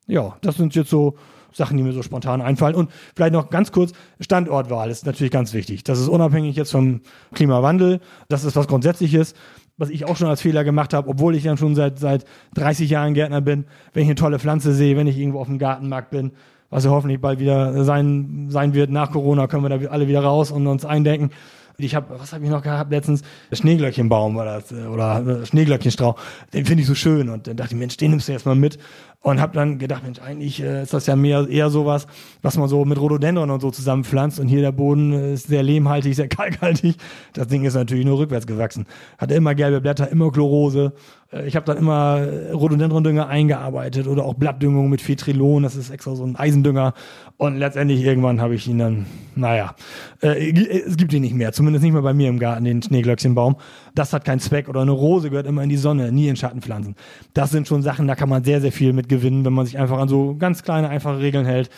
Ja, 0.07 0.37
das 0.41 0.55
sind 0.55 0.73
jetzt 0.75 0.89
so 0.89 1.15
Sachen, 1.51 1.77
die 1.77 1.83
mir 1.83 1.93
so 1.93 2.01
spontan 2.01 2.41
einfallen. 2.41 2.75
Und 2.75 2.91
vielleicht 3.15 3.33
noch 3.33 3.49
ganz 3.49 3.71
kurz, 3.71 3.91
Standortwahl 4.19 4.89
ist 4.89 5.05
natürlich 5.05 5.31
ganz 5.31 5.53
wichtig. 5.53 5.83
Das 5.83 5.99
ist 5.99 6.07
unabhängig 6.07 6.55
jetzt 6.55 6.71
vom 6.71 7.01
Klimawandel. 7.33 7.99
Das 8.27 8.43
ist 8.43 8.55
was 8.55 8.67
Grundsätzliches 8.67 9.35
was 9.79 9.89
ich 9.89 10.05
auch 10.05 10.17
schon 10.17 10.27
als 10.27 10.41
Fehler 10.41 10.63
gemacht 10.63 10.93
habe, 10.93 11.07
obwohl 11.07 11.35
ich 11.35 11.43
dann 11.43 11.57
schon 11.57 11.73
seit, 11.73 11.99
seit 11.99 12.25
30 12.55 12.89
Jahren 12.89 13.13
Gärtner 13.13 13.41
bin, 13.41 13.65
wenn 13.93 14.03
ich 14.03 14.09
eine 14.09 14.15
tolle 14.15 14.37
Pflanze 14.37 14.73
sehe, 14.73 14.97
wenn 14.97 15.07
ich 15.07 15.17
irgendwo 15.17 15.39
auf 15.39 15.47
dem 15.47 15.57
Gartenmarkt 15.57 16.11
bin, 16.11 16.33
was 16.69 16.85
ja 16.85 16.91
hoffentlich 16.91 17.19
bald 17.19 17.39
wieder 17.39 17.83
sein, 17.83 18.47
sein 18.49 18.73
wird, 18.73 18.89
nach 18.89 19.11
Corona 19.11 19.47
können 19.47 19.63
wir 19.63 19.69
da 19.69 19.89
alle 19.89 20.07
wieder 20.07 20.21
raus 20.21 20.51
und 20.51 20.67
uns 20.67 20.85
eindenken. 20.85 21.31
Ich 21.79 21.95
habe, 21.95 22.19
was 22.19 22.33
habe 22.33 22.43
ich 22.43 22.49
noch 22.49 22.61
gehabt 22.61 22.91
letztens? 22.91 23.21
Schneeglöckchenbaum 23.53 24.35
war 24.35 24.45
das, 24.45 24.71
äh, 24.71 24.85
oder 24.85 25.25
äh, 25.25 25.45
Schneeglöckchenstrauch. 25.45 26.19
Den 26.53 26.65
finde 26.65 26.81
ich 26.81 26.87
so 26.87 26.95
schön 26.95 27.29
und 27.29 27.47
dann 27.47 27.55
dachte 27.55 27.73
ich, 27.73 27.79
Mensch, 27.79 27.95
den 27.97 28.11
nimmst 28.11 28.27
du 28.27 28.33
jetzt 28.33 28.45
mal 28.45 28.55
mit. 28.55 28.77
Und 29.21 29.41
habe 29.41 29.53
dann 29.53 29.79
gedacht, 29.79 30.03
Mensch, 30.03 30.19
eigentlich 30.19 30.61
äh, 30.61 30.83
ist 30.83 30.93
das 30.93 31.05
ja 31.05 31.17
mehr 31.17 31.45
eher 31.49 31.69
sowas, 31.69 32.07
was 32.41 32.57
man 32.57 32.69
so 32.69 32.85
mit 32.85 32.97
Rhododendron 32.97 33.49
und 33.51 33.59
so 33.59 33.69
zusammenpflanzt. 33.69 34.39
Und 34.39 34.47
hier 34.47 34.61
der 34.61 34.71
Boden 34.71 35.11
ist 35.11 35.47
sehr 35.47 35.61
lehmhaltig, 35.61 36.15
sehr 36.15 36.27
kalkhaltig. 36.29 36.95
Das 37.33 37.47
Ding 37.47 37.65
ist 37.65 37.73
natürlich 37.73 38.05
nur 38.05 38.17
rückwärts 38.17 38.47
gewachsen. 38.47 38.85
Hatte 39.17 39.33
immer 39.33 39.55
gelbe 39.55 39.81
Blätter, 39.81 40.09
immer 40.09 40.31
Chlorose. 40.31 40.93
Äh, 41.31 41.47
ich 41.47 41.55
habe 41.55 41.65
dann 41.65 41.77
immer 41.77 42.25
Rhododendron-Dünger 42.53 43.27
eingearbeitet 43.27 44.07
oder 44.07 44.25
auch 44.25 44.35
Blattdüngung 44.35 44.89
mit 44.89 45.01
Fetrilon, 45.01 45.63
das 45.63 45.75
ist 45.75 45.89
extra 45.89 46.15
so 46.15 46.23
ein 46.23 46.35
Eisendünger. 46.35 46.93
Und 47.37 47.57
letztendlich 47.57 48.03
irgendwann 48.03 48.41
habe 48.41 48.55
ich 48.55 48.67
ihn 48.67 48.79
dann, 48.79 49.05
naja, 49.35 49.75
äh, 50.21 50.51
es 50.51 50.97
gibt 50.97 51.13
ihn 51.13 51.21
nicht 51.21 51.35
mehr, 51.35 51.51
zumindest 51.53 51.83
nicht 51.83 51.93
mehr 51.93 52.01
bei 52.01 52.13
mir 52.13 52.29
im 52.29 52.39
Garten, 52.39 52.65
den 52.65 52.81
Schneeglöckchenbaum. 52.81 53.55
Das 53.95 54.13
hat 54.13 54.25
keinen 54.25 54.39
Zweck 54.39 54.69
oder 54.69 54.81
eine 54.81 54.91
Rose 54.91 55.29
gehört 55.29 55.47
immer 55.47 55.63
in 55.63 55.69
die 55.69 55.77
Sonne, 55.77 56.11
nie 56.11 56.27
in 56.27 56.35
Schattenpflanzen. 56.35 56.95
Das 57.33 57.51
sind 57.51 57.67
schon 57.67 57.81
Sachen, 57.81 58.07
da 58.07 58.15
kann 58.15 58.29
man 58.29 58.43
sehr, 58.43 58.61
sehr 58.61 58.71
viel 58.71 58.93
mit 58.93 59.08
gewinnen, 59.09 59.43
wenn 59.45 59.53
man 59.53 59.65
sich 59.65 59.77
einfach 59.77 59.97
an 59.97 60.07
so 60.07 60.35
ganz 60.37 60.63
kleine, 60.63 60.89
einfache 60.89 61.19
Regeln 61.19 61.45
hält. 61.45 61.69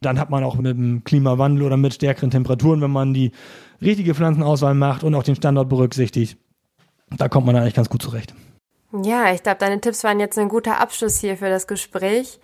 Dann 0.00 0.18
hat 0.18 0.30
man 0.30 0.44
auch 0.44 0.56
mit 0.56 0.76
dem 0.76 1.02
Klimawandel 1.04 1.64
oder 1.64 1.76
mit 1.76 1.94
stärkeren 1.94 2.30
Temperaturen, 2.30 2.80
wenn 2.80 2.90
man 2.90 3.14
die 3.14 3.32
richtige 3.80 4.14
Pflanzenauswahl 4.14 4.74
macht 4.74 5.02
und 5.02 5.14
auch 5.14 5.22
den 5.22 5.36
Standort 5.36 5.68
berücksichtigt, 5.68 6.38
da 7.16 7.28
kommt 7.28 7.46
man 7.46 7.56
eigentlich 7.56 7.74
ganz 7.74 7.88
gut 7.88 8.02
zurecht. 8.02 8.34
Ja, 9.02 9.32
ich 9.32 9.42
glaube, 9.42 9.58
deine 9.58 9.80
Tipps 9.80 10.04
waren 10.04 10.20
jetzt 10.20 10.38
ein 10.38 10.48
guter 10.48 10.80
Abschluss 10.80 11.18
hier 11.18 11.36
für 11.36 11.48
das 11.48 11.66
Gespräch. 11.66 12.38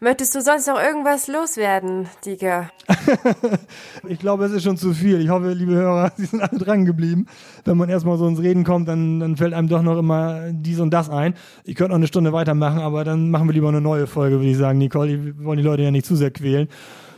Möchtest 0.00 0.32
du 0.36 0.40
sonst 0.40 0.68
noch 0.68 0.80
irgendwas 0.80 1.26
loswerden, 1.26 2.06
Dieger? 2.24 2.70
ich 4.08 4.20
glaube, 4.20 4.44
es 4.44 4.52
ist 4.52 4.62
schon 4.62 4.76
zu 4.76 4.94
viel. 4.94 5.20
Ich 5.20 5.28
hoffe, 5.28 5.52
liebe 5.52 5.72
Hörer, 5.72 6.12
Sie 6.16 6.26
sind 6.26 6.40
alle 6.40 6.56
dran 6.56 6.84
geblieben. 6.84 7.26
Wenn 7.64 7.76
man 7.76 7.88
erstmal 7.88 8.16
so 8.16 8.28
ins 8.28 8.40
Reden 8.40 8.62
kommt, 8.62 8.86
dann, 8.86 9.18
dann 9.18 9.36
fällt 9.36 9.54
einem 9.54 9.66
doch 9.66 9.82
noch 9.82 9.98
immer 9.98 10.52
dies 10.52 10.78
und 10.78 10.94
das 10.94 11.10
ein. 11.10 11.34
Ich 11.64 11.74
könnte 11.74 11.90
noch 11.90 11.96
eine 11.96 12.06
Stunde 12.06 12.32
weitermachen, 12.32 12.78
aber 12.78 13.02
dann 13.02 13.32
machen 13.32 13.48
wir 13.48 13.54
lieber 13.54 13.70
eine 13.70 13.80
neue 13.80 14.06
Folge, 14.06 14.36
würde 14.36 14.50
ich 14.50 14.56
sagen, 14.56 14.78
Nicole. 14.78 15.24
Wir 15.24 15.44
wollen 15.44 15.58
die 15.58 15.64
Leute 15.64 15.82
ja 15.82 15.90
nicht 15.90 16.06
zu 16.06 16.14
sehr 16.14 16.30
quälen. 16.30 16.68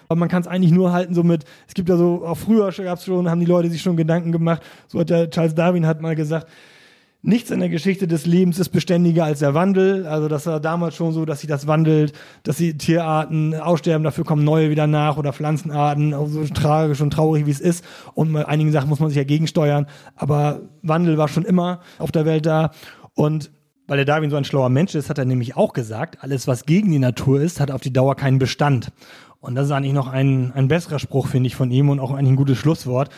Aber 0.08 0.18
man 0.18 0.30
kann 0.30 0.40
es 0.40 0.48
eigentlich 0.48 0.72
nur 0.72 0.90
halten, 0.90 1.14
so 1.14 1.22
mit, 1.22 1.44
es 1.68 1.74
gibt 1.74 1.90
ja 1.90 1.98
so, 1.98 2.24
auch 2.24 2.38
früher 2.38 2.72
gab 2.72 2.96
es 2.98 3.04
schon, 3.04 3.28
haben 3.28 3.40
die 3.40 3.46
Leute 3.46 3.68
sich 3.68 3.82
schon 3.82 3.98
Gedanken 3.98 4.32
gemacht. 4.32 4.62
So 4.88 5.00
hat 5.00 5.10
der 5.10 5.28
Charles 5.28 5.54
Darwin 5.54 5.86
hat 5.86 6.00
mal 6.00 6.16
gesagt, 6.16 6.48
Nichts 7.22 7.50
in 7.50 7.60
der 7.60 7.68
Geschichte 7.68 8.06
des 8.08 8.24
Lebens 8.24 8.58
ist 8.58 8.70
beständiger 8.70 9.24
als 9.24 9.40
der 9.40 9.52
Wandel. 9.52 10.06
Also 10.06 10.26
das 10.26 10.46
war 10.46 10.58
damals 10.58 10.96
schon 10.96 11.12
so, 11.12 11.26
dass 11.26 11.40
sich 11.40 11.50
das 11.50 11.66
wandelt, 11.66 12.14
dass 12.44 12.56
die 12.56 12.78
Tierarten 12.78 13.54
aussterben, 13.54 14.04
dafür 14.04 14.24
kommen 14.24 14.42
neue 14.42 14.70
wieder 14.70 14.86
nach 14.86 15.18
oder 15.18 15.34
Pflanzenarten, 15.34 16.14
so 16.28 16.44
tragisch 16.46 17.02
und 17.02 17.10
traurig 17.10 17.44
wie 17.44 17.50
es 17.50 17.60
ist. 17.60 17.84
Und 18.14 18.32
bei 18.32 18.48
einigen 18.48 18.72
Sachen 18.72 18.88
muss 18.88 19.00
man 19.00 19.10
sich 19.10 19.18
ja 19.18 19.24
gegensteuern. 19.24 19.86
Aber 20.16 20.62
Wandel 20.80 21.18
war 21.18 21.28
schon 21.28 21.44
immer 21.44 21.80
auf 21.98 22.10
der 22.10 22.24
Welt 22.24 22.46
da. 22.46 22.70
Und 23.12 23.50
weil 23.86 23.98
der 23.98 24.06
Darwin 24.06 24.30
so 24.30 24.36
ein 24.36 24.44
schlauer 24.44 24.70
Mensch 24.70 24.94
ist, 24.94 25.10
hat 25.10 25.18
er 25.18 25.26
nämlich 25.26 25.56
auch 25.56 25.74
gesagt, 25.74 26.22
alles 26.22 26.46
was 26.46 26.64
gegen 26.64 26.90
die 26.90 26.98
Natur 26.98 27.42
ist, 27.42 27.60
hat 27.60 27.70
auf 27.70 27.82
die 27.82 27.92
Dauer 27.92 28.14
keinen 28.14 28.38
Bestand. 28.38 28.92
Und 29.40 29.54
das 29.54 29.66
ist 29.66 29.72
eigentlich 29.72 29.94
noch 29.94 30.08
ein, 30.08 30.52
ein 30.54 30.68
besserer 30.68 30.98
Spruch, 30.98 31.26
finde 31.26 31.46
ich, 31.46 31.56
von 31.56 31.70
ihm 31.70 31.88
und 31.88 31.98
auch 31.98 32.10
eigentlich 32.10 32.32
ein 32.32 32.36
gutes 32.36 32.58
Schlusswort. 32.58 33.08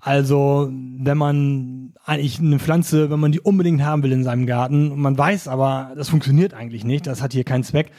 Also, 0.00 0.70
wenn 0.72 1.18
man 1.18 1.92
eigentlich 2.04 2.40
eine 2.40 2.58
Pflanze, 2.58 3.10
wenn 3.10 3.20
man 3.20 3.32
die 3.32 3.40
unbedingt 3.40 3.84
haben 3.84 4.02
will 4.02 4.12
in 4.12 4.24
seinem 4.24 4.46
Garten 4.46 4.90
und 4.90 5.00
man 5.00 5.18
weiß 5.18 5.48
aber, 5.48 5.92
das 5.94 6.08
funktioniert 6.08 6.54
eigentlich 6.54 6.84
nicht, 6.84 7.06
das 7.06 7.22
hat 7.22 7.34
hier 7.34 7.44
keinen 7.44 7.62
Zweck, 7.62 7.90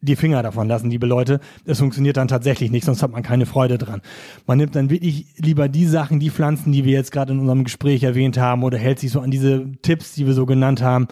die 0.00 0.16
Finger 0.16 0.42
davon 0.42 0.68
lassen, 0.68 0.90
liebe 0.90 1.06
Leute. 1.06 1.40
Es 1.66 1.78
funktioniert 1.78 2.16
dann 2.16 2.28
tatsächlich 2.28 2.70
nicht, 2.70 2.84
sonst 2.84 3.02
hat 3.02 3.12
man 3.12 3.22
keine 3.22 3.44
Freude 3.44 3.76
dran. 3.76 4.00
Man 4.46 4.56
nimmt 4.58 4.74
dann 4.74 4.88
wirklich 4.88 5.26
lieber 5.36 5.68
die 5.68 5.86
Sachen, 5.86 6.18
die 6.18 6.30
Pflanzen, 6.30 6.72
die 6.72 6.84
wir 6.84 6.92
jetzt 6.92 7.12
gerade 7.12 7.32
in 7.32 7.40
unserem 7.40 7.64
Gespräch 7.64 8.02
erwähnt 8.02 8.38
haben 8.38 8.64
oder 8.64 8.78
hält 8.78 8.98
sich 8.98 9.12
so 9.12 9.20
an 9.20 9.30
diese 9.30 9.70
Tipps, 9.82 10.14
die 10.14 10.26
wir 10.26 10.34
so 10.34 10.46
genannt 10.46 10.82
haben. 10.82 11.08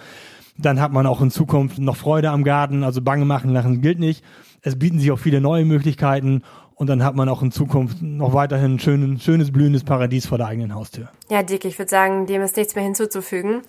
Dann 0.56 0.80
hat 0.80 0.92
man 0.92 1.06
auch 1.06 1.20
in 1.20 1.30
Zukunft 1.30 1.78
noch 1.78 1.96
Freude 1.96 2.30
am 2.30 2.42
Garten, 2.42 2.84
also 2.84 3.00
Bange 3.00 3.24
machen 3.26 3.50
lassen 3.52 3.80
gilt 3.80 3.98
nicht. 3.98 4.24
Es 4.62 4.78
bieten 4.78 4.98
sich 4.98 5.10
auch 5.10 5.18
viele 5.18 5.40
neue 5.40 5.64
Möglichkeiten 5.64 6.42
und 6.74 6.86
dann 6.88 7.02
hat 7.02 7.14
man 7.14 7.28
auch 7.28 7.42
in 7.42 7.50
Zukunft 7.52 8.02
noch 8.02 8.34
weiterhin 8.34 8.74
ein 8.74 8.78
schönes, 8.78 9.22
schönes 9.22 9.52
blühendes 9.52 9.84
Paradies 9.84 10.26
vor 10.26 10.38
der 10.38 10.48
eigenen 10.48 10.74
Haustür. 10.74 11.08
Ja, 11.30 11.42
Dick, 11.42 11.64
ich 11.64 11.78
würde 11.78 11.90
sagen, 11.90 12.26
dem 12.26 12.42
ist 12.42 12.56
nichts 12.56 12.74
mehr 12.74 12.84
hinzuzufügen. 12.84 13.62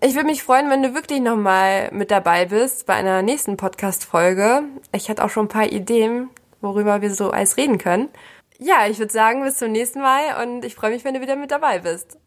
Ich 0.00 0.14
würde 0.14 0.26
mich 0.26 0.44
freuen, 0.44 0.70
wenn 0.70 0.82
du 0.82 0.94
wirklich 0.94 1.20
nochmal 1.20 1.90
mit 1.92 2.12
dabei 2.12 2.46
bist 2.46 2.86
bei 2.86 2.94
einer 2.94 3.22
nächsten 3.22 3.56
Podcast-Folge. 3.56 4.62
Ich 4.92 5.10
hatte 5.10 5.24
auch 5.24 5.30
schon 5.30 5.46
ein 5.46 5.48
paar 5.48 5.72
Ideen, 5.72 6.30
worüber 6.60 7.02
wir 7.02 7.12
so 7.12 7.30
alles 7.30 7.56
reden 7.56 7.78
können. 7.78 8.08
Ja, 8.60 8.86
ich 8.88 8.98
würde 8.98 9.12
sagen, 9.12 9.42
bis 9.42 9.58
zum 9.58 9.72
nächsten 9.72 10.00
Mal 10.00 10.40
und 10.42 10.64
ich 10.64 10.76
freue 10.76 10.92
mich, 10.92 11.04
wenn 11.04 11.14
du 11.14 11.20
wieder 11.20 11.34
mit 11.34 11.50
dabei 11.50 11.80
bist. 11.80 12.18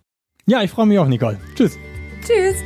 Ja, 0.46 0.62
ich 0.62 0.72
freue 0.72 0.86
mich 0.86 1.00
auch, 1.00 1.08
Nicole. 1.08 1.38
Tschüss. 1.56 1.78
Tschüss. 2.26 2.58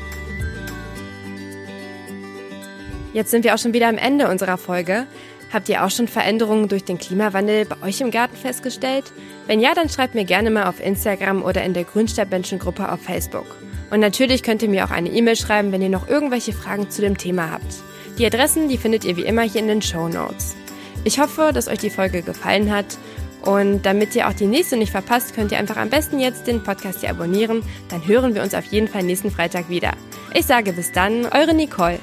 Jetzt 3.14 3.32
sind 3.32 3.44
wir 3.44 3.54
auch 3.54 3.60
schon 3.60 3.74
wieder 3.74 3.88
am 3.88 3.98
Ende 3.98 4.28
unserer 4.28 4.58
Folge. 4.58 5.08
Habt 5.56 5.70
ihr 5.70 5.86
auch 5.86 5.90
schon 5.90 6.10
Veränderungen 6.10 6.68
durch 6.68 6.84
den 6.84 6.98
Klimawandel 6.98 7.64
bei 7.64 7.88
euch 7.88 8.02
im 8.02 8.12
Garten 8.12 8.36
festgestellt? 8.36 9.06
Wenn 9.48 9.62
ja, 9.62 9.74
dann 9.74 9.88
schreibt 9.88 10.14
mir 10.14 10.26
gerne 10.26 10.50
mal 10.50 10.66
auf 10.66 10.84
Instagram 10.84 11.44
oder 11.44 11.64
in 11.64 11.74
der 11.74 11.86
Grünstadtmenschengruppe 11.86 12.92
auf 12.92 13.00
Facebook. 13.00 13.46
Und 13.90 14.02
natürlich 14.02 14.44
könnt 14.44 14.64
ihr 14.64 14.70
mir 14.70 14.84
auch 14.84 14.92
eine 14.92 15.08
E-Mail 15.08 15.38
schreiben, 15.38 15.72
wenn 15.72 15.82
ihr 15.82 15.88
noch 15.88 16.10
irgendwelche 16.10 16.52
Fragen 16.52 16.90
zu 16.90 17.00
dem 17.00 17.18
Thema 17.18 17.52
habt. 17.52 17.74
Die 18.18 18.26
Adressen, 18.26 18.68
die 18.68 18.78
findet 18.78 19.06
ihr 19.06 19.16
wie 19.16 19.24
immer 19.24 19.44
hier 19.44 19.62
in 19.62 19.70
den 19.70 19.82
Show 19.82 20.10
Notes. 20.10 20.58
Ich 21.06 21.20
hoffe, 21.20 21.52
dass 21.54 21.70
euch 21.70 21.80
die 21.80 21.90
Folge 21.90 22.22
gefallen 22.22 22.70
hat. 22.70 22.98
Und 23.42 23.84
damit 23.86 24.14
ihr 24.14 24.28
auch 24.28 24.34
die 24.34 24.48
nächste 24.48 24.76
nicht 24.76 24.92
verpasst, 24.92 25.36
könnt 25.36 25.54
ihr 25.54 25.58
einfach 25.58 25.78
am 25.78 25.90
besten 25.90 26.20
jetzt 26.20 26.48
den 26.48 26.64
Podcast 26.64 27.00
hier 27.00 27.12
abonnieren. 27.12 27.64
Dann 27.88 28.06
hören 28.06 28.36
wir 28.36 28.44
uns 28.44 28.56
auf 28.56 28.66
jeden 28.66 28.90
Fall 28.90 29.04
nächsten 29.04 29.32
Freitag 29.32 29.70
wieder. 29.70 29.94
Ich 30.34 30.48
sage 30.48 30.74
bis 30.74 30.92
dann, 30.92 31.26
eure 31.28 31.54
Nicole. 31.54 32.00